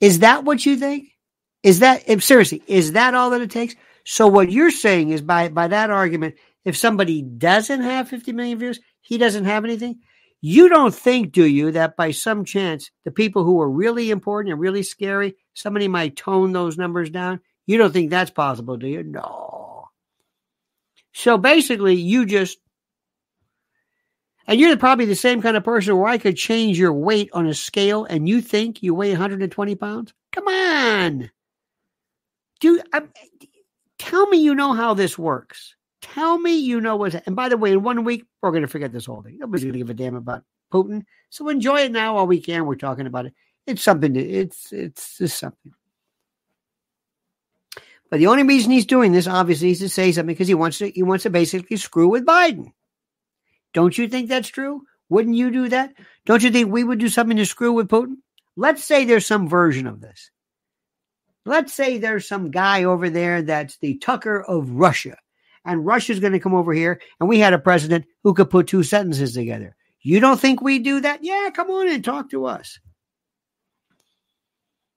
Is 0.00 0.20
that 0.20 0.44
what 0.44 0.64
you 0.66 0.76
think? 0.76 1.08
Is 1.62 1.80
that 1.80 2.22
seriously? 2.22 2.62
Is 2.66 2.92
that 2.92 3.14
all 3.14 3.30
that 3.30 3.40
it 3.40 3.50
takes? 3.50 3.74
So 4.10 4.26
what 4.26 4.50
you're 4.50 4.70
saying 4.70 5.10
is 5.10 5.20
by 5.20 5.50
by 5.50 5.68
that 5.68 5.90
argument, 5.90 6.36
if 6.64 6.78
somebody 6.78 7.20
doesn't 7.20 7.82
have 7.82 8.08
50 8.08 8.32
million 8.32 8.58
views, 8.58 8.80
he 9.02 9.18
doesn't 9.18 9.44
have 9.44 9.66
anything. 9.66 10.00
You 10.40 10.70
don't 10.70 10.94
think, 10.94 11.32
do 11.32 11.44
you, 11.44 11.72
that 11.72 11.94
by 11.94 12.12
some 12.12 12.46
chance 12.46 12.90
the 13.04 13.10
people 13.10 13.44
who 13.44 13.60
are 13.60 13.68
really 13.68 14.10
important 14.10 14.52
and 14.52 14.60
really 14.62 14.82
scary, 14.82 15.36
somebody 15.52 15.88
might 15.88 16.16
tone 16.16 16.52
those 16.52 16.78
numbers 16.78 17.10
down? 17.10 17.40
You 17.66 17.76
don't 17.76 17.92
think 17.92 18.08
that's 18.08 18.30
possible, 18.30 18.78
do 18.78 18.86
you? 18.86 19.02
No. 19.02 19.90
So 21.12 21.36
basically, 21.36 21.96
you 21.96 22.24
just, 22.24 22.56
and 24.46 24.58
you're 24.58 24.74
probably 24.78 25.04
the 25.04 25.16
same 25.16 25.42
kind 25.42 25.54
of 25.54 25.64
person 25.64 25.94
where 25.94 26.08
I 26.08 26.16
could 26.16 26.38
change 26.38 26.78
your 26.78 26.94
weight 26.94 27.28
on 27.34 27.46
a 27.46 27.52
scale 27.52 28.06
and 28.06 28.26
you 28.26 28.40
think 28.40 28.82
you 28.82 28.94
weigh 28.94 29.10
120 29.10 29.74
pounds? 29.74 30.14
Come 30.32 30.48
on. 30.48 31.30
Do 32.60 32.80
I, 32.90 33.02
tell 34.08 34.26
me 34.26 34.38
you 34.38 34.54
know 34.54 34.72
how 34.72 34.94
this 34.94 35.18
works. 35.18 35.74
Tell 36.00 36.38
me 36.38 36.58
you 36.58 36.80
know 36.80 36.96
what. 36.96 37.22
And 37.26 37.36
by 37.36 37.48
the 37.48 37.56
way, 37.56 37.72
in 37.72 37.82
one 37.82 38.04
week, 38.04 38.24
we're 38.40 38.50
going 38.50 38.62
to 38.62 38.68
forget 38.68 38.92
this 38.92 39.06
whole 39.06 39.22
thing. 39.22 39.38
Nobody's 39.38 39.64
going 39.64 39.74
to 39.74 39.78
give 39.78 39.90
a 39.90 39.94
damn 39.94 40.16
about 40.16 40.44
Putin. 40.72 41.04
So 41.30 41.48
enjoy 41.48 41.80
it 41.82 41.92
now 41.92 42.14
while 42.14 42.26
we 42.26 42.40
can. 42.40 42.66
We're 42.66 42.76
talking 42.76 43.06
about 43.06 43.26
it. 43.26 43.34
It's 43.66 43.82
something. 43.82 44.14
To, 44.14 44.20
it's 44.20 44.72
it's 44.72 45.18
just 45.18 45.38
something. 45.38 45.72
But 48.10 48.20
the 48.20 48.28
only 48.28 48.44
reason 48.44 48.70
he's 48.70 48.86
doing 48.86 49.12
this, 49.12 49.26
obviously, 49.26 49.72
is 49.72 49.80
to 49.80 49.88
say 49.90 50.12
something 50.12 50.34
because 50.34 50.48
he 50.48 50.54
wants 50.54 50.78
to 50.78 50.88
he 50.88 51.02
wants 51.02 51.24
to 51.24 51.30
basically 51.30 51.76
screw 51.76 52.08
with 52.08 52.24
Biden. 52.24 52.72
Don't 53.74 53.98
you 53.98 54.08
think 54.08 54.28
that's 54.28 54.48
true? 54.48 54.82
Wouldn't 55.10 55.36
you 55.36 55.50
do 55.50 55.68
that? 55.68 55.92
Don't 56.24 56.42
you 56.42 56.50
think 56.50 56.72
we 56.72 56.84
would 56.84 56.98
do 56.98 57.08
something 57.08 57.36
to 57.36 57.44
screw 57.44 57.72
with 57.72 57.88
Putin? 57.88 58.16
Let's 58.56 58.82
say 58.84 59.04
there's 59.04 59.26
some 59.26 59.48
version 59.48 59.86
of 59.86 60.00
this. 60.00 60.30
Let's 61.48 61.72
say 61.72 61.96
there's 61.96 62.28
some 62.28 62.50
guy 62.50 62.84
over 62.84 63.08
there 63.08 63.40
that's 63.40 63.78
the 63.78 63.96
Tucker 63.96 64.40
of 64.40 64.70
Russia, 64.70 65.16
and 65.64 65.86
Russia's 65.86 66.20
going 66.20 66.34
to 66.34 66.40
come 66.40 66.54
over 66.54 66.74
here, 66.74 67.00
and 67.18 67.28
we 67.28 67.38
had 67.38 67.54
a 67.54 67.58
president 67.58 68.04
who 68.22 68.34
could 68.34 68.50
put 68.50 68.66
two 68.66 68.82
sentences 68.82 69.32
together. 69.32 69.74
You 70.02 70.20
don't 70.20 70.38
think 70.38 70.60
we 70.60 70.78
do 70.78 71.00
that? 71.00 71.24
Yeah, 71.24 71.48
come 71.54 71.70
on 71.70 71.88
and 71.88 72.04
talk 72.04 72.30
to 72.30 72.44
us. 72.44 72.78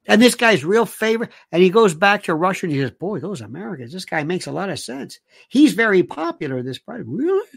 And 0.06 0.22
this 0.22 0.36
guy's 0.36 0.66
real 0.66 0.86
favorite. 0.86 1.32
And 1.54 1.64
he 1.64 1.70
goes 1.70 1.94
back 1.94 2.24
to 2.24 2.36
Russia 2.36 2.66
and 2.66 2.74
he 2.74 2.82
says, 2.82 2.92
Boy, 2.92 3.20
those 3.20 3.40
Americans, 3.40 3.94
this 3.94 4.06
guy 4.06 4.24
makes 4.24 4.48
a 4.48 4.52
lot 4.52 4.70
of 4.70 4.80
sense. 4.80 5.20
He's 5.48 5.74
very 5.74 6.04
popular, 6.04 6.62
this 6.64 6.80
president. 6.80 7.16
Really? 7.18 7.48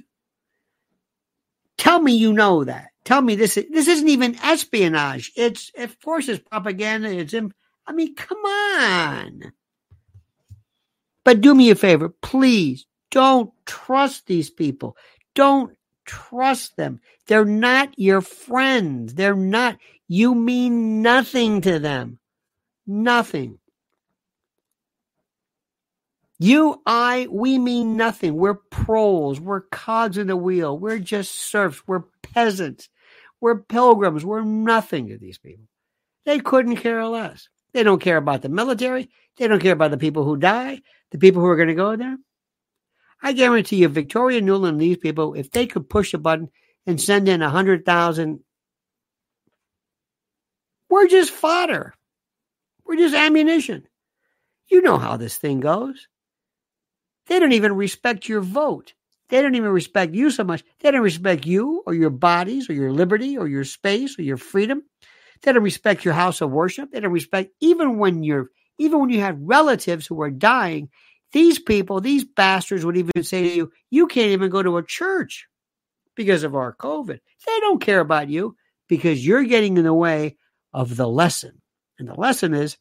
Tell 1.79 2.01
me 2.01 2.13
you 2.13 2.33
know 2.33 2.63
that. 2.65 2.91
Tell 3.05 3.21
me 3.21 3.35
this. 3.35 3.55
This 3.55 3.89
isn't 3.89 4.09
even 4.09 4.39
espionage. 4.43 5.33
It's 5.37 5.73
of 5.77 6.01
course 6.01 6.29
it's 6.29 6.43
propaganda. 6.49 7.11
It's 7.11 7.35
I 7.87 7.93
mean, 7.93 8.15
come 8.15 8.39
on. 8.39 9.53
But 11.25 11.41
do 11.41 11.55
me 11.55 11.71
a 11.71 11.75
favor, 11.75 12.09
please 12.09 12.87
don't 13.11 13.53
trust 13.67 14.27
these 14.27 14.51
people. 14.51 14.97
Don't 15.35 15.77
trust 16.05 16.77
them. 16.77 17.01
They're 17.27 17.45
not 17.45 17.99
your 17.99 18.21
friends. 18.21 19.15
They're 19.15 19.35
not. 19.35 19.79
You 20.09 20.35
mean 20.35 21.03
nothing 21.03 21.63
to 21.63 21.79
them. 21.79 22.19
Nothing. 22.87 23.59
You, 26.39 26.83
I, 26.85 27.29
we 27.31 27.59
mean 27.59 27.97
nothing. 27.97 28.35
We're 28.35 28.55
proles. 28.55 29.41
We're 29.41 29.63
cogs 29.63 30.19
in 30.19 30.27
the 30.27 30.37
wheel. 30.37 30.79
We're 30.79 30.99
just 30.99 31.33
serfs. 31.33 31.83
We're 31.87 32.05
peasants. 32.23 32.89
We're 33.41 33.61
pilgrims. 33.61 34.25
We're 34.25 34.43
nothing 34.43 35.09
to 35.09 35.19
these 35.19 35.39
people. 35.39 35.65
They 36.27 36.41
couldn't 36.41 36.77
care 36.77 37.07
less. 37.07 37.49
They 37.75 37.83
don't 37.83 38.01
care 38.01 38.17
about 38.17 38.41
the 38.43 38.49
military. 38.49 39.11
They 39.37 39.49
don't 39.49 39.61
care 39.61 39.73
about 39.73 39.91
the 39.91 39.99
people 39.99 40.25
who 40.25 40.37
die, 40.37 40.81
the 41.11 41.19
people 41.19 41.43
who 41.43 41.49
are 41.49 41.57
going 41.57 41.69
to 41.69 41.75
go 41.75 41.97
there. 41.97 42.17
I 43.21 43.33
guarantee 43.33 43.77
you, 43.77 43.89
Victoria 43.89 44.41
Nuland, 44.41 44.79
these 44.79 44.97
people, 44.97 45.35
if 45.35 45.51
they 45.51 45.67
could 45.67 45.91
push 45.91 46.15
a 46.15 46.19
button 46.19 46.51
and 46.87 47.01
send 47.01 47.29
in 47.29 47.43
a 47.43 47.51
hundred 47.51 47.85
thousand, 47.85 48.41
we're 50.89 51.09
just 51.09 51.33
fodder. 51.33 51.95
We're 52.87 52.97
just 52.97 53.15
ammunition. 53.15 53.89
You 54.69 54.83
know 54.83 54.99
how 54.99 55.17
this 55.17 55.37
thing 55.37 55.61
goes. 55.61 56.07
They 57.27 57.41
don't 57.41 57.53
even 57.53 57.73
respect 57.75 58.29
your 58.29 58.41
vote. 58.41 58.95
They 59.31 59.43
don't 59.43 59.55
even 59.55 59.71
respect 59.71 60.15
you 60.15 60.31
so 60.31 60.45
much. 60.45 60.63
They 60.81 60.91
don't 60.91 61.01
respect 61.01 61.47
you 61.47 61.83
or 61.87 61.95
your 61.95 62.11
bodies 62.11 62.69
or 62.69 62.75
your 62.75 62.93
liberty 62.93 63.37
or 63.39 63.49
your 63.49 63.65
space 63.65 64.19
or 64.19 64.23
your 64.23 64.37
freedom. 64.37 64.83
They 65.45 65.53
don't 65.53 65.63
respect 65.63 66.05
your 66.05 66.15
house 66.15 66.41
of 66.41 66.51
worship. 66.51 66.91
They 66.91 67.01
don't 67.01 67.13
respect 67.13 67.53
even 67.61 67.99
when 67.99 68.23
you're 68.23 68.51
even 68.79 68.99
when 69.01 69.11
you 69.11 69.21
have 69.21 69.39
relatives 69.41 70.07
who 70.07 70.21
are 70.23 70.31
dying. 70.31 70.89
These 71.33 71.59
people, 71.59 72.01
these 72.01 72.25
bastards 72.25 72.85
would 72.85 72.97
even 72.97 73.23
say 73.23 73.43
to 73.43 73.55
you, 73.55 73.73
"You 73.91 74.07
can't 74.07 74.31
even 74.31 74.51
go 74.51 74.63
to 74.63 74.79
a 74.79 74.85
church 74.85 75.47
because 76.15 76.45
of 76.45 76.55
our 76.55 76.75
COVID." 76.75 77.21
They 77.47 77.61
don't 77.61 77.81
care 77.81 78.01
about 78.01 78.31
you 78.31 78.57
because 78.89 79.25
you're 79.27 79.45
getting 79.45 79.77
in 79.77 79.85
the 79.85 79.95
way 79.95 80.39
of 80.73 80.97
the 80.97 81.07
lesson. 81.07 81.61
And 81.99 82.09
the 82.09 82.15
lesson 82.15 82.55
is 82.55 82.79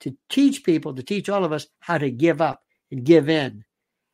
to 0.00 0.16
teach 0.28 0.64
people, 0.64 0.94
to 0.94 1.02
teach 1.02 1.28
all 1.28 1.44
of 1.44 1.52
us 1.52 1.66
how 1.80 1.98
to 1.98 2.10
give 2.10 2.40
up 2.40 2.62
and 2.90 3.04
give 3.04 3.28
in 3.28 3.64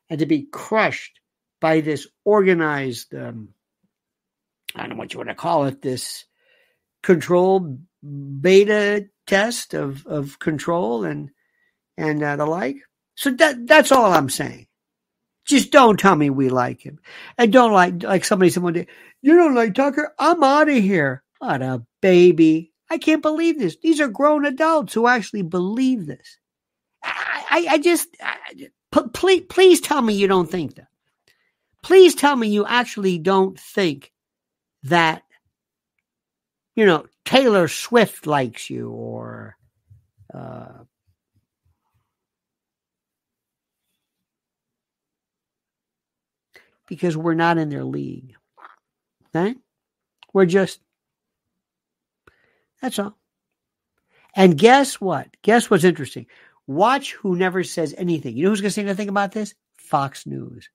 and 0.09 0.21
to 0.21 0.27
be 0.27 0.47
crushed 0.53 1.21
by 1.61 1.81
this 1.81 2.07
organized, 2.25 3.15
um, 3.15 3.49
I 4.75 4.83
don't 4.83 4.91
know 4.91 4.97
what 4.97 5.13
you 5.13 5.19
want 5.19 5.31
to 5.31 5.35
call 5.35 5.65
it, 5.65 5.83
this 5.83 6.25
control 7.03 7.79
beta 8.03 9.07
test 9.27 9.75
of, 9.75 10.07
of 10.07 10.39
control 10.39 11.05
and 11.05 11.31
and 11.97 12.23
uh, 12.23 12.37
the 12.37 12.47
like. 12.47 12.77
So 13.17 13.31
that 13.31 13.67
that's 13.67 13.93
all 13.93 14.13
I'm 14.13 14.31
saying. 14.31 14.67
Just 15.47 15.73
don't 15.73 15.99
tell 15.99 16.15
me 16.15 16.31
we 16.31 16.51
like 16.51 16.81
him, 16.81 16.99
and 17.37 17.53
don't 17.53 17.73
like 17.73 18.03
like 18.03 18.25
somebody 18.25 18.51
said 18.51 18.63
one 18.63 18.75
day. 18.75 18.87
You 19.23 19.35
don't 19.35 19.55
like 19.55 19.75
Tucker? 19.75 20.13
I'm 20.19 20.43
out 20.45 20.69
of 20.69 20.77
here. 20.77 21.23
What 21.39 21.63
a 21.63 21.85
baby! 22.01 22.73
I 22.91 22.99
can't 22.99 23.23
believe 23.23 23.59
this. 23.59 23.77
These 23.83 24.01
are 24.01 24.09
grown 24.09 24.45
adults 24.45 24.95
who 24.95 25.07
actually 25.07 25.43
believe 25.43 26.07
this. 26.07 26.39
I, 27.03 27.45
I, 27.51 27.67
I 27.73 27.79
just 27.79 28.09
please 29.13 29.45
please 29.49 29.81
tell 29.81 30.03
me 30.03 30.15
you 30.15 30.29
don't 30.29 30.51
think 30.51 30.77
that. 30.77 30.89
Please 31.83 32.15
tell 32.15 32.37
me 32.37 32.49
you 32.49 32.67
actually 32.67 33.19
don't 33.19 33.59
think 33.59 34.13
that 34.85 35.23
you 36.79 36.87
know 36.87 37.07
Taylor 37.25 37.67
Swift 37.67 38.25
likes 38.25 38.71
you 38.71 38.91
or 38.91 39.57
uh, 40.33 40.85
because 46.87 47.17
we're 47.17 47.35
not 47.35 47.59
in 47.59 47.69
their 47.69 47.83
league. 47.83 48.37
Okay? 49.35 49.57
We're 50.33 50.47
just 50.47 50.79
that's 52.81 53.01
all. 53.01 53.19
And 54.37 54.57
guess 54.57 55.01
what? 55.01 55.27
Guess 55.43 55.69
what's 55.69 55.83
interesting? 55.83 56.27
Watch 56.69 57.15
who 57.15 57.35
never 57.35 57.65
says 57.65 57.93
anything. 57.99 58.37
You 58.37 58.45
know 58.45 58.51
who's 58.51 58.61
going 58.61 58.69
to 58.69 58.75
say 58.75 58.83
anything 58.83 59.09
about 59.09 59.33
this? 59.33 59.53
Fox 59.79 60.27
News. 60.27 60.71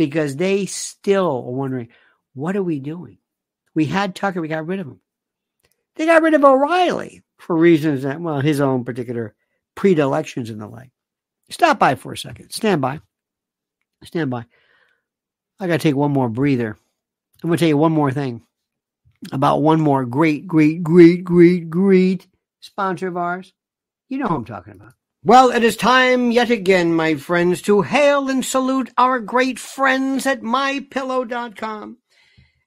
Because 0.00 0.34
they 0.34 0.64
still 0.64 1.44
are 1.46 1.52
wondering, 1.52 1.88
what 2.32 2.56
are 2.56 2.62
we 2.62 2.80
doing? 2.80 3.18
We 3.74 3.84
had 3.84 4.14
Tucker, 4.14 4.40
we 4.40 4.48
got 4.48 4.66
rid 4.66 4.80
of 4.80 4.86
him. 4.86 5.00
They 5.96 6.06
got 6.06 6.22
rid 6.22 6.32
of 6.32 6.42
O'Reilly 6.42 7.22
for 7.36 7.54
reasons 7.54 8.04
that, 8.04 8.18
well, 8.18 8.40
his 8.40 8.62
own 8.62 8.86
particular 8.86 9.34
predilections 9.74 10.48
and 10.48 10.58
the 10.58 10.66
like. 10.66 10.90
Stop 11.50 11.78
by 11.78 11.96
for 11.96 12.14
a 12.14 12.16
second. 12.16 12.48
Stand 12.48 12.80
by. 12.80 13.00
Stand 14.02 14.30
by. 14.30 14.46
I 15.60 15.66
got 15.66 15.74
to 15.74 15.78
take 15.80 15.96
one 15.96 16.12
more 16.12 16.30
breather. 16.30 16.78
I'm 17.42 17.50
going 17.50 17.58
to 17.58 17.60
tell 17.60 17.68
you 17.68 17.76
one 17.76 17.92
more 17.92 18.10
thing 18.10 18.40
about 19.32 19.60
one 19.60 19.82
more 19.82 20.06
great, 20.06 20.46
great, 20.46 20.82
great, 20.82 21.24
great, 21.24 21.68
great 21.68 22.26
sponsor 22.60 23.08
of 23.08 23.18
ours. 23.18 23.52
You 24.08 24.16
know 24.16 24.28
who 24.28 24.36
I'm 24.36 24.44
talking 24.46 24.72
about. 24.72 24.94
Well, 25.22 25.50
it 25.50 25.62
is 25.62 25.76
time 25.76 26.30
yet 26.30 26.50
again, 26.50 26.94
my 26.94 27.16
friends, 27.16 27.60
to 27.62 27.82
hail 27.82 28.30
and 28.30 28.42
salute 28.42 28.90
our 28.96 29.20
great 29.20 29.58
friends 29.58 30.24
at 30.24 30.40
mypillow.com. 30.40 31.98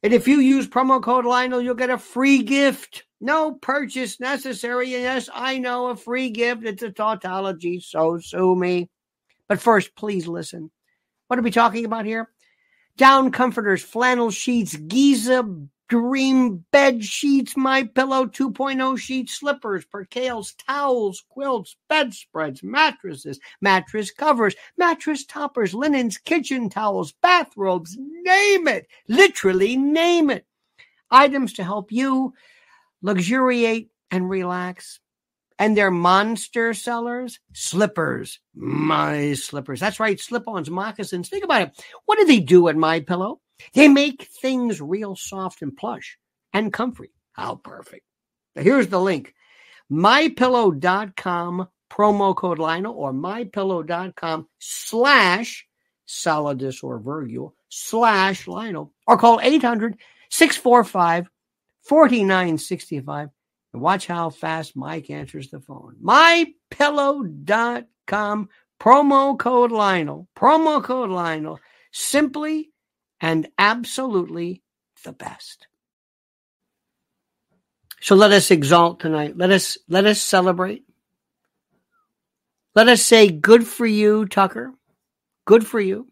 And 0.03 0.13
if 0.13 0.27
you 0.27 0.37
use 0.37 0.67
promo 0.67 1.01
code 1.01 1.25
Lionel, 1.25 1.63
you'll 1.63 1.73
get 1.73 1.89
a 1.89 1.97
free 1.97 2.43
gift. 2.43 3.05
No 3.19 3.53
purchase 3.53 4.19
necessary. 4.19 4.91
Yes, 4.91 5.29
I 5.33 5.57
know 5.57 5.87
a 5.87 5.95
free 5.95 6.29
gift. 6.29 6.63
It's 6.63 6.83
a 6.83 6.91
tautology, 6.91 7.79
so 7.79 8.19
sue 8.19 8.55
me. 8.55 8.87
But 9.49 9.59
first, 9.59 9.95
please 9.95 10.27
listen. 10.27 10.69
What 11.29 11.39
are 11.39 11.43
we 11.43 11.49
talking 11.49 11.85
about 11.85 12.05
here? 12.05 12.29
Down 12.97 13.31
comforters, 13.31 13.81
flannel 13.81 14.29
sheets, 14.29 14.75
Giza 14.75 15.43
Dream 15.89 16.65
bed 16.71 17.03
sheets, 17.03 17.55
my 17.57 17.83
pillow 17.83 18.25
2.0 18.25 18.97
sheets, 18.97 19.33
slippers, 19.33 19.85
percales, 19.85 20.53
towels, 20.65 21.23
quilts, 21.29 21.75
bedspreads, 21.89 22.63
mattresses, 22.63 23.39
mattress 23.61 24.09
covers, 24.09 24.55
mattress 24.77 25.25
toppers, 25.25 25.73
linens, 25.73 26.17
kitchen 26.17 26.69
towels, 26.69 27.13
bathrobes, 27.21 27.95
name 27.99 28.67
it. 28.67 28.87
Literally 29.07 29.75
name 29.75 30.29
it. 30.29 30.47
Items 31.11 31.53
to 31.53 31.63
help 31.63 31.91
you 31.91 32.33
luxuriate 33.01 33.89
and 34.09 34.29
relax. 34.29 34.99
And 35.59 35.77
they're 35.77 35.91
monster 35.91 36.73
sellers, 36.73 37.39
slippers, 37.53 38.39
my 38.55 39.33
slippers. 39.33 39.79
That's 39.79 39.99
right, 39.99 40.19
slip-ons, 40.19 40.69
moccasins. 40.69 41.29
Think 41.29 41.43
about 41.43 41.61
it. 41.61 41.85
What 42.05 42.17
do 42.17 42.25
they 42.25 42.39
do 42.39 42.69
at 42.69 42.75
My 42.75 43.01
Pillow? 43.01 43.39
They 43.73 43.87
make 43.87 44.27
things 44.41 44.81
real 44.81 45.15
soft 45.15 45.61
and 45.61 45.75
plush 45.75 46.17
and 46.51 46.73
comfy. 46.73 47.11
How 47.33 47.55
perfect. 47.55 48.05
Here's 48.55 48.87
the 48.87 49.01
link 49.01 49.33
mypillow.com 49.91 51.67
promo 51.91 52.35
code 52.35 52.59
Lionel 52.59 52.95
or 52.95 53.13
mypillow.com 53.13 54.47
slash 54.59 55.67
solidus 56.07 56.83
or 56.83 56.99
virgule 56.99 57.55
slash 57.69 58.47
Lionel 58.47 58.93
or 59.07 59.17
call 59.17 59.39
800 59.41 59.97
645 60.29 61.27
4965 61.83 63.29
and 63.73 63.81
watch 63.81 64.07
how 64.07 64.29
fast 64.29 64.75
Mike 64.75 65.09
answers 65.09 65.49
the 65.49 65.59
phone. 65.59 65.95
Mypillow.com 66.01 68.49
promo 68.79 69.39
code 69.39 69.71
Lionel. 69.71 70.27
Promo 70.35 70.83
code 70.83 71.09
Lionel. 71.09 71.59
Simply 71.91 72.72
and 73.23 73.47
absolutely 73.57 74.61
the 75.05 75.13
best. 75.13 75.67
So 78.01 78.15
let 78.15 78.33
us 78.33 78.51
exalt 78.51 78.99
tonight. 78.99 79.37
Let 79.37 79.49
us 79.49 79.77
let 79.87 80.05
us 80.05 80.21
celebrate. 80.21 80.83
Let 82.75 82.89
us 82.89 83.01
say 83.01 83.29
good 83.29 83.65
for 83.65 83.85
you, 83.85 84.25
Tucker. 84.25 84.73
Good 85.45 85.65
for 85.65 85.79
you. 85.79 86.07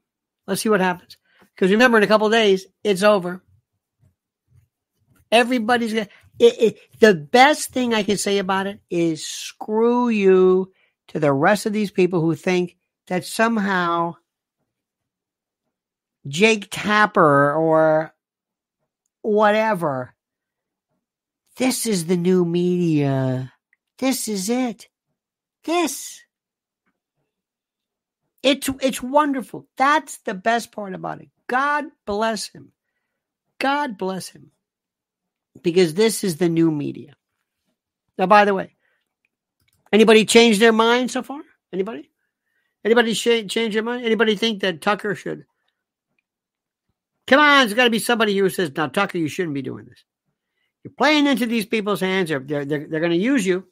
Let's 0.48 0.62
see 0.62 0.70
what 0.70 0.80
happens. 0.80 1.18
Because 1.54 1.72
remember, 1.72 1.98
in 1.98 2.04
a 2.06 2.08
couple 2.08 2.30
days, 2.30 2.66
it's 2.82 3.04
over. 3.04 3.44
Everybody's 5.34 5.94
gonna. 5.94 6.08
It, 6.40 6.62
it, 6.62 6.78
the 7.02 7.14
best 7.14 7.72
thing 7.72 7.94
I 7.94 8.04
can 8.04 8.18
say 8.18 8.38
about 8.38 8.68
it 8.68 8.80
is 8.90 9.28
screw 9.28 10.08
you 10.08 10.72
to 11.10 11.20
the 11.20 11.34
rest 11.34 11.66
of 11.66 11.74
these 11.74 11.92
people 11.92 12.22
who 12.22 12.36
think 12.36 12.78
that 13.08 13.26
somehow 13.26 14.16
Jake 16.28 16.68
Tapper 16.72 17.54
or 17.54 18.14
whatever. 19.22 20.14
This 21.58 21.86
is 21.86 22.06
the 22.06 22.18
new 22.18 22.46
media. 22.46 23.54
This 24.00 24.28
is 24.28 24.50
it. 24.50 24.88
This. 25.64 26.22
It's 28.44 28.70
it's 28.82 29.04
wonderful. 29.04 29.68
That's 29.78 30.18
the 30.20 30.34
best 30.34 30.72
part 30.72 30.96
about 30.96 31.22
it. 31.22 31.30
God 31.48 31.86
bless 32.06 32.48
him. 32.48 32.72
God 33.60 33.98
bless 33.98 34.30
him. 34.30 34.52
Because 35.62 35.94
this 35.94 36.24
is 36.24 36.38
the 36.38 36.50
new 36.50 36.72
media. 36.72 37.16
Now, 38.18 38.26
by 38.26 38.46
the 38.46 38.54
way, 38.54 38.76
anybody 39.92 40.26
change 40.26 40.60
their 40.60 40.72
mind 40.72 41.12
so 41.12 41.22
far? 41.22 41.42
Anybody? 41.72 42.10
Anybody 42.84 43.14
sh- 43.14 43.46
change 43.48 43.74
their 43.74 43.84
mind? 43.84 44.06
Anybody 44.06 44.36
think 44.36 44.62
that 44.62 44.82
Tucker 44.82 45.14
should? 45.14 45.46
Come 47.28 47.40
on, 47.40 47.60
there's 47.60 47.74
got 47.74 47.86
to 47.86 47.90
be 47.90 48.00
somebody 48.00 48.38
who 48.38 48.50
says, 48.50 48.72
"Now, 48.76 48.88
Tucker, 48.88 49.18
you 49.18 49.28
shouldn't 49.28 49.54
be 49.54 49.62
doing 49.62 49.86
this. 49.86 50.04
You're 50.84 50.94
playing 50.98 51.28
into 51.28 51.46
these 51.46 51.66
people's 51.66 52.02
hands. 52.02 52.30
They're 52.30 52.40
they're 52.40 52.66
they're, 52.66 52.88
they're 52.88 53.00
going 53.00 53.12
to 53.12 53.18
use 53.18 53.46
you. 53.46 53.68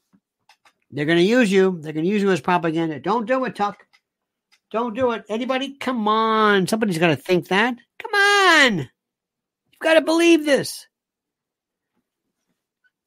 They're 0.91 1.06
going 1.06 1.18
to 1.18 1.24
use 1.24 1.52
you. 1.52 1.80
They're 1.82 1.93
going 1.93 2.06
to 2.06 2.12
use 2.12 2.22
you 2.22 2.32
as 2.32 2.41
propaganda. 2.41 3.00
Don't 3.00 3.26
do 3.28 3.45
it, 3.45 3.56
Tuck. 3.56 3.86
Don't 4.72 4.95
do 4.95 5.12
it. 5.12 5.24
Anybody? 5.30 5.76
Come 5.78 6.08
on. 6.08 6.68
Somebody's 6.68 6.97
got 6.97 7.08
to 7.08 7.16
think 7.16 7.47
that. 7.47 7.76
Come 8.00 8.14
on. 8.14 8.78
You've 8.78 9.80
got 9.82 9.95
to 9.95 10.02
believe 10.02 10.45
this. 10.45 10.88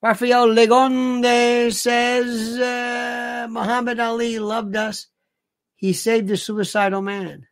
Rafael 0.03 0.49
Legonde 0.49 1.73
says 1.73 2.59
uh, 2.59 3.47
Muhammad 3.49 4.01
Ali 4.01 4.41
loved 4.41 4.75
us. 4.75 5.07
He 5.77 5.93
saved 5.93 6.31
a 6.31 6.37
suicidal 6.37 7.03
man. 7.03 7.47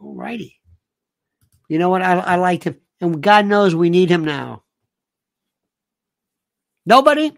All 0.00 0.16
righty. 0.16 0.57
You 1.68 1.78
know 1.78 1.90
what? 1.90 2.02
I, 2.02 2.18
I 2.18 2.36
liked 2.36 2.64
him. 2.64 2.76
And 3.00 3.22
God 3.22 3.46
knows 3.46 3.74
we 3.74 3.90
need 3.90 4.10
him 4.10 4.24
now. 4.24 4.64
Nobody? 6.84 7.32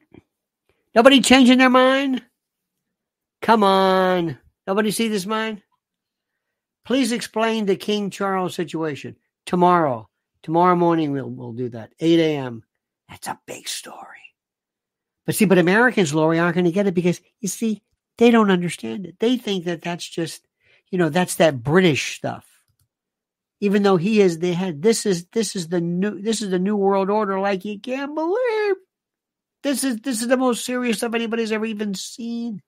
Nobody 0.95 1.20
changing 1.20 1.59
their 1.59 1.70
mind? 1.70 2.22
Come 3.43 3.64
on. 3.64 4.39
Nobody 4.66 4.91
see 4.91 5.09
this 5.09 5.26
mind? 5.26 5.62
Please 6.85 7.12
explain 7.12 7.66
the 7.66 7.76
King 7.76 8.11
Charles 8.11 8.55
situation. 8.55 9.16
Tomorrow. 9.47 10.09
Tomorrow 10.43 10.76
morning 10.76 11.12
we'll 11.12 11.28
we'll 11.28 11.53
do 11.53 11.68
that. 11.70 11.93
8 12.01 12.18
a.m. 12.18 12.64
That's 13.09 13.26
a 13.26 13.39
big 13.47 13.68
story. 13.68 14.20
But 15.26 15.35
see, 15.35 15.45
but 15.45 15.59
Americans, 15.59 16.14
Lori, 16.14 16.39
aren't 16.39 16.55
going 16.55 16.64
to 16.64 16.72
get 16.72 16.87
it 16.87 16.95
because 16.95 17.20
you 17.41 17.49
see, 17.49 17.83
they 18.18 18.31
don't 18.31 18.51
understand 18.51 19.07
it. 19.07 19.18
They 19.18 19.37
think 19.37 19.64
that 19.64 19.83
that's 19.83 20.09
just, 20.09 20.47
you 20.91 20.99
know, 20.99 21.09
that's 21.09 21.37
that 21.37 21.62
British 21.62 22.16
stuff. 22.16 22.49
Even 23.61 23.82
though 23.82 23.98
he 23.98 24.20
is, 24.20 24.38
the 24.38 24.52
head. 24.52 24.82
this 24.82 25.04
is 25.04 25.26
this 25.26 25.54
is 25.54 25.68
the 25.68 25.80
new 25.80 26.20
this 26.20 26.40
is 26.40 26.50
the 26.50 26.58
new 26.58 26.76
world 26.76 27.11
order. 27.11 27.38
Like 27.38 27.64
you 27.64 27.78
can't 27.78 28.14
believe 28.14 28.76
this 29.62 29.84
is 29.84 29.96
this 29.98 30.22
is 30.22 30.28
the 30.28 30.36
most 30.36 30.64
serious 30.64 30.98
stuff 30.98 31.14
anybody's 31.14 31.52
ever 31.52 31.66
even 31.66 31.94
seen. 31.94 32.62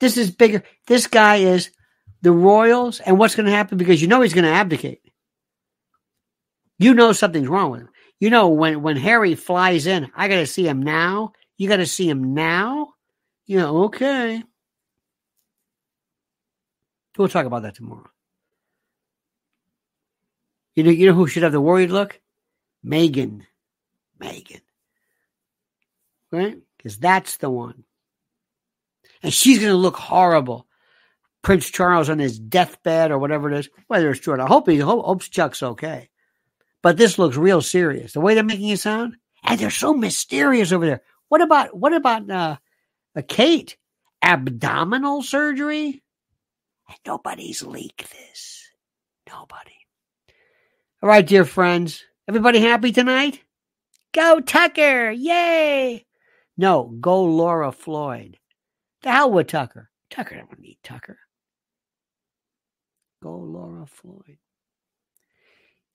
This 0.00 0.16
is 0.16 0.30
bigger. 0.30 0.64
This 0.86 1.06
guy 1.06 1.36
is 1.36 1.70
the 2.22 2.32
royals, 2.32 3.00
and 3.00 3.18
what's 3.18 3.36
going 3.36 3.46
to 3.46 3.52
happen 3.52 3.78
because 3.78 4.02
you 4.02 4.08
know 4.08 4.20
he's 4.20 4.34
going 4.34 4.44
to 4.44 4.50
abdicate. 4.50 5.00
You 6.78 6.94
know 6.94 7.12
something's 7.12 7.48
wrong 7.48 7.70
with 7.70 7.82
him. 7.82 7.88
You 8.18 8.30
know 8.30 8.48
when 8.48 8.82
when 8.82 8.96
Harry 8.96 9.34
flies 9.34 9.86
in, 9.86 10.10
I 10.16 10.28
got 10.28 10.36
to 10.36 10.46
see 10.46 10.66
him 10.66 10.82
now. 10.82 11.32
You 11.56 11.68
got 11.68 11.76
to 11.76 11.86
see 11.86 12.08
him 12.08 12.34
now. 12.34 12.94
You 13.46 13.58
know, 13.58 13.84
okay. 13.84 14.42
We'll 17.16 17.28
talk 17.28 17.46
about 17.46 17.62
that 17.62 17.74
tomorrow. 17.74 18.08
You 20.74 20.84
know, 20.84 20.90
you 20.90 21.06
know 21.06 21.14
who 21.14 21.26
should 21.26 21.42
have 21.42 21.52
the 21.52 21.60
worried 21.60 21.90
look? 21.90 22.20
Meghan. 22.84 23.42
Meghan. 24.20 24.60
Right? 26.30 26.58
Because 26.76 26.98
that's 26.98 27.38
the 27.38 27.50
one. 27.50 27.84
And 29.22 29.32
she's 29.32 29.58
going 29.58 29.70
to 29.70 29.76
look 29.76 29.96
horrible. 29.96 30.66
Prince 31.42 31.70
Charles 31.70 32.08
on 32.08 32.18
his 32.18 32.38
deathbed 32.38 33.10
or 33.10 33.18
whatever 33.18 33.50
it 33.50 33.58
is. 33.58 33.68
Whether 33.86 34.10
it's 34.10 34.20
true 34.20 34.38
I 34.40 34.46
hope 34.46 34.68
he 34.68 34.78
hope, 34.78 35.04
hopes 35.04 35.28
Chuck's 35.28 35.62
okay. 35.62 36.10
But 36.82 36.96
this 36.96 37.18
looks 37.18 37.36
real 37.36 37.60
serious. 37.62 38.12
The 38.12 38.20
way 38.20 38.34
they're 38.34 38.44
making 38.44 38.68
it 38.68 38.80
sound, 38.80 39.16
and 39.42 39.58
they're 39.58 39.70
so 39.70 39.94
mysterious 39.94 40.72
over 40.72 40.86
there. 40.86 41.02
What 41.28 41.42
about 41.42 41.76
what 41.76 41.92
about 41.92 42.30
uh, 42.30 42.56
uh 43.16 43.22
Kate? 43.26 43.76
Abdominal 44.22 45.22
surgery? 45.22 46.02
And 46.88 46.98
nobody's 47.06 47.62
leaked 47.62 48.10
this. 48.10 48.68
Nobody. 49.28 49.79
All 51.02 51.08
right, 51.08 51.26
dear 51.26 51.46
friends. 51.46 52.04
Everybody 52.28 52.60
happy 52.60 52.92
tonight? 52.92 53.40
Go 54.12 54.38
Tucker! 54.38 55.10
Yay! 55.10 56.04
No, 56.58 56.94
go 57.00 57.24
Laura 57.24 57.72
Floyd. 57.72 58.36
The 59.02 59.10
hell 59.10 59.30
with 59.32 59.46
Tucker. 59.46 59.88
Tucker 60.10 60.34
I 60.34 60.38
don't 60.40 60.60
need 60.60 60.76
Tucker. 60.84 61.18
Go 63.22 63.34
Laura 63.34 63.86
Floyd. 63.86 64.36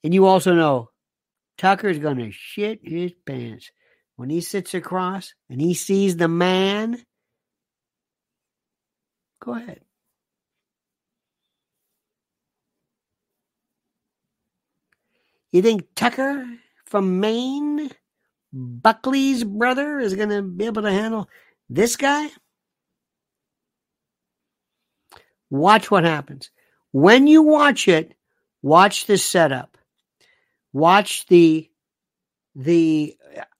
And 0.02 0.12
you 0.12 0.26
also 0.26 0.56
know 0.56 0.90
Tucker's 1.56 2.00
going 2.00 2.18
to 2.18 2.32
shit 2.32 2.80
his 2.82 3.12
pants 3.24 3.70
when 4.16 4.28
he 4.28 4.40
sits 4.40 4.74
across 4.74 5.34
and 5.48 5.60
he 5.60 5.74
sees 5.74 6.16
the 6.16 6.26
man. 6.26 7.00
Go 9.40 9.54
ahead. 9.54 9.85
You 15.52 15.62
think 15.62 15.86
Tucker 15.94 16.46
from 16.86 17.20
Maine, 17.20 17.90
Buckley's 18.52 19.44
brother, 19.44 19.98
is 19.98 20.14
going 20.14 20.28
to 20.30 20.42
be 20.42 20.66
able 20.66 20.82
to 20.82 20.92
handle 20.92 21.28
this 21.68 21.96
guy? 21.96 22.28
Watch 25.50 25.90
what 25.90 26.04
happens. 26.04 26.50
When 26.92 27.26
you 27.26 27.42
watch 27.42 27.88
it, 27.88 28.14
watch 28.62 29.06
the 29.06 29.18
setup. 29.18 29.76
Watch 30.72 31.26
the 31.26 31.70
the 32.54 33.16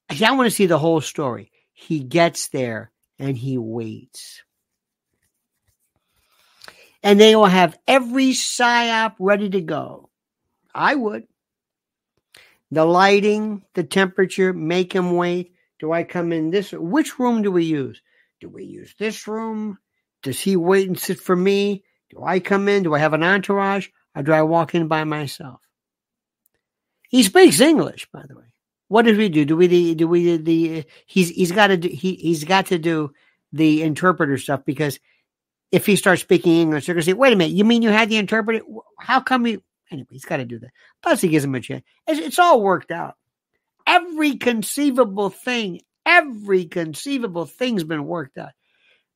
I 0.08 0.30
want 0.32 0.46
to 0.46 0.54
see 0.54 0.66
the 0.66 0.78
whole 0.78 1.00
story. 1.00 1.50
He 1.72 2.00
gets 2.00 2.48
there 2.48 2.90
and 3.18 3.36
he 3.36 3.58
waits. 3.58 4.42
And 7.02 7.20
they 7.20 7.36
will 7.36 7.46
have 7.46 7.78
every 7.86 8.30
psyop 8.30 9.14
ready 9.18 9.50
to 9.50 9.60
go. 9.60 10.10
I 10.74 10.94
would. 10.94 11.24
The 12.70 12.84
lighting, 12.84 13.62
the 13.74 13.84
temperature, 13.84 14.52
make 14.52 14.92
him 14.92 15.16
wait. 15.16 15.52
Do 15.78 15.92
I 15.92 16.04
come 16.04 16.32
in 16.32 16.50
this? 16.50 16.72
Which 16.72 17.18
room 17.18 17.42
do 17.42 17.52
we 17.52 17.64
use? 17.64 18.00
Do 18.40 18.48
we 18.48 18.64
use 18.64 18.94
this 18.98 19.26
room? 19.26 19.78
Does 20.22 20.40
he 20.40 20.56
wait 20.56 20.88
and 20.88 20.98
sit 20.98 21.20
for 21.20 21.36
me? 21.36 21.84
Do 22.10 22.22
I 22.22 22.40
come 22.40 22.68
in? 22.68 22.82
Do 22.82 22.94
I 22.94 22.98
have 22.98 23.12
an 23.12 23.22
entourage? 23.22 23.88
Or 24.14 24.22
do 24.22 24.32
I 24.32 24.42
walk 24.42 24.74
in 24.74 24.88
by 24.88 25.04
myself? 25.04 25.60
He 27.08 27.22
speaks 27.22 27.60
English, 27.60 28.08
by 28.12 28.22
the 28.26 28.36
way. 28.36 28.44
What 28.88 29.02
did 29.02 29.16
we 29.16 29.28
do? 29.28 29.44
Do 29.44 29.56
we 29.56 29.94
do 29.94 30.08
we 30.08 30.36
the 30.36 30.84
he's 31.06 31.30
he's 31.30 31.52
got 31.52 31.68
to 31.68 31.76
do 31.76 31.88
he 31.88 32.14
he's 32.14 32.44
got 32.44 32.66
to 32.66 32.78
do 32.78 33.12
the 33.52 33.82
interpreter 33.82 34.38
stuff 34.38 34.64
because 34.64 35.00
if 35.72 35.86
he 35.86 35.96
starts 35.96 36.22
speaking 36.22 36.60
English, 36.60 36.86
they're 36.86 36.94
gonna 36.94 37.02
say, 37.04 37.12
"Wait 37.12 37.32
a 37.32 37.36
minute, 37.36 37.56
you 37.56 37.64
mean 37.64 37.82
you 37.82 37.90
had 37.90 38.08
the 38.08 38.16
interpreter? 38.16 38.64
How 39.00 39.20
come 39.20 39.46
you?" 39.46 39.62
Anyway, 39.90 40.08
he's 40.10 40.24
got 40.24 40.38
to 40.38 40.44
do 40.44 40.58
that. 40.58 40.70
Plus, 41.02 41.20
he 41.20 41.28
gives 41.28 41.44
him 41.44 41.54
a 41.54 41.60
chance. 41.60 41.84
It's, 42.06 42.20
it's 42.20 42.38
all 42.38 42.60
worked 42.60 42.90
out. 42.90 43.14
Every 43.86 44.36
conceivable 44.36 45.30
thing, 45.30 45.80
every 46.04 46.64
conceivable 46.64 47.46
thing's 47.46 47.84
been 47.84 48.04
worked 48.04 48.36
out. 48.36 48.50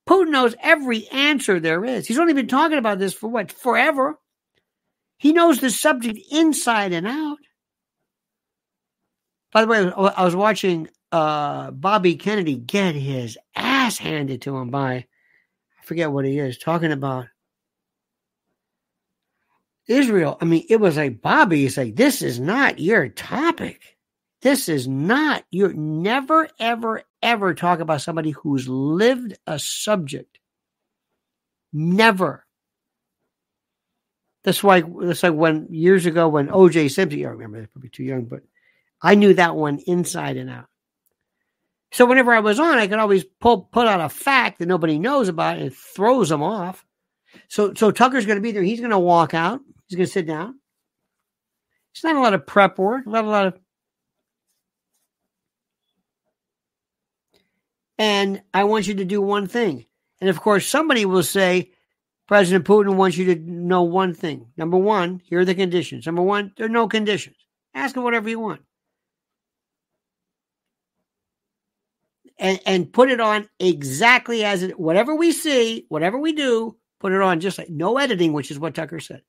Putin 0.08 0.30
knows 0.30 0.54
every 0.60 1.08
answer 1.08 1.60
there 1.60 1.84
is. 1.84 2.06
He's 2.06 2.18
only 2.18 2.34
been 2.34 2.48
talking 2.48 2.78
about 2.78 2.98
this 2.98 3.14
for 3.14 3.28
what? 3.28 3.52
Forever. 3.52 4.18
He 5.18 5.32
knows 5.32 5.60
the 5.60 5.70
subject 5.70 6.18
inside 6.30 6.92
and 6.92 7.06
out. 7.06 7.38
By 9.52 9.62
the 9.62 9.66
way, 9.66 9.78
I 9.78 10.24
was 10.24 10.36
watching 10.36 10.88
uh, 11.12 11.72
Bobby 11.72 12.14
Kennedy 12.14 12.56
get 12.56 12.94
his 12.94 13.36
ass 13.54 13.98
handed 13.98 14.42
to 14.42 14.56
him 14.56 14.70
by, 14.70 14.92
I 14.94 15.84
forget 15.84 16.12
what 16.12 16.24
he 16.24 16.38
is, 16.38 16.56
talking 16.56 16.92
about 16.92 17.26
Israel. 19.90 20.38
I 20.40 20.44
mean, 20.44 20.64
it 20.70 20.80
was 20.80 20.96
like, 20.96 21.20
Bobby, 21.20 21.62
he's 21.62 21.76
like, 21.76 21.96
this 21.96 22.22
is 22.22 22.38
not 22.38 22.78
your 22.78 23.08
topic. 23.08 23.96
This 24.42 24.68
is 24.68 24.88
not, 24.88 25.44
you 25.50 25.72
never, 25.74 26.48
ever, 26.58 27.02
ever 27.22 27.54
talk 27.54 27.80
about 27.80 28.00
somebody 28.00 28.30
who's 28.30 28.68
lived 28.68 29.36
a 29.46 29.58
subject. 29.58 30.38
Never. 31.72 32.46
That's 34.42 34.62
why 34.62 34.82
that's 35.02 35.22
like 35.22 35.34
when 35.34 35.66
years 35.70 36.06
ago 36.06 36.28
when 36.28 36.48
OJ 36.48 36.90
Simpson, 36.90 37.24
I 37.24 37.28
remember 37.28 37.60
that 37.60 37.72
probably 37.72 37.90
too 37.90 38.04
young, 38.04 38.24
but 38.24 38.40
I 39.02 39.14
knew 39.14 39.34
that 39.34 39.54
one 39.54 39.80
inside 39.86 40.36
and 40.38 40.48
out. 40.48 40.66
So 41.92 42.06
whenever 42.06 42.32
I 42.32 42.40
was 42.40 42.58
on, 42.58 42.78
I 42.78 42.86
could 42.86 42.98
always 42.98 43.24
pull 43.24 43.62
put 43.62 43.86
out 43.86 44.00
a 44.00 44.08
fact 44.08 44.58
that 44.58 44.68
nobody 44.68 44.98
knows 44.98 45.28
about 45.28 45.58
and 45.58 45.74
throws 45.74 46.30
them 46.30 46.42
off. 46.42 46.86
So 47.48 47.74
so 47.74 47.90
Tucker's 47.90 48.24
gonna 48.24 48.40
be 48.40 48.52
there. 48.52 48.62
He's 48.62 48.80
gonna 48.80 48.98
walk 48.98 49.34
out. 49.34 49.60
He's 49.90 49.96
gonna 49.96 50.06
sit 50.06 50.26
down. 50.26 50.60
It's 51.92 52.04
not 52.04 52.16
a 52.16 52.20
lot 52.20 52.32
of 52.32 52.46
prep 52.46 52.78
work, 52.78 53.06
not 53.06 53.24
a 53.24 53.28
lot 53.28 53.46
of 53.48 53.58
And 58.00 58.40
I 58.54 58.64
want 58.64 58.86
you 58.88 58.94
to 58.94 59.04
do 59.04 59.20
one 59.20 59.46
thing. 59.46 59.84
And 60.22 60.30
of 60.30 60.40
course, 60.40 60.66
somebody 60.66 61.04
will 61.04 61.22
say, 61.22 61.72
President 62.26 62.64
Putin 62.64 62.94
wants 62.94 63.18
you 63.18 63.34
to 63.34 63.40
know 63.42 63.82
one 63.82 64.14
thing. 64.14 64.46
Number 64.56 64.78
one, 64.78 65.20
here 65.22 65.40
are 65.40 65.44
the 65.44 65.54
conditions. 65.54 66.06
Number 66.06 66.22
one, 66.22 66.50
there 66.56 66.64
are 66.64 66.70
no 66.70 66.88
conditions. 66.88 67.36
Ask 67.74 67.94
him 67.94 68.02
whatever 68.02 68.30
you 68.30 68.40
want. 68.40 68.62
And, 72.38 72.58
and 72.64 72.90
put 72.90 73.10
it 73.10 73.20
on 73.20 73.50
exactly 73.58 74.46
as 74.46 74.62
it, 74.62 74.80
whatever 74.80 75.14
we 75.14 75.30
see, 75.30 75.84
whatever 75.90 76.16
we 76.16 76.32
do, 76.32 76.78
put 77.00 77.12
it 77.12 77.20
on 77.20 77.38
just 77.38 77.58
like 77.58 77.68
no 77.68 77.98
editing, 77.98 78.32
which 78.32 78.50
is 78.50 78.58
what 78.58 78.74
Tucker 78.74 79.00
said. 79.00 79.20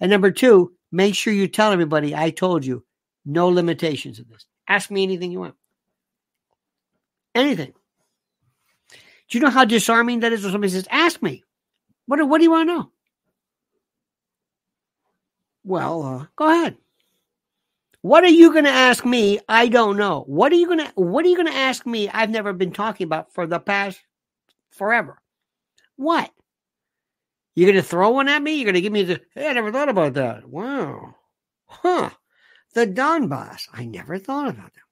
And 0.00 0.10
number 0.10 0.30
two, 0.30 0.72
make 0.92 1.14
sure 1.14 1.32
you 1.32 1.48
tell 1.48 1.72
everybody 1.72 2.14
I 2.14 2.30
told 2.30 2.64
you 2.64 2.84
no 3.24 3.48
limitations 3.48 4.18
of 4.18 4.28
this. 4.28 4.46
Ask 4.66 4.90
me 4.90 5.02
anything 5.02 5.32
you 5.32 5.40
want. 5.40 5.54
Anything. 7.34 7.72
Do 9.28 9.38
you 9.38 9.40
know 9.40 9.50
how 9.50 9.64
disarming 9.64 10.20
that 10.20 10.32
is 10.32 10.42
when 10.42 10.52
somebody 10.52 10.72
says, 10.72 10.88
Ask 10.90 11.22
me? 11.22 11.44
What, 12.06 12.26
what 12.26 12.38
do 12.38 12.44
you 12.44 12.50
want 12.50 12.68
to 12.68 12.74
know? 12.74 12.90
Well, 15.64 16.02
uh, 16.02 16.26
go 16.36 16.50
ahead. 16.50 16.78
What 18.00 18.24
are 18.24 18.28
you 18.28 18.52
going 18.52 18.64
to 18.64 18.70
ask 18.70 19.04
me? 19.04 19.40
I 19.48 19.68
don't 19.68 19.98
know. 19.98 20.24
What 20.26 20.52
are 20.52 20.56
you 20.56 20.66
going 20.66 20.78
to 20.78 20.92
What 20.94 21.26
are 21.26 21.28
you 21.28 21.36
going 21.36 21.48
to 21.48 21.58
ask 21.58 21.84
me? 21.84 22.08
I've 22.08 22.30
never 22.30 22.54
been 22.54 22.72
talking 22.72 23.04
about 23.04 23.34
for 23.34 23.46
the 23.46 23.58
past 23.58 24.00
forever. 24.70 25.20
What? 25.96 26.30
You're 27.58 27.72
going 27.72 27.82
to 27.82 27.88
throw 27.88 28.10
one 28.10 28.28
at 28.28 28.40
me? 28.40 28.54
You're 28.54 28.66
going 28.66 28.76
to 28.76 28.80
give 28.80 28.92
me 28.92 29.02
the? 29.02 29.20
Hey, 29.34 29.48
I 29.48 29.52
never 29.52 29.72
thought 29.72 29.88
about 29.88 30.14
that. 30.14 30.48
Wow, 30.48 31.16
huh? 31.66 32.10
The 32.74 32.86
Donbass. 32.86 33.66
I 33.72 33.84
never 33.84 34.16
thought 34.16 34.48
about 34.48 34.72
that. 34.74 34.82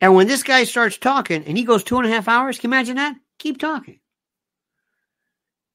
And 0.00 0.16
when 0.16 0.26
this 0.26 0.42
guy 0.42 0.64
starts 0.64 0.98
talking 0.98 1.44
and 1.44 1.56
he 1.56 1.62
goes 1.62 1.84
two 1.84 1.96
and 1.98 2.08
a 2.08 2.10
half 2.10 2.26
hours, 2.26 2.58
can 2.58 2.72
you 2.72 2.76
imagine 2.76 2.96
that? 2.96 3.14
Keep 3.38 3.60
talking. 3.60 4.00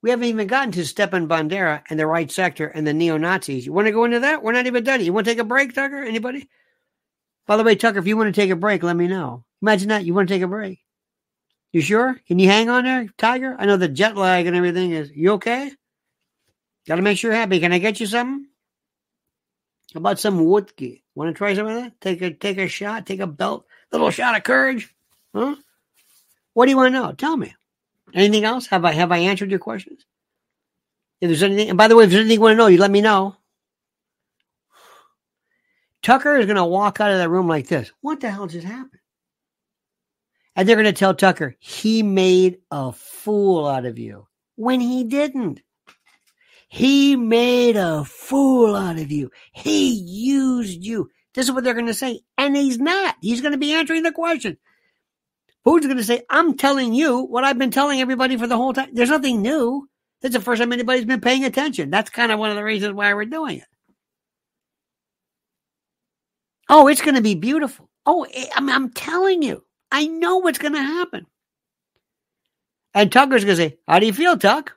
We 0.01 0.09
haven't 0.09 0.25
even 0.25 0.47
gotten 0.47 0.73
to 0.73 0.85
Stepan 0.85 1.29
Bandera 1.29 1.81
and 1.89 1.97
the 1.97 2.07
right 2.07 2.29
sector 2.29 2.67
and 2.67 2.85
the 2.85 2.93
neo 2.93 3.15
Nazis. 3.15 3.65
You 3.65 3.71
want 3.71 3.87
to 3.87 3.93
go 3.93 4.03
into 4.03 4.19
that? 4.19 4.43
We're 4.43 4.51
not 4.51 4.67
even 4.67 4.83
done. 4.83 4.99
You 4.99 5.13
want 5.13 5.25
to 5.27 5.31
take 5.31 5.39
a 5.39 5.45
break, 5.45 5.73
Tucker? 5.73 6.03
Anybody? 6.03 6.49
By 7.47 7.55
the 7.55 7.63
way, 7.63 7.75
Tucker, 7.75 7.99
if 7.99 8.07
you 8.07 8.17
want 8.17 8.35
to 8.35 8.41
take 8.41 8.51
a 8.51 8.57
break, 8.57 8.83
let 8.83 8.97
me 8.97 9.07
know. 9.07 9.45
Imagine 9.61 9.87
that. 9.87 10.03
You 10.03 10.13
want 10.13 10.27
to 10.27 10.33
take 10.33 10.43
a 10.43 10.47
break. 10.47 10.79
You 11.71 11.81
sure? 11.81 12.19
Can 12.27 12.39
you 12.39 12.47
hang 12.47 12.69
on 12.69 12.83
there, 12.83 13.07
Tiger? 13.17 13.55
I 13.59 13.65
know 13.65 13.77
the 13.77 13.87
jet 13.87 14.15
lag 14.15 14.47
and 14.47 14.55
everything 14.55 14.91
is. 14.91 15.11
You 15.11 15.33
okay? 15.33 15.71
Got 16.87 16.95
to 16.95 17.01
make 17.01 17.17
sure 17.17 17.31
you're 17.31 17.39
happy. 17.39 17.59
Can 17.59 17.71
I 17.71 17.77
get 17.77 17.99
you 17.99 18.07
something? 18.07 18.47
How 19.93 19.99
about 19.99 20.19
some 20.19 20.37
vodka? 20.37 20.93
Want 21.15 21.29
to 21.29 21.37
try 21.37 21.53
some 21.53 21.67
of 21.67 21.75
that? 21.75 21.99
Take 22.01 22.21
a 22.21 22.31
take 22.31 22.57
a 22.57 22.67
shot. 22.67 23.05
Take 23.05 23.19
a 23.19 23.27
belt 23.27 23.65
a 23.91 23.95
little 23.95 24.11
shot 24.11 24.35
of 24.35 24.43
courage. 24.43 24.93
Huh? 25.33 25.55
What 26.53 26.65
do 26.65 26.71
you 26.71 26.77
want 26.77 26.93
to 26.93 26.99
know? 26.99 27.11
Tell 27.11 27.37
me. 27.37 27.53
Anything 28.13 28.45
else? 28.45 28.67
Have 28.67 28.85
I 28.85 28.93
have 28.93 29.11
I 29.11 29.19
answered 29.19 29.51
your 29.51 29.59
questions? 29.59 30.05
If 31.21 31.29
there's 31.29 31.43
anything, 31.43 31.69
and 31.69 31.77
by 31.77 31.87
the 31.87 31.95
way, 31.95 32.05
if 32.05 32.09
there's 32.09 32.21
anything 32.21 32.35
you 32.35 32.41
want 32.41 32.53
to 32.53 32.57
know, 32.57 32.67
you 32.67 32.79
let 32.79 32.91
me 32.91 33.01
know. 33.01 33.35
Tucker 36.01 36.37
is 36.37 36.45
going 36.45 36.55
to 36.55 36.65
walk 36.65 37.01
out 37.01 37.11
of 37.11 37.17
that 37.17 37.29
room 37.29 37.47
like 37.47 37.67
this. 37.67 37.91
What 38.01 38.21
the 38.21 38.31
hell 38.31 38.47
just 38.47 38.65
happened? 38.65 38.98
And 40.59 40.67
they're 40.67 40.75
going 40.75 40.87
to 40.87 40.91
tell 40.91 41.13
Tucker 41.15 41.55
he 41.57 42.03
made 42.03 42.57
a 42.69 42.91
fool 42.91 43.65
out 43.65 43.85
of 43.85 43.97
you 43.97 44.27
when 44.57 44.81
he 44.81 45.05
didn't. 45.05 45.61
He 46.67 47.15
made 47.15 47.77
a 47.77 48.03
fool 48.03 48.75
out 48.75 48.99
of 48.99 49.09
you. 49.09 49.31
He 49.53 49.93
used 49.93 50.83
you. 50.83 51.11
This 51.33 51.45
is 51.45 51.53
what 51.53 51.63
they're 51.63 51.73
going 51.73 51.85
to 51.85 51.93
say. 51.93 52.23
And 52.37 52.57
he's 52.57 52.77
not. 52.77 53.15
He's 53.21 53.39
going 53.39 53.53
to 53.53 53.57
be 53.57 53.71
answering 53.71 54.03
the 54.03 54.11
question. 54.11 54.57
Who's 55.63 55.85
going 55.85 55.95
to 55.95 56.03
say, 56.03 56.23
I'm 56.29 56.57
telling 56.57 56.93
you 56.93 57.21
what 57.21 57.45
I've 57.45 57.57
been 57.57 57.71
telling 57.71 58.01
everybody 58.01 58.35
for 58.35 58.45
the 58.45 58.57
whole 58.57 58.73
time? 58.73 58.89
There's 58.91 59.09
nothing 59.09 59.41
new. 59.41 59.87
That's 60.21 60.35
the 60.35 60.41
first 60.41 60.61
time 60.61 60.73
anybody's 60.73 61.05
been 61.05 61.21
paying 61.21 61.45
attention. 61.45 61.89
That's 61.89 62.09
kind 62.09 62.33
of 62.33 62.39
one 62.39 62.49
of 62.49 62.57
the 62.57 62.65
reasons 62.65 62.95
why 62.95 63.13
we're 63.13 63.23
doing 63.23 63.59
it. 63.59 63.67
Oh, 66.67 66.89
it's 66.89 67.01
going 67.01 67.15
to 67.15 67.21
be 67.21 67.35
beautiful. 67.35 67.89
Oh, 68.05 68.27
eh, 68.29 68.47
I'm, 68.53 68.69
I'm 68.69 68.89
telling 68.91 69.41
you, 69.41 69.63
I 69.91 70.07
know 70.07 70.37
what's 70.37 70.59
going 70.59 70.73
to 70.73 70.81
happen. 70.81 71.25
And 72.93 73.11
Tucker's 73.11 73.45
going 73.45 73.57
to 73.57 73.63
say, 73.63 73.77
How 73.87 73.99
do 73.99 74.05
you 74.05 74.13
feel, 74.13 74.37
Tuck? 74.37 74.75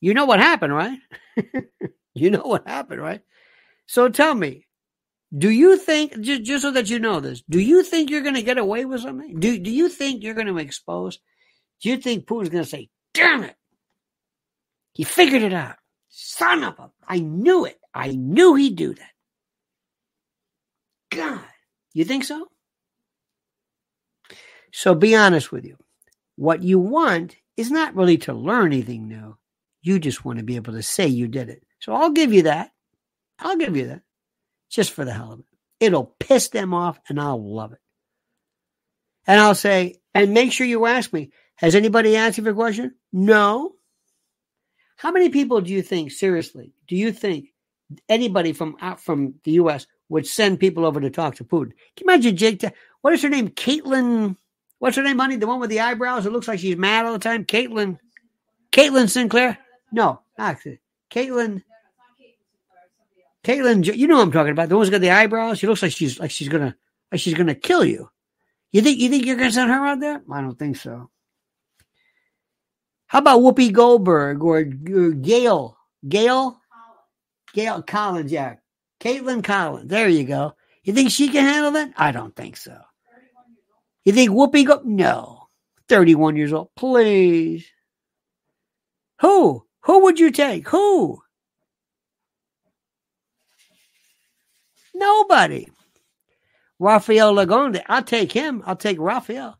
You 0.00 0.14
know 0.14 0.26
what 0.26 0.40
happened, 0.40 0.74
right? 0.74 0.98
you 2.14 2.30
know 2.30 2.42
what 2.42 2.66
happened, 2.66 3.00
right? 3.00 3.20
So 3.86 4.08
tell 4.08 4.34
me, 4.34 4.66
do 5.36 5.50
you 5.50 5.76
think 5.76 6.20
just, 6.20 6.42
just 6.42 6.62
so 6.62 6.70
that 6.72 6.88
you 6.88 6.98
know 6.98 7.20
this? 7.20 7.42
Do 7.48 7.58
you 7.58 7.82
think 7.82 8.10
you're 8.10 8.22
going 8.22 8.34
to 8.34 8.42
get 8.42 8.58
away 8.58 8.84
with 8.84 9.02
something? 9.02 9.38
Do 9.38 9.58
do 9.58 9.70
you 9.70 9.88
think 9.88 10.22
you're 10.22 10.34
going 10.34 10.46
to 10.46 10.58
expose? 10.58 11.18
Do 11.82 11.90
you 11.90 11.98
think 11.98 12.26
Putin's 12.26 12.48
going 12.48 12.64
to 12.64 12.70
say, 12.70 12.88
"Damn 13.12 13.44
it, 13.44 13.56
he 14.92 15.04
figured 15.04 15.42
it 15.42 15.52
out, 15.52 15.76
son 16.08 16.64
of 16.64 16.78
a! 16.78 16.90
I 17.06 17.18
knew 17.18 17.66
it. 17.66 17.78
I 17.94 18.08
knew 18.12 18.54
he'd 18.54 18.76
do 18.76 18.94
that." 18.94 19.10
God, 21.10 21.44
you 21.92 22.04
think 22.04 22.24
so? 22.24 22.46
So 24.72 24.94
be 24.94 25.14
honest 25.14 25.50
with 25.52 25.64
you. 25.64 25.76
What 26.36 26.62
you 26.62 26.78
want 26.78 27.36
is 27.56 27.70
not 27.70 27.94
really 27.94 28.18
to 28.18 28.32
learn 28.32 28.66
anything 28.66 29.08
new. 29.08 29.36
You 29.82 29.98
just 29.98 30.24
want 30.24 30.38
to 30.38 30.44
be 30.44 30.56
able 30.56 30.72
to 30.74 30.82
say 30.82 31.06
you 31.06 31.28
did 31.28 31.48
it. 31.48 31.64
So 31.80 31.92
I'll 31.92 32.10
give 32.10 32.32
you 32.32 32.42
that. 32.42 32.72
I'll 33.38 33.56
give 33.56 33.76
you 33.76 33.88
that 33.88 34.02
just 34.68 34.92
for 34.92 35.04
the 35.04 35.12
hell 35.12 35.32
of 35.32 35.40
it. 35.40 35.46
It'll 35.80 36.14
piss 36.18 36.48
them 36.48 36.74
off 36.74 36.98
and 37.08 37.20
I'll 37.20 37.42
love 37.42 37.72
it. 37.72 37.78
And 39.26 39.40
I'll 39.40 39.54
say, 39.54 39.96
and 40.14 40.32
make 40.32 40.52
sure 40.52 40.66
you 40.66 40.86
ask 40.86 41.12
me, 41.12 41.30
has 41.56 41.74
anybody 41.74 42.16
asked 42.16 42.38
you 42.38 42.48
a 42.48 42.54
question? 42.54 42.94
No. 43.12 43.74
How 44.96 45.12
many 45.12 45.28
people 45.28 45.60
do 45.60 45.72
you 45.72 45.82
think, 45.82 46.10
seriously, 46.10 46.72
do 46.86 46.96
you 46.96 47.12
think 47.12 47.50
anybody 48.08 48.52
from 48.52 48.76
out 48.80 49.00
from 49.00 49.34
the 49.44 49.52
U.S. 49.52 49.86
would 50.08 50.26
send 50.26 50.60
people 50.60 50.84
over 50.84 51.00
to 51.00 51.10
talk 51.10 51.36
to 51.36 51.44
Putin? 51.44 51.72
Can 51.96 52.06
you 52.06 52.06
imagine 52.06 52.36
Jake? 52.36 52.64
What 53.02 53.12
is 53.12 53.22
her 53.22 53.28
name? 53.28 53.48
Caitlin. 53.48 54.36
What's 54.78 54.96
her 54.96 55.02
name, 55.02 55.18
honey? 55.18 55.36
The 55.36 55.46
one 55.46 55.60
with 55.60 55.70
the 55.70 55.80
eyebrows? 55.80 56.26
It 56.26 56.32
looks 56.32 56.48
like 56.48 56.60
she's 56.60 56.76
mad 56.76 57.04
all 57.04 57.12
the 57.12 57.18
time. 57.18 57.44
Caitlin. 57.44 57.98
Caitlin 58.70 59.10
Sinclair? 59.10 59.58
No, 59.90 60.20
actually. 60.38 60.80
Caitlin. 61.10 61.62
Caitlyn, 63.44 63.96
you 63.96 64.06
know 64.06 64.20
I'm 64.20 64.32
talking 64.32 64.52
about. 64.52 64.68
The 64.68 64.76
one 64.76 64.84
who's 64.84 64.90
got 64.90 65.00
the 65.00 65.10
eyebrows. 65.10 65.58
She 65.58 65.66
looks 65.66 65.82
like 65.82 65.92
she's 65.92 66.18
like 66.20 66.30
she's 66.30 66.48
gonna 66.48 66.76
like 67.10 67.20
she's 67.20 67.34
gonna 67.34 67.54
kill 67.54 67.84
you. 67.84 68.10
You 68.72 68.82
think 68.82 68.98
you 68.98 69.08
think 69.08 69.24
you're 69.24 69.36
gonna 69.36 69.52
send 69.52 69.70
her 69.70 69.86
out 69.86 70.00
there? 70.00 70.22
I 70.30 70.42
don't 70.42 70.58
think 70.58 70.76
so. 70.76 71.10
How 73.06 73.20
about 73.20 73.40
Whoopi 73.40 73.72
Goldberg 73.72 74.42
or, 74.42 74.58
or 74.58 74.64
Gail? 74.64 75.78
Gail? 76.06 76.60
Gail 77.54 77.82
Collins, 77.82 78.30
yeah. 78.30 78.56
Kaitlan 79.00 79.42
Collins. 79.42 79.88
There 79.88 80.08
you 80.08 80.24
go. 80.24 80.54
You 80.82 80.92
think 80.92 81.10
she 81.10 81.28
can 81.28 81.44
handle 81.44 81.70
that? 81.72 81.92
I 81.96 82.12
don't 82.12 82.36
think 82.36 82.58
so. 82.58 82.78
You 84.08 84.14
think 84.14 84.30
Whoopi 84.30 84.66
go? 84.66 84.80
No. 84.86 85.48
31 85.90 86.34
years 86.34 86.54
old. 86.54 86.70
Please. 86.74 87.70
Who? 89.20 89.66
Who 89.82 90.02
would 90.04 90.18
you 90.18 90.30
take? 90.30 90.66
Who? 90.70 91.20
Nobody. 94.94 95.68
Rafael 96.78 97.34
Lagonde, 97.34 97.82
I'll 97.86 98.02
take 98.02 98.32
him. 98.32 98.62
I'll 98.64 98.76
take 98.76 98.98
Rafael. 98.98 99.58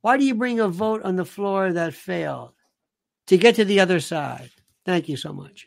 Why 0.00 0.16
do 0.16 0.24
you 0.24 0.34
bring 0.34 0.58
a 0.58 0.66
vote 0.66 1.02
on 1.04 1.14
the 1.14 1.24
floor 1.24 1.72
that 1.72 1.94
failed? 1.94 2.54
To 3.28 3.38
get 3.38 3.54
to 3.54 3.64
the 3.64 3.78
other 3.78 4.00
side. 4.00 4.50
Thank 4.86 5.08
you 5.08 5.16
so 5.16 5.32
much. 5.32 5.66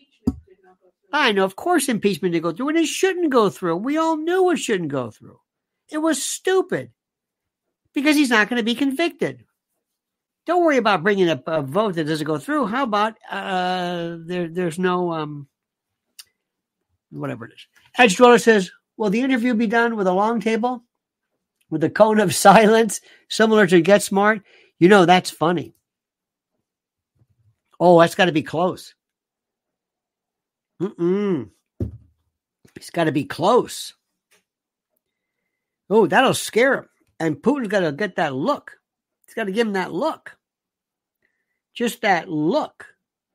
I 1.13 1.31
know, 1.31 1.45
of 1.45 1.55
course, 1.55 1.87
impeachment 1.87 2.33
did 2.33 2.43
go 2.43 2.51
through, 2.51 2.67
and 2.67 2.77
it 2.77 2.87
shouldn't 2.87 3.31
go 3.31 3.49
through. 3.49 3.77
We 3.77 3.95
all 3.95 4.17
knew 4.17 4.51
it 4.51 4.57
shouldn't 4.57 4.91
go 4.91 5.11
through. 5.11 5.39
It 5.87 5.99
was 5.99 6.21
stupid 6.21 6.91
because 7.93 8.15
he's 8.15 8.29
not 8.29 8.49
going 8.49 8.59
to 8.59 8.63
be 8.63 8.75
convicted. 8.75 9.45
Don't 10.45 10.63
worry 10.63 10.77
about 10.77 11.03
bringing 11.03 11.29
up 11.29 11.43
a 11.47 11.61
vote 11.61 11.95
that 11.95 12.05
doesn't 12.05 12.25
go 12.25 12.37
through. 12.37 12.65
How 12.67 12.83
about 12.83 13.15
uh, 13.29 14.17
there? 14.25 14.47
There's 14.47 14.79
no 14.79 15.13
um, 15.13 15.47
whatever 17.11 17.45
it 17.45 17.53
is. 17.53 17.67
Edge 17.97 18.15
Dweller 18.15 18.39
says, 18.39 18.71
Will 18.97 19.09
the 19.09 19.21
interview 19.21 19.53
be 19.53 19.67
done 19.67 19.95
with 19.95 20.07
a 20.07 20.13
long 20.13 20.39
table? 20.39 20.83
With 21.69 21.83
a 21.83 21.89
cone 21.89 22.19
of 22.19 22.35
silence, 22.49 23.01
similar 23.29 23.67
to 23.67 23.81
Get 23.81 24.03
Smart? 24.03 24.41
You 24.79 24.89
know, 24.89 25.05
that's 25.05 25.29
funny. 25.29 25.73
Oh, 27.79 27.99
that's 27.99 28.15
got 28.15 28.25
to 28.25 28.31
be 28.31 28.43
close. 28.43 28.93
Mm-mm. 30.81 31.49
It's 32.75 32.89
got 32.89 33.03
to 33.03 33.11
be 33.11 33.25
close. 33.25 33.93
Oh, 35.89 36.07
that'll 36.07 36.33
scare 36.33 36.73
him. 36.75 36.89
And 37.21 37.35
Putin's 37.35 37.67
got 37.67 37.81
to 37.81 37.91
get 37.91 38.15
that 38.15 38.33
look. 38.33 38.79
He's 39.27 39.35
got 39.35 39.43
to 39.43 39.51
give 39.51 39.67
him 39.67 39.73
that 39.73 39.93
look. 39.93 40.35
Just 41.71 42.01
that 42.01 42.27
look. 42.27 42.87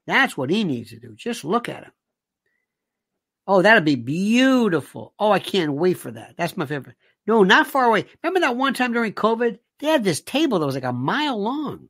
That's 0.08 0.36
what 0.36 0.50
he 0.50 0.64
needs 0.64 0.90
to 0.90 0.98
do. 0.98 1.14
Just 1.14 1.44
look 1.44 1.68
at 1.68 1.84
him. 1.84 1.92
Oh, 3.46 3.62
that'll 3.62 3.84
be 3.84 3.94
beautiful. 3.94 5.14
Oh, 5.20 5.30
I 5.30 5.38
can't 5.38 5.72
wait 5.72 5.98
for 5.98 6.10
that. 6.10 6.34
That's 6.36 6.56
my 6.56 6.66
favorite. 6.66 6.96
No, 7.28 7.44
not 7.44 7.68
far 7.68 7.84
away. 7.84 8.06
Remember 8.24 8.40
that 8.40 8.56
one 8.56 8.74
time 8.74 8.92
during 8.92 9.12
COVID? 9.12 9.60
They 9.78 9.86
had 9.86 10.02
this 10.02 10.20
table 10.20 10.58
that 10.58 10.66
was 10.66 10.74
like 10.74 10.82
a 10.82 10.92
mile 10.92 11.40
long. 11.40 11.88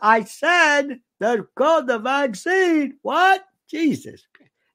I 0.00 0.24
said 0.24 1.00
they're 1.20 1.42
called 1.42 1.88
the 1.88 1.98
vaccine. 1.98 2.96
What? 3.02 3.44
Jesus. 3.68 4.26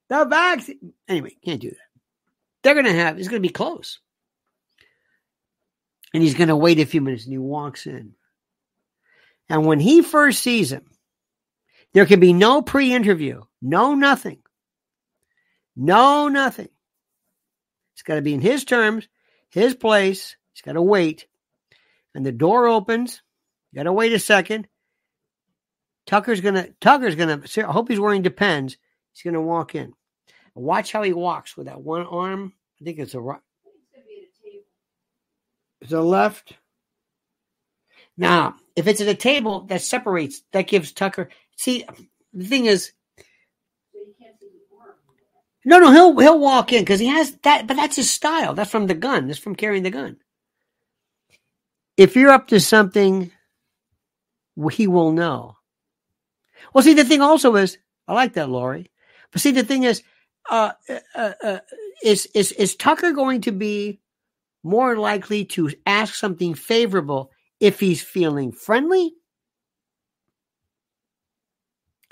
The 0.08 0.24
vaccine. 0.24 0.92
Anyway, 1.08 1.36
can't 1.44 1.60
do 1.60 1.70
that. 1.70 2.00
They're 2.62 2.74
going 2.74 2.86
to 2.86 2.92
have, 2.92 3.18
it's 3.18 3.26
going 3.26 3.42
to 3.42 3.48
be 3.48 3.52
close. 3.52 3.98
And 6.14 6.22
he's 6.22 6.34
going 6.34 6.48
to 6.48 6.56
wait 6.56 6.78
a 6.78 6.84
few 6.84 7.00
minutes 7.00 7.24
and 7.24 7.32
he 7.32 7.38
walks 7.38 7.86
in. 7.86 8.14
And 9.48 9.66
when 9.66 9.80
he 9.80 10.02
first 10.02 10.42
sees 10.42 10.72
him, 10.72 10.84
there 11.94 12.06
can 12.06 12.20
be 12.20 12.32
no 12.32 12.62
pre 12.62 12.92
interview, 12.92 13.42
no 13.60 13.94
nothing. 13.94 14.38
No 15.74 16.28
nothing. 16.28 16.68
It's 17.94 18.02
got 18.02 18.16
to 18.16 18.22
be 18.22 18.34
in 18.34 18.40
his 18.40 18.64
terms, 18.64 19.08
his 19.50 19.74
place. 19.74 20.36
He's 20.52 20.62
got 20.62 20.72
to 20.72 20.82
wait. 20.82 21.26
And 22.14 22.26
the 22.26 22.32
door 22.32 22.66
opens. 22.66 23.22
You 23.70 23.76
got 23.76 23.84
to 23.84 23.92
wait 23.92 24.12
a 24.12 24.18
second. 24.18 24.68
Tucker's 26.06 26.40
gonna. 26.40 26.68
Tucker's 26.80 27.14
gonna. 27.14 27.42
I 27.56 27.72
hope 27.72 27.88
he's 27.88 28.00
wearing 28.00 28.22
Depends. 28.22 28.76
He's 29.12 29.22
gonna 29.22 29.40
walk 29.40 29.74
in. 29.74 29.92
Watch 30.54 30.92
how 30.92 31.02
he 31.02 31.12
walks 31.12 31.56
with 31.56 31.66
that 31.66 31.80
one 31.80 32.06
arm. 32.06 32.52
I 32.80 32.84
think 32.84 32.98
it's 32.98 33.14
a 33.14 33.20
a 35.90 36.00
left. 36.00 36.52
Now, 38.16 38.56
if 38.76 38.86
it's 38.86 39.00
at 39.00 39.08
a 39.08 39.14
table 39.14 39.62
that 39.62 39.80
separates, 39.80 40.42
that 40.52 40.68
gives 40.68 40.92
Tucker. 40.92 41.30
See, 41.56 41.84
the 42.32 42.44
thing 42.44 42.66
is, 42.66 42.92
no, 45.64 45.78
no, 45.78 45.92
he'll 45.92 46.18
he'll 46.18 46.40
walk 46.40 46.72
in 46.72 46.82
because 46.82 47.00
he 47.00 47.06
has 47.06 47.32
that, 47.42 47.66
but 47.66 47.76
that's 47.76 47.96
his 47.96 48.10
style. 48.10 48.54
That's 48.54 48.70
from 48.70 48.86
the 48.86 48.94
gun. 48.94 49.28
That's 49.28 49.38
from 49.38 49.54
carrying 49.54 49.84
the 49.84 49.90
gun. 49.90 50.16
If 51.96 52.16
you're 52.16 52.30
up 52.30 52.48
to 52.48 52.58
something, 52.58 53.30
he 54.72 54.86
will 54.86 55.12
know. 55.12 55.56
Well, 56.72 56.82
see, 56.82 56.94
the 56.94 57.04
thing 57.04 57.20
also 57.20 57.54
is, 57.56 57.78
I 58.08 58.14
like 58.14 58.34
that, 58.34 58.48
Lori. 58.48 58.90
But 59.30 59.40
see, 59.40 59.52
the 59.52 59.64
thing 59.64 59.84
is, 59.84 60.02
uh, 60.50 60.72
uh, 61.14 61.32
uh, 61.42 61.58
is 62.02 62.26
is 62.34 62.52
is 62.52 62.74
Tucker 62.74 63.12
going 63.12 63.42
to 63.42 63.52
be 63.52 64.00
more 64.62 64.96
likely 64.96 65.44
to 65.44 65.70
ask 65.86 66.14
something 66.14 66.54
favorable 66.54 67.30
if 67.60 67.80
he's 67.80 68.02
feeling 68.02 68.52
friendly? 68.52 69.14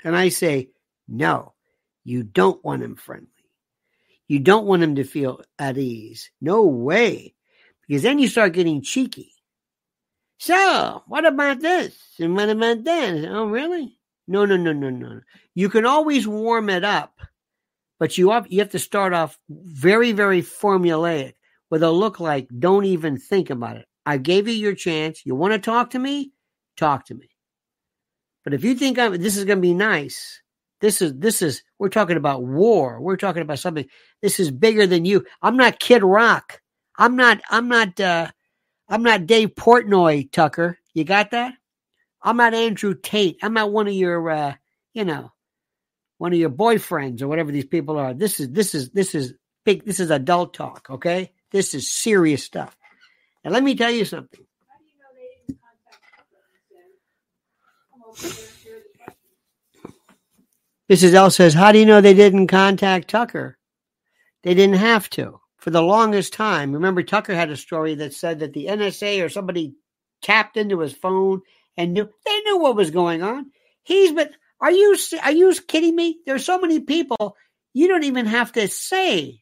And 0.03 0.15
I 0.15 0.29
say, 0.29 0.69
no, 1.07 1.53
you 2.03 2.23
don't 2.23 2.63
want 2.63 2.83
him 2.83 2.95
friendly. 2.95 3.27
You 4.27 4.39
don't 4.39 4.65
want 4.65 4.83
him 4.83 4.95
to 4.95 5.03
feel 5.03 5.41
at 5.59 5.77
ease. 5.77 6.31
No 6.39 6.65
way. 6.65 7.35
Because 7.87 8.03
then 8.03 8.17
you 8.17 8.27
start 8.27 8.53
getting 8.53 8.81
cheeky. 8.81 9.33
So, 10.37 11.03
what 11.07 11.25
about 11.25 11.59
this? 11.59 11.95
And 12.19 12.35
what 12.35 12.49
about 12.49 12.83
that? 12.85 13.25
Oh, 13.29 13.45
really? 13.47 13.99
No, 14.27 14.45
no, 14.45 14.55
no, 14.55 14.73
no, 14.73 14.89
no. 14.89 15.19
You 15.53 15.69
can 15.69 15.85
always 15.85 16.27
warm 16.27 16.69
it 16.69 16.83
up, 16.83 17.19
but 17.99 18.17
you 18.17 18.31
have, 18.31 18.47
you 18.49 18.59
have 18.59 18.71
to 18.71 18.79
start 18.79 19.13
off 19.13 19.37
very, 19.49 20.13
very 20.13 20.41
formulaic 20.41 21.33
with 21.71 21.81
a 21.81 21.89
look 21.89 22.19
like, 22.19 22.47
don't 22.59 22.85
even 22.85 23.17
think 23.17 23.49
about 23.49 23.77
it. 23.77 23.87
I 24.05 24.17
gave 24.17 24.47
you 24.47 24.53
your 24.53 24.75
chance. 24.75 25.25
You 25.25 25.33
want 25.33 25.53
to 25.53 25.59
talk 25.59 25.91
to 25.91 25.99
me? 25.99 26.33
Talk 26.77 27.05
to 27.07 27.15
me. 27.15 27.29
But 28.43 28.53
if 28.53 28.63
you 28.63 28.75
think 28.75 28.99
I'm, 28.99 29.19
this 29.19 29.37
is 29.37 29.45
going 29.45 29.57
to 29.57 29.61
be 29.61 29.73
nice, 29.73 30.41
this 30.81 31.01
is 31.01 31.13
this 31.15 31.41
is 31.41 31.63
we're 31.79 31.89
talking 31.89 32.17
about 32.17 32.43
war. 32.43 32.99
We're 32.99 33.17
talking 33.17 33.43
about 33.43 33.59
something. 33.59 33.85
This 34.21 34.39
is 34.39 34.51
bigger 34.51 34.85
than 34.85 35.05
you. 35.05 35.25
I'm 35.41 35.55
not 35.57 35.79
Kid 35.79 36.03
Rock. 36.03 36.59
I'm 36.97 37.15
not. 37.15 37.39
I'm 37.49 37.67
not. 37.67 37.99
uh 37.99 38.29
I'm 38.89 39.03
not 39.03 39.25
Dave 39.25 39.55
Portnoy, 39.55 40.31
Tucker. 40.31 40.77
You 40.93 41.05
got 41.05 41.31
that? 41.31 41.53
I'm 42.21 42.35
not 42.35 42.53
Andrew 42.53 42.93
Tate. 42.93 43.37
I'm 43.41 43.53
not 43.53 43.71
one 43.71 43.87
of 43.87 43.93
your, 43.93 44.29
uh, 44.29 44.53
you 44.93 45.05
know, 45.05 45.31
one 46.17 46.33
of 46.33 46.39
your 46.39 46.49
boyfriends 46.49 47.21
or 47.21 47.29
whatever 47.29 47.51
these 47.51 47.65
people 47.65 47.97
are. 47.97 48.13
This 48.13 48.39
is 48.39 48.49
this 48.49 48.75
is 48.75 48.89
this 48.89 49.15
is 49.15 49.33
big. 49.63 49.85
This 49.85 49.99
is 49.99 50.09
adult 50.11 50.53
talk. 50.53 50.87
Okay, 50.89 51.31
this 51.51 51.73
is 51.73 51.91
serious 51.91 52.43
stuff. 52.43 52.75
And 53.43 53.53
let 53.53 53.63
me 53.63 53.75
tell 53.75 53.91
you 53.91 54.05
something. 54.05 54.45
Mrs. 60.89 61.13
L 61.13 61.31
says, 61.31 61.53
How 61.53 61.71
do 61.71 61.79
you 61.79 61.85
know 61.85 62.01
they 62.01 62.13
didn't 62.13 62.47
contact 62.47 63.09
Tucker? 63.09 63.57
They 64.43 64.53
didn't 64.53 64.75
have 64.75 65.09
to. 65.11 65.39
For 65.57 65.69
the 65.69 65.81
longest 65.81 66.33
time, 66.33 66.73
remember, 66.73 67.03
Tucker 67.03 67.35
had 67.35 67.49
a 67.49 67.55
story 67.55 67.95
that 67.95 68.13
said 68.13 68.39
that 68.39 68.53
the 68.53 68.65
NSA 68.65 69.23
or 69.23 69.29
somebody 69.29 69.75
tapped 70.21 70.57
into 70.57 70.79
his 70.79 70.93
phone 70.93 71.41
and 71.77 71.93
knew 71.93 72.09
they 72.25 72.39
knew 72.41 72.57
what 72.59 72.75
was 72.75 72.91
going 72.91 73.21
on. 73.21 73.51
He's 73.83 74.11
been, 74.11 74.29
are 74.59 74.71
you, 74.71 74.97
are 75.23 75.31
you 75.31 75.53
kidding 75.67 75.95
me? 75.95 76.19
There's 76.25 76.45
so 76.45 76.59
many 76.59 76.79
people 76.79 77.37
you 77.73 77.87
don't 77.87 78.03
even 78.03 78.25
have 78.25 78.51
to 78.53 78.67
say. 78.67 79.41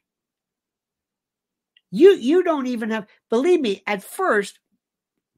You, 1.92 2.12
you 2.12 2.44
don't 2.44 2.68
even 2.68 2.92
have, 2.92 3.08
believe 3.30 3.62
me, 3.62 3.82
at 3.88 4.04
first, 4.04 4.60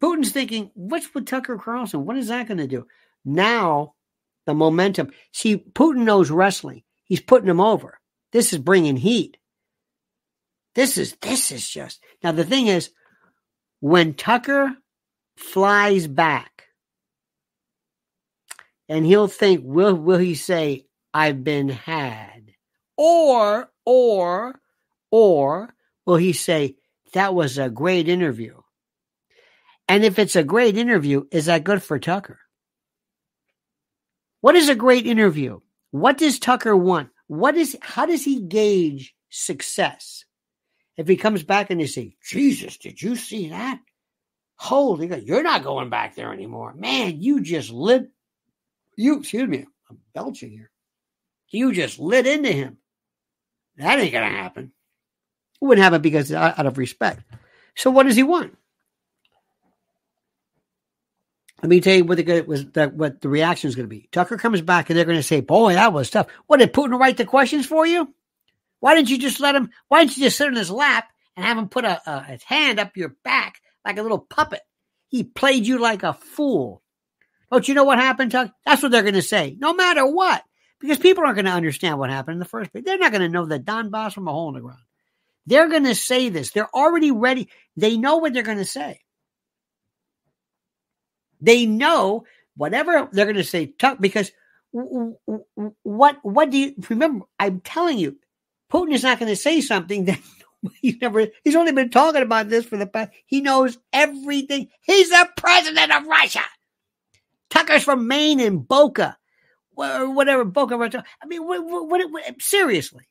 Putin's 0.01 0.31
thinking, 0.31 0.71
what's 0.73 1.13
with 1.13 1.25
Tucker 1.27 1.57
Carlson? 1.57 2.05
What 2.05 2.17
is 2.17 2.27
that 2.27 2.47
going 2.47 2.57
to 2.57 2.67
do? 2.67 2.87
Now 3.23 3.93
the 4.45 4.53
momentum. 4.53 5.11
See, 5.31 5.57
Putin 5.57 6.03
knows 6.03 6.31
wrestling. 6.31 6.83
He's 7.05 7.21
putting 7.21 7.49
him 7.49 7.61
over. 7.61 7.99
This 8.31 8.53
is 8.53 8.59
bringing 8.59 8.97
heat. 8.97 9.37
This 10.73 10.97
is 10.97 11.17
this 11.21 11.51
is 11.51 11.67
just 11.67 12.01
now. 12.23 12.31
The 12.31 12.45
thing 12.45 12.67
is, 12.67 12.91
when 13.81 14.13
Tucker 14.13 14.73
flies 15.35 16.07
back, 16.07 16.67
and 18.87 19.05
he'll 19.05 19.27
think, 19.27 19.61
will 19.65 19.93
will 19.95 20.17
he 20.17 20.33
say, 20.33 20.85
"I've 21.13 21.43
been 21.43 21.67
had," 21.67 22.53
or 22.95 23.69
or 23.85 24.61
or 25.11 25.75
will 26.05 26.17
he 26.17 26.33
say, 26.33 26.75
"That 27.13 27.33
was 27.33 27.57
a 27.57 27.69
great 27.69 28.07
interview"? 28.07 28.61
And 29.87 30.03
if 30.03 30.19
it's 30.19 30.35
a 30.35 30.43
great 30.43 30.77
interview, 30.77 31.25
is 31.31 31.47
that 31.47 31.63
good 31.63 31.83
for 31.83 31.99
Tucker? 31.99 32.39
What 34.39 34.55
is 34.55 34.69
a 34.69 34.75
great 34.75 35.05
interview? 35.05 35.59
What 35.91 36.17
does 36.17 36.39
Tucker 36.39 36.75
want? 36.75 37.09
What 37.27 37.55
is 37.55 37.77
how 37.81 38.05
does 38.05 38.23
he 38.23 38.41
gauge 38.41 39.15
success? 39.29 40.25
If 40.97 41.07
he 41.07 41.17
comes 41.17 41.43
back 41.43 41.69
and 41.69 41.79
they 41.79 41.87
say, 41.87 42.15
Jesus, 42.23 42.77
did 42.77 43.01
you 43.01 43.15
see 43.15 43.49
that? 43.49 43.79
Holy 44.55 45.07
God, 45.07 45.23
you're 45.23 45.43
not 45.43 45.63
going 45.63 45.89
back 45.89 46.15
there 46.15 46.33
anymore. 46.33 46.73
Man, 46.73 47.21
you 47.21 47.41
just 47.41 47.71
lit 47.71 48.11
you 48.95 49.19
excuse 49.19 49.47
me, 49.47 49.65
I'm 49.89 49.99
belching 50.13 50.51
here. 50.51 50.69
You 51.49 51.73
just 51.73 51.99
lit 51.99 52.27
into 52.27 52.51
him. 52.51 52.77
That 53.77 53.99
ain't 53.99 54.13
gonna 54.13 54.29
happen. 54.29 54.71
It 55.61 55.65
wouldn't 55.65 55.83
happen 55.83 56.01
because 56.01 56.31
out 56.31 56.65
of 56.65 56.77
respect. 56.77 57.21
So 57.75 57.91
what 57.91 58.03
does 58.03 58.15
he 58.15 58.23
want? 58.23 58.57
Let 61.61 61.69
me 61.69 61.79
tell 61.79 61.95
you 61.95 62.03
what 62.03 62.17
the 62.17 62.41
was 62.41 62.65
that 62.71 62.95
what 62.95 63.21
the 63.21 63.29
reaction 63.29 63.67
is 63.67 63.75
going 63.75 63.87
to 63.87 63.95
be. 63.95 64.09
Tucker 64.11 64.37
comes 64.37 64.61
back 64.61 64.89
and 64.89 64.97
they're 64.97 65.05
going 65.05 65.19
to 65.19 65.23
say, 65.23 65.41
"Boy, 65.41 65.73
that 65.73 65.93
was 65.93 66.09
tough." 66.09 66.27
What 66.47 66.57
did 66.57 66.73
Putin 66.73 66.99
write 66.99 67.17
the 67.17 67.25
questions 67.25 67.67
for 67.67 67.85
you? 67.85 68.11
Why 68.79 68.95
didn't 68.95 69.11
you 69.11 69.19
just 69.19 69.39
let 69.39 69.53
him? 69.53 69.69
Why 69.87 70.03
didn't 70.03 70.17
you 70.17 70.23
just 70.23 70.37
sit 70.37 70.47
in 70.47 70.55
his 70.55 70.71
lap 70.71 71.07
and 71.37 71.45
have 71.45 71.57
him 71.57 71.69
put 71.69 71.85
a, 71.85 72.01
a 72.09 72.23
his 72.23 72.43
hand 72.43 72.79
up 72.79 72.97
your 72.97 73.15
back 73.23 73.61
like 73.85 73.99
a 73.99 74.01
little 74.01 74.17
puppet? 74.17 74.61
He 75.09 75.23
played 75.23 75.67
you 75.67 75.77
like 75.77 76.01
a 76.01 76.13
fool. 76.13 76.81
Don't 77.51 77.67
you 77.67 77.75
know 77.75 77.83
what 77.83 77.99
happened, 77.99 78.31
Tucker? 78.31 78.53
That's 78.65 78.81
what 78.81 78.91
they're 78.91 79.03
going 79.03 79.13
to 79.13 79.21
say, 79.21 79.55
no 79.59 79.73
matter 79.73 80.07
what, 80.07 80.41
because 80.79 80.97
people 80.97 81.23
aren't 81.23 81.35
going 81.35 81.45
to 81.45 81.51
understand 81.51 81.99
what 81.99 82.09
happened 82.09 82.35
in 82.35 82.39
the 82.39 82.45
first 82.45 82.71
place. 82.71 82.85
They're 82.85 82.97
not 82.97 83.11
going 83.11 83.21
to 83.21 83.29
know 83.29 83.45
the 83.45 83.59
Donbass 83.59 84.13
from 84.13 84.27
a 84.27 84.31
hole 84.31 84.49
in 84.49 84.55
the 84.55 84.61
ground. 84.61 84.79
They're 85.45 85.69
going 85.69 85.85
to 85.85 85.95
say 85.95 86.29
this. 86.29 86.51
They're 86.51 86.73
already 86.73 87.11
ready. 87.11 87.49
They 87.75 87.97
know 87.97 88.17
what 88.17 88.33
they're 88.33 88.43
going 88.43 88.57
to 88.57 88.65
say. 88.65 89.01
They 91.39 91.65
know 91.65 92.25
whatever 92.55 93.09
they're 93.11 93.25
going 93.25 93.35
to 93.37 93.43
say 93.43 93.73
because 93.99 94.31
what 95.83 96.17
what 96.21 96.49
do 96.49 96.57
you 96.57 96.73
remember? 96.89 97.25
I'm 97.39 97.61
telling 97.61 97.97
you, 97.97 98.17
Putin 98.71 98.93
is 98.93 99.03
not 99.03 99.19
going 99.19 99.29
to 99.29 99.35
say 99.35 99.61
something 99.61 100.05
that 100.05 100.19
he's 100.81 100.95
never. 101.01 101.27
He's 101.43 101.55
only 101.55 101.71
been 101.71 101.89
talking 101.89 102.21
about 102.21 102.49
this 102.49 102.65
for 102.65 102.77
the 102.77 102.87
past. 102.87 103.11
He 103.25 103.41
knows 103.41 103.77
everything. 103.91 104.69
He's 104.81 105.09
the 105.09 105.27
president 105.35 105.91
of 105.91 106.07
Russia. 106.07 106.43
Tucker's 107.49 107.83
from 107.83 108.07
Maine 108.07 108.39
and 108.39 108.65
Boca, 108.65 109.17
or 109.75 110.11
whatever 110.11 110.45
Boca 110.45 110.77
Raton. 110.77 111.03
I 111.21 111.25
mean, 111.25 111.45
what, 111.45 111.65
what, 111.65 112.11
what, 112.11 112.41
seriously. 112.41 113.03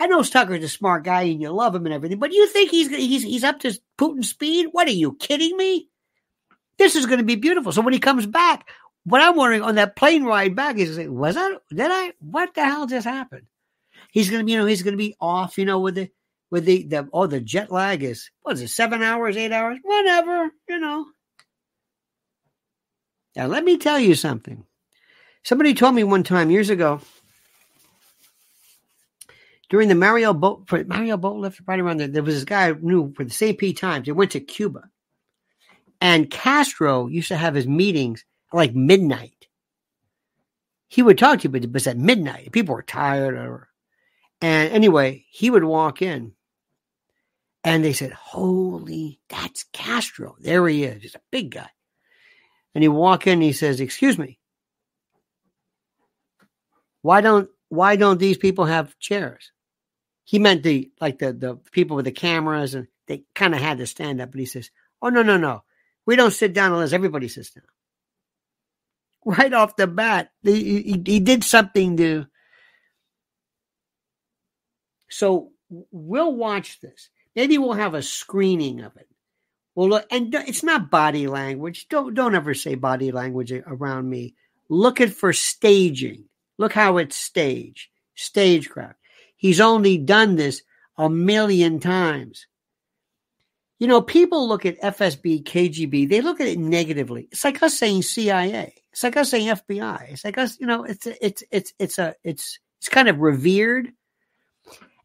I 0.00 0.06
know 0.06 0.22
Tucker's 0.22 0.64
a 0.64 0.68
smart 0.68 1.04
guy 1.04 1.22
and 1.22 1.40
you 1.40 1.50
love 1.50 1.74
him 1.74 1.86
and 1.86 1.94
everything, 1.94 2.18
but 2.18 2.32
you 2.32 2.46
think 2.46 2.70
he's 2.70 2.88
he's 2.88 3.22
he's 3.22 3.44
up 3.44 3.60
to 3.60 3.78
Putin's 3.98 4.30
speed? 4.30 4.68
What 4.72 4.88
are 4.88 4.92
you 4.92 5.16
kidding 5.16 5.56
me? 5.56 5.88
This 6.78 6.94
is 6.94 7.06
going 7.06 7.18
to 7.18 7.24
be 7.24 7.34
beautiful. 7.34 7.72
So 7.72 7.82
when 7.82 7.92
he 7.92 7.98
comes 7.98 8.26
back, 8.26 8.68
what 9.04 9.20
I'm 9.20 9.36
wondering 9.36 9.62
on 9.62 9.76
that 9.76 9.96
plane 9.96 10.24
ride 10.24 10.54
back 10.54 10.76
is, 10.78 10.98
was 11.08 11.34
that, 11.34 11.60
did 11.70 11.90
I, 11.90 12.12
what 12.20 12.54
the 12.54 12.64
hell 12.64 12.86
just 12.86 13.06
happened? 13.06 13.46
He's 14.12 14.30
going 14.30 14.40
to 14.40 14.44
be, 14.44 14.52
you 14.52 14.58
know, 14.58 14.66
he's 14.66 14.82
going 14.82 14.92
to 14.92 14.98
be 14.98 15.16
off, 15.20 15.58
you 15.58 15.64
know, 15.64 15.80
with 15.80 15.96
the, 15.96 16.10
with 16.50 16.64
the, 16.64 16.84
the, 16.84 17.08
oh, 17.12 17.26
the 17.26 17.40
jet 17.40 17.72
lag 17.72 18.02
is, 18.02 18.30
what 18.42 18.54
is 18.54 18.62
it, 18.62 18.68
seven 18.68 19.02
hours, 19.02 19.36
eight 19.36 19.52
hours, 19.52 19.78
whatever, 19.82 20.50
you 20.68 20.78
know. 20.78 21.06
Now, 23.34 23.46
let 23.46 23.64
me 23.64 23.76
tell 23.76 23.98
you 23.98 24.14
something. 24.14 24.64
Somebody 25.42 25.74
told 25.74 25.94
me 25.94 26.04
one 26.04 26.22
time 26.22 26.50
years 26.50 26.70
ago 26.70 27.00
during 29.68 29.88
the 29.88 29.94
Mariel 29.94 30.34
boat 30.34 30.70
Mariel 30.86 31.16
boat 31.16 31.36
lift 31.36 31.60
right 31.66 31.80
around 31.80 31.98
there. 31.98 32.08
There 32.08 32.22
was 32.22 32.34
this 32.34 32.44
guy 32.44 32.72
who 32.72 32.80
knew 32.80 33.12
for 33.14 33.24
the. 33.24 33.52
Pete 33.52 33.76
Times. 33.76 34.06
They 34.06 34.12
went 34.12 34.30
to 34.32 34.40
Cuba, 34.40 34.84
and 36.00 36.30
Castro 36.30 37.06
used 37.06 37.28
to 37.28 37.36
have 37.36 37.54
his 37.54 37.66
meetings 37.66 38.24
like 38.52 38.74
midnight. 38.74 39.48
He 40.88 41.02
would 41.02 41.18
talk 41.18 41.40
to 41.40 41.44
you, 41.44 41.50
but 41.50 41.64
it 41.64 41.72
was 41.72 41.86
at 41.86 41.98
midnight. 41.98 42.52
People 42.52 42.74
were 42.74 42.82
tired, 42.82 43.34
or 43.34 43.68
and 44.40 44.72
anyway, 44.72 45.26
he 45.30 45.50
would 45.50 45.64
walk 45.64 46.00
in, 46.00 46.32
and 47.62 47.84
they 47.84 47.92
said, 47.92 48.12
"Holy, 48.12 49.20
that's 49.28 49.64
Castro! 49.72 50.36
There 50.40 50.66
he 50.66 50.84
is. 50.84 51.02
He's 51.02 51.14
a 51.14 51.20
big 51.30 51.50
guy." 51.50 51.68
And 52.74 52.82
he 52.82 52.88
walk 52.88 53.26
in, 53.26 53.34
and 53.34 53.42
he 53.42 53.52
says, 53.52 53.80
"Excuse 53.80 54.16
me, 54.16 54.38
why 57.02 57.20
don't 57.20 57.50
why 57.68 57.96
don't 57.96 58.18
these 58.18 58.38
people 58.38 58.64
have 58.64 58.98
chairs?" 58.98 59.52
He 60.28 60.38
meant 60.38 60.62
the 60.62 60.90
like 61.00 61.18
the 61.18 61.32
the 61.32 61.56
people 61.72 61.96
with 61.96 62.04
the 62.04 62.12
cameras 62.12 62.74
and 62.74 62.86
they 63.06 63.22
kind 63.34 63.54
of 63.54 63.62
had 63.62 63.78
to 63.78 63.86
stand 63.86 64.20
up. 64.20 64.30
But 64.30 64.40
he 64.40 64.44
says, 64.44 64.70
"Oh 65.00 65.08
no, 65.08 65.22
no, 65.22 65.38
no, 65.38 65.62
we 66.04 66.16
don't 66.16 66.34
sit 66.34 66.52
down 66.52 66.70
unless 66.70 66.92
everybody 66.92 67.28
sits 67.28 67.52
down." 67.52 67.64
Right 69.24 69.54
off 69.54 69.76
the 69.76 69.86
bat, 69.86 70.30
he, 70.42 70.82
he, 70.82 71.02
he 71.06 71.20
did 71.20 71.44
something 71.44 71.96
to. 71.96 72.26
So 75.08 75.52
we'll 75.70 76.34
watch 76.34 76.78
this. 76.80 77.08
Maybe 77.34 77.56
we'll 77.56 77.72
have 77.72 77.94
a 77.94 78.02
screening 78.02 78.80
of 78.82 78.94
it. 78.98 79.08
Well, 79.74 79.88
look, 79.88 80.06
and 80.10 80.34
it's 80.34 80.62
not 80.62 80.90
body 80.90 81.26
language. 81.26 81.88
Don't 81.88 82.12
don't 82.12 82.34
ever 82.34 82.52
say 82.52 82.74
body 82.74 83.12
language 83.12 83.50
around 83.50 84.10
me. 84.10 84.34
Look 84.68 85.00
at 85.00 85.08
for 85.14 85.32
staging. 85.32 86.24
Look 86.58 86.74
how 86.74 86.98
it's 86.98 87.16
staged, 87.16 87.88
stagecraft. 88.14 88.98
He's 89.38 89.60
only 89.60 89.96
done 89.96 90.36
this 90.36 90.62
a 90.98 91.08
million 91.08 91.80
times. 91.80 92.46
You 93.78 93.86
know, 93.86 94.02
people 94.02 94.48
look 94.48 94.66
at 94.66 94.80
FSB, 94.80 95.44
KGB, 95.44 96.08
they 96.08 96.20
look 96.20 96.40
at 96.40 96.48
it 96.48 96.58
negatively. 96.58 97.28
It's 97.30 97.44
like 97.44 97.62
us 97.62 97.78
saying 97.78 98.02
CIA. 98.02 98.74
It's 98.92 99.04
like 99.04 99.16
us 99.16 99.30
saying 99.30 99.46
FBI. 99.46 100.10
It's 100.10 100.24
like 100.24 100.36
us, 100.36 100.58
you 100.60 100.66
know, 100.66 100.82
it's 100.82 101.06
it's 101.06 101.44
it's 101.52 101.72
it's 101.78 101.98
a 101.98 102.16
it's 102.24 102.58
it's 102.78 102.88
kind 102.88 103.08
of 103.08 103.18
revered. 103.18 103.92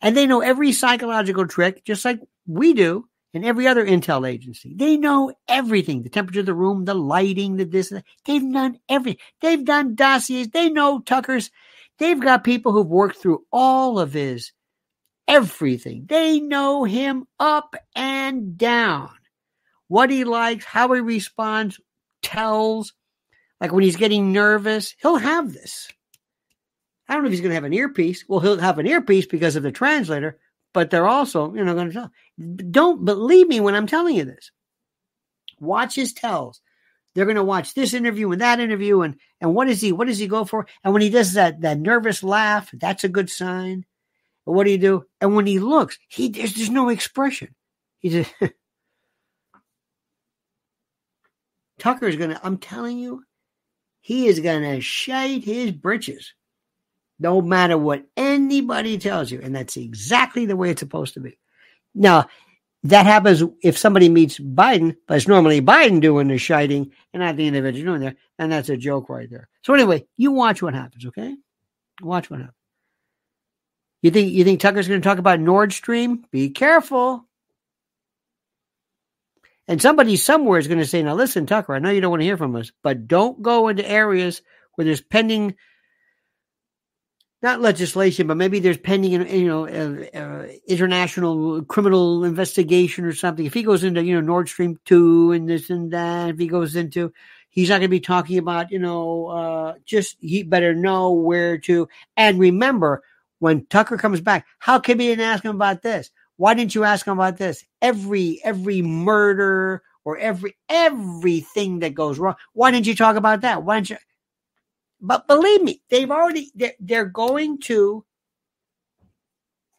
And 0.01 0.17
they 0.17 0.25
know 0.25 0.41
every 0.41 0.71
psychological 0.73 1.47
trick, 1.47 1.85
just 1.85 2.03
like 2.03 2.19
we 2.47 2.73
do 2.73 3.07
and 3.33 3.45
every 3.45 3.67
other 3.67 3.85
intel 3.85 4.27
agency. 4.27 4.73
They 4.75 4.97
know 4.97 5.33
everything. 5.47 6.01
The 6.01 6.09
temperature 6.09 6.41
of 6.41 6.47
the 6.47 6.53
room, 6.53 6.85
the 6.85 6.95
lighting, 6.95 7.57
the 7.57 7.65
this, 7.65 7.93
they've 8.25 8.53
done 8.53 8.79
everything. 8.89 9.21
They've 9.41 9.63
done 9.63 9.95
dossiers. 9.95 10.49
They 10.49 10.69
know 10.69 10.99
Tucker's 10.99 11.51
They've 12.03 12.19
got 12.19 12.43
people 12.43 12.73
who've 12.73 12.85
worked 12.85 13.15
through 13.15 13.45
all 13.49 13.97
of 13.97 14.11
his 14.11 14.51
everything. 15.25 16.05
They 16.05 16.41
know 16.41 16.83
him 16.83 17.23
up 17.39 17.77
and 17.95 18.57
down. 18.57 19.11
What 19.87 20.09
he 20.09 20.25
likes, 20.25 20.65
how 20.65 20.91
he 20.91 20.99
responds, 20.99 21.79
tells. 22.21 22.91
Like 23.61 23.71
when 23.71 23.85
he's 23.85 23.95
getting 23.95 24.33
nervous, 24.33 24.93
he'll 25.01 25.15
have 25.15 25.53
this. 25.53 25.87
I 27.07 27.13
don't 27.13 27.23
know 27.23 27.27
if 27.27 27.31
he's 27.31 27.39
going 27.39 27.51
to 27.51 27.55
have 27.55 27.63
an 27.63 27.71
earpiece. 27.71 28.25
Well, 28.27 28.41
he'll 28.41 28.57
have 28.57 28.79
an 28.79 28.87
earpiece 28.87 29.25
because 29.25 29.55
of 29.55 29.63
the 29.63 29.71
translator, 29.71 30.37
but 30.73 30.89
they're 30.89 31.07
also, 31.07 31.53
you 31.53 31.63
know, 31.63 31.73
going 31.73 31.87
to 31.87 31.93
tell. 31.93 32.11
Don't 32.69 33.05
believe 33.05 33.47
me 33.47 33.61
when 33.61 33.75
I'm 33.75 33.87
telling 33.87 34.17
you 34.17 34.25
this. 34.25 34.51
Watch 35.61 35.95
his 35.95 36.11
tells. 36.11 36.59
They're 37.13 37.25
going 37.25 37.35
to 37.35 37.43
watch 37.43 37.73
this 37.73 37.93
interview 37.93 38.31
and 38.31 38.41
that 38.41 38.59
interview, 38.59 39.01
and 39.01 39.15
and 39.39 39.53
what 39.53 39.69
is 39.69 39.81
he? 39.81 39.91
What 39.91 40.07
does 40.07 40.17
he 40.17 40.27
go 40.27 40.45
for? 40.45 40.67
And 40.83 40.93
when 40.93 41.01
he 41.01 41.09
does 41.09 41.33
that 41.33 41.61
that 41.61 41.79
nervous 41.79 42.23
laugh, 42.23 42.69
that's 42.73 43.03
a 43.03 43.09
good 43.09 43.29
sign. 43.29 43.85
But 44.45 44.53
what 44.53 44.65
do 44.65 44.71
you 44.71 44.77
do? 44.77 45.05
And 45.21 45.35
when 45.35 45.45
he 45.45 45.59
looks, 45.59 45.97
he 46.07 46.29
there's, 46.29 46.53
there's 46.53 46.69
no 46.69 46.89
expression. 46.89 47.55
He's 47.99 48.15
a, 48.41 48.51
Tucker 51.79 52.07
is 52.07 52.15
gonna. 52.15 52.39
I'm 52.43 52.57
telling 52.57 52.97
you, 52.97 53.23
he 54.01 54.27
is 54.27 54.39
gonna 54.39 54.81
shite 54.81 55.43
his 55.43 55.71
britches, 55.71 56.33
no 57.19 57.41
matter 57.41 57.77
what 57.77 58.05
anybody 58.17 58.97
tells 58.97 59.31
you, 59.31 59.39
and 59.41 59.55
that's 59.55 59.77
exactly 59.77 60.45
the 60.45 60.55
way 60.55 60.71
it's 60.71 60.79
supposed 60.79 61.13
to 61.15 61.19
be. 61.19 61.37
Now, 61.93 62.27
that 62.83 63.05
happens 63.05 63.41
if 63.61 63.77
somebody 63.77 64.09
meets 64.09 64.39
Biden, 64.39 64.95
but 65.07 65.15
it's 65.15 65.27
normally 65.27 65.61
Biden 65.61 66.01
doing 66.01 66.27
the 66.27 66.37
shiting 66.37 66.91
and 67.13 67.21
not 67.21 67.37
the 67.37 67.47
individual 67.47 67.85
doing 67.85 68.01
there. 68.01 68.15
And 68.37 68.51
that's 68.51 68.69
a 68.69 68.77
joke 68.77 69.09
right 69.09 69.29
there. 69.29 69.47
So 69.61 69.73
anyway, 69.73 70.05
you 70.17 70.31
watch 70.31 70.61
what 70.61 70.73
happens, 70.73 71.05
okay? 71.05 71.35
Watch 72.01 72.29
what 72.29 72.39
happens. 72.39 72.57
You 74.01 74.11
think 74.11 74.33
you 74.33 74.43
think 74.43 74.59
Tucker's 74.59 74.89
going 74.89 75.01
to 75.01 75.07
talk 75.07 75.17
about 75.17 75.39
Nord 75.39 75.71
Stream? 75.71 76.25
Be 76.29 76.49
careful. 76.49 77.25
And 79.65 79.81
somebody 79.81 80.17
somewhere 80.17 80.59
is 80.59 80.67
going 80.67 80.79
to 80.79 80.85
say, 80.85 81.01
"Now 81.01 81.15
listen, 81.15 81.45
Tucker, 81.45 81.73
I 81.73 81.79
know 81.79 81.89
you 81.89 82.01
don't 82.01 82.11
want 82.11 82.19
to 82.19 82.25
hear 82.25 82.35
from 82.35 82.53
us, 82.57 82.73
but 82.81 83.07
don't 83.07 83.41
go 83.41 83.69
into 83.69 83.89
areas 83.89 84.41
where 84.75 84.83
there's 84.83 84.99
pending 84.99 85.55
not 87.43 87.61
legislation, 87.61 88.25
but 88.25 88.37
maybe 88.37 88.59
there's 88.59 88.77
pending, 88.77 89.11
you 89.11 89.47
know, 89.47 89.67
uh, 89.67 90.17
uh, 90.17 90.47
international 90.65 91.63
criminal 91.65 92.23
investigation 92.23 93.03
or 93.03 93.13
something. 93.13 93.45
If 93.45 93.53
he 93.53 93.63
goes 93.63 93.83
into, 93.83 94.03
you 94.03 94.15
know, 94.15 94.21
Nord 94.21 94.47
Stream 94.47 94.79
two 94.85 95.33
and 95.33 95.47
this 95.47 95.69
and 95.69 95.91
that, 95.91 96.29
if 96.29 96.39
he 96.39 96.47
goes 96.47 96.75
into, 96.77 97.11
he's 97.49 97.69
not 97.69 97.75
going 97.75 97.81
to 97.83 97.87
be 97.89 97.99
talking 97.99 98.37
about, 98.37 98.71
you 98.71 98.79
know, 98.79 99.27
uh, 99.27 99.73
just 99.85 100.17
he 100.21 100.43
better 100.43 100.73
know 100.73 101.11
where 101.11 101.57
to. 101.59 101.89
And 102.15 102.39
remember, 102.39 103.03
when 103.39 103.65
Tucker 103.65 103.97
comes 103.97 104.21
back, 104.21 104.47
how 104.57 104.79
can 104.79 104.97
we 104.97 105.13
ask 105.13 105.43
him 105.43 105.55
about 105.55 105.81
this? 105.81 106.09
Why 106.37 106.53
didn't 106.53 106.73
you 106.73 106.85
ask 106.85 107.05
him 107.05 107.13
about 107.13 107.37
this? 107.37 107.65
Every 107.81 108.39
every 108.43 108.81
murder 108.81 109.83
or 110.05 110.17
every 110.17 110.55
everything 110.69 111.79
that 111.79 111.93
goes 111.93 112.17
wrong. 112.17 112.35
Why 112.53 112.71
didn't 112.71 112.87
you 112.87 112.95
talk 112.95 113.17
about 113.17 113.41
that? 113.41 113.63
Why 113.63 113.75
didn't 113.81 113.89
you? 113.91 113.97
But 115.05 115.27
believe 115.27 115.61
me, 115.61 115.81
they've 115.89 116.09
already 116.09 116.49
they're, 116.55 116.73
they're 116.79 117.05
going 117.05 117.59
to 117.63 118.05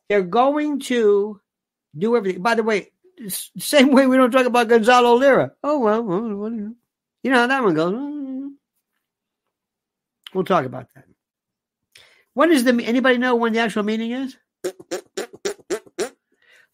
they're 0.09 0.23
going 0.23 0.81
to 0.81 1.41
do 1.97 2.15
everything. 2.15 2.43
By 2.43 2.55
the 2.55 2.63
way, 2.63 2.93
same 3.29 3.91
way 3.93 4.07
we 4.07 4.19
don't 4.19 4.31
talk 4.31 4.45
about 4.45 4.69
Gonzalo 4.69 5.15
Lira. 5.15 5.53
Oh 5.65 5.79
well, 5.79 6.03
you 7.23 7.31
know 7.31 7.39
how 7.39 7.47
that 7.47 7.65
one 7.65 7.75
goes. 7.75 8.53
We'll 10.35 10.45
talk 10.45 10.67
about 10.67 10.93
that. 10.95 11.05
When 12.35 12.53
is 12.53 12.65
the 12.65 12.85
anybody 12.85 13.17
know 13.17 13.35
when 13.37 13.55
the 13.55 13.61
actual 13.61 13.83
meeting 13.83 14.11
is? 14.11 14.37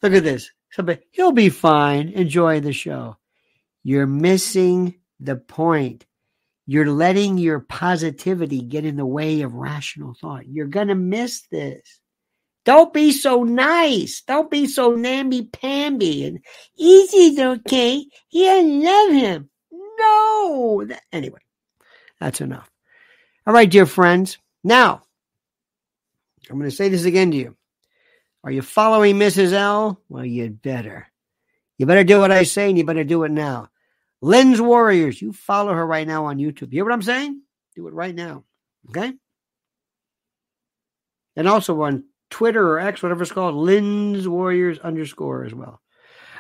Look 0.03 0.15
at 0.15 0.25
this. 0.25 0.51
Somebody, 0.73 1.03
he'll 1.13 1.33
be 1.33 1.51
fine. 1.51 2.09
Enjoy 2.09 2.59
the 2.61 2.73
show. 2.73 3.17
You're 3.85 4.07
missing 4.07 4.97
the 5.21 5.37
point. 5.37 6.05
You're 6.71 6.93
letting 6.93 7.37
your 7.37 7.59
positivity 7.59 8.63
get 8.63 8.85
in 8.85 8.95
the 8.95 9.05
way 9.05 9.43
of 9.43 9.55
rational 9.55 10.15
thought. 10.15 10.47
You're 10.47 10.69
going 10.69 10.87
to 10.87 10.95
miss 10.95 11.41
this. 11.51 11.83
Don't 12.65 12.95
be 12.95 13.11
so 13.11 13.43
nice. 13.43 14.23
Don't 14.23 14.49
be 14.49 14.69
so 14.69 14.95
namby-pamby. 14.95 16.27
And 16.27 16.39
Easy's 16.77 17.41
okay. 17.41 18.07
He 18.29 18.45
doesn't 18.45 18.85
love 18.85 19.11
him. 19.11 19.51
No. 19.73 20.87
Anyway, 21.11 21.41
that's 22.21 22.41
enough. 22.41 22.71
All 23.49 23.53
right, 23.53 23.69
dear 23.69 23.85
friends. 23.85 24.39
Now, 24.63 25.03
I'm 26.49 26.57
going 26.57 26.71
to 26.71 26.77
say 26.77 26.89
this 26.89 27.05
again 27.05 27.33
to 27.33 27.37
you. 27.37 27.57
Are 28.45 28.53
you 28.53 28.63
following 28.63 29.17
Mrs. 29.17 29.55
L? 29.55 30.01
Well, 30.09 30.25
you'd 30.25 30.63
better. 30.63 31.09
You 31.79 31.87
better 31.87 32.05
do 32.05 32.21
what 32.21 32.31
I 32.31 32.45
say 32.45 32.69
and 32.69 32.79
you 32.79 32.85
better 32.85 33.03
do 33.03 33.25
it 33.25 33.33
now. 33.33 33.71
Lynn's 34.23 34.61
Warriors. 34.61 35.21
You 35.21 35.33
follow 35.33 35.73
her 35.73 35.87
right 35.87 36.07
now 36.07 36.27
on 36.27 36.39
YouTube. 36.39 36.73
You 36.73 36.79
hear 36.79 36.85
what 36.85 36.93
I'm 36.93 37.03
saying? 37.03 37.43
Do 37.75 37.89
it 37.89 37.95
right 37.95 38.15
now. 38.15 38.45
Okay? 38.89 39.13
And 41.37 41.49
also 41.49 41.81
on 41.83 42.05
Twitter 42.31 42.67
or 42.67 42.81
X, 42.81 43.03
whatever 43.03 43.23
it's 43.23 43.33
called, 43.33 43.55
Lynn's 43.55 44.29
Warriors 44.29 44.79
underscore 44.79 45.45
as 45.45 45.55
well. 45.55 45.81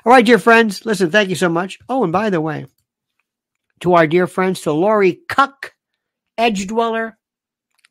All 0.04 0.12
right, 0.12 0.24
dear 0.24 0.38
friends. 0.38 0.84
Listen, 0.86 1.10
thank 1.10 1.28
you 1.28 1.34
so 1.34 1.48
much. 1.48 1.78
Oh, 1.88 2.04
and 2.04 2.12
by 2.12 2.30
the 2.30 2.40
way, 2.40 2.66
to 3.80 3.94
our 3.94 4.06
dear 4.06 4.26
friends, 4.26 4.62
to 4.62 4.72
Lori 4.72 5.20
Cuck, 5.28 5.72
Edge 6.38 6.66
Dweller, 6.66 7.18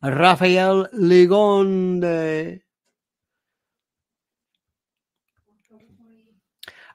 Rafael 0.02 0.86
Ligonde. 0.88 2.60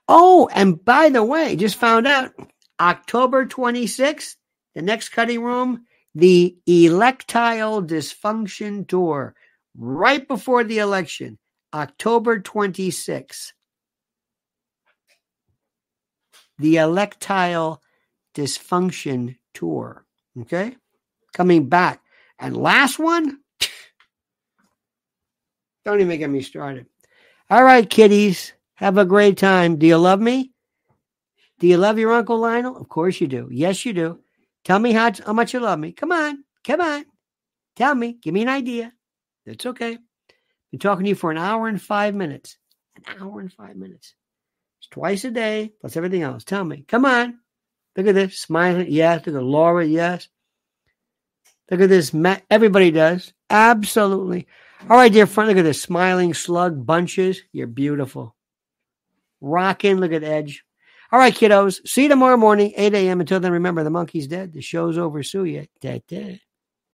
Oh, 0.08 0.50
and 0.54 0.84
by 0.84 1.10
the 1.10 1.24
way, 1.24 1.56
just 1.56 1.78
found 1.78 2.06
out 2.06 2.32
October 2.80 3.45
26th, 3.45 4.36
the 4.73 4.82
next 4.82 5.09
cutting 5.09 5.43
room, 5.43 5.86
the 6.13 6.57
electile 6.67 7.86
dysfunction 7.86 8.88
tour, 8.88 9.36
right 9.78 10.28
before 10.28 10.63
the 10.63 10.80
election, 10.80 11.38
October 11.73 12.39
26th. 12.39 13.51
The 16.57 16.76
electile 16.76 17.80
dysfunction 18.34 19.36
tour. 19.53 20.05
Okay. 20.41 20.76
Coming 21.34 21.67
back. 21.67 22.01
And 22.39 22.55
last 22.55 22.97
one. 22.97 23.39
Don't 25.84 26.01
even 26.01 26.17
get 26.17 26.30
me 26.30 26.41
started. 26.41 26.88
All 27.49 27.63
right, 27.63 27.88
kiddies. 27.88 28.53
Have 28.76 28.97
a 28.97 29.05
great 29.05 29.38
time. 29.38 29.78
Do 29.78 29.86
you 29.86 29.97
love 29.97 30.19
me? 30.19 30.51
Do 31.60 31.68
you 31.68 31.78
love 31.78 31.97
your 31.97 32.14
Uncle 32.14 32.39
Lionel? 32.39 32.78
Of 32.78 32.89
course 32.89 33.22
you 33.22 33.28
do. 33.28 33.47
Yes, 33.51 33.86
you 33.86 33.93
do. 33.93 34.20
Tell 34.66 34.80
me 34.80 34.91
how, 34.91 35.12
how 35.26 35.34
much 35.34 35.53
you 35.53 35.60
love 35.60 35.80
me. 35.80 35.93
Come 35.93 36.12
on. 36.12 36.43
Come 36.66 36.82
on. 36.82 37.06
Tell 37.76 37.95
me. 37.95 38.18
Give 38.22 38.34
me 38.34 38.41
an 38.41 38.49
idea. 38.49 38.91
It's 39.45 39.66
okay. 39.66 39.97
Been 40.72 40.80
talking 40.80 41.06
to 41.06 41.10
you 41.10 41.16
for 41.16 41.32
an 41.32 41.38
hour 41.38 41.68
and 41.68 41.82
five 41.82 42.14
minutes. 42.14 42.58
An 42.97 43.22
hour 43.22 43.39
and 43.39 43.53
five 43.53 43.78
minutes. 43.78 44.16
It's 44.80 44.89
twice 44.89 45.24
a 45.24 45.32
day, 45.32 45.72
plus 45.80 45.95
everything 45.95 46.24
else. 46.24 46.43
Tell 46.43 46.66
me. 46.66 46.84
Come 46.88 47.06
on. 47.06 47.39
Look 47.95 48.08
at 48.08 48.16
this. 48.16 48.39
Smiling. 48.39 48.88
Yes. 48.89 49.26
Look 49.26 49.36
at 49.36 49.43
Laura. 49.43 49.86
Yes. 49.86 50.28
Look 51.72 51.80
at 51.80 51.89
this. 51.89 52.14
Everybody 52.49 52.91
does. 52.91 53.32
Absolutely. 53.49 54.47
All 54.89 54.97
right, 54.97 55.14
dear 55.14 55.26
friend. 55.28 55.47
Look 55.47 55.58
at 55.58 55.64
this. 55.64 55.82
Smiling 55.82 56.34
slug 56.34 56.86
bunches. 56.86 57.41
You're 57.53 57.68
beautiful. 57.68 58.36
Rocking. 59.39 59.97
Look 59.97 60.12
at 60.12 60.24
Edge. 60.24 60.64
All 61.12 61.20
right, 61.20 61.34
kiddos. 61.34 61.86
See 61.88 62.03
you 62.03 62.10
tomorrow 62.10 62.38
morning, 62.38 62.74
8 62.76 62.93
a.m. 62.93 63.22
Until 63.22 63.39
then, 63.39 63.51
remember 63.51 63.84
the 63.84 63.89
monkey's 63.89 64.28
dead. 64.28 64.53
The 64.53 64.62
show's 64.62 64.97
over. 64.97 65.24
Sue 65.24 65.45
ya. 65.45 65.64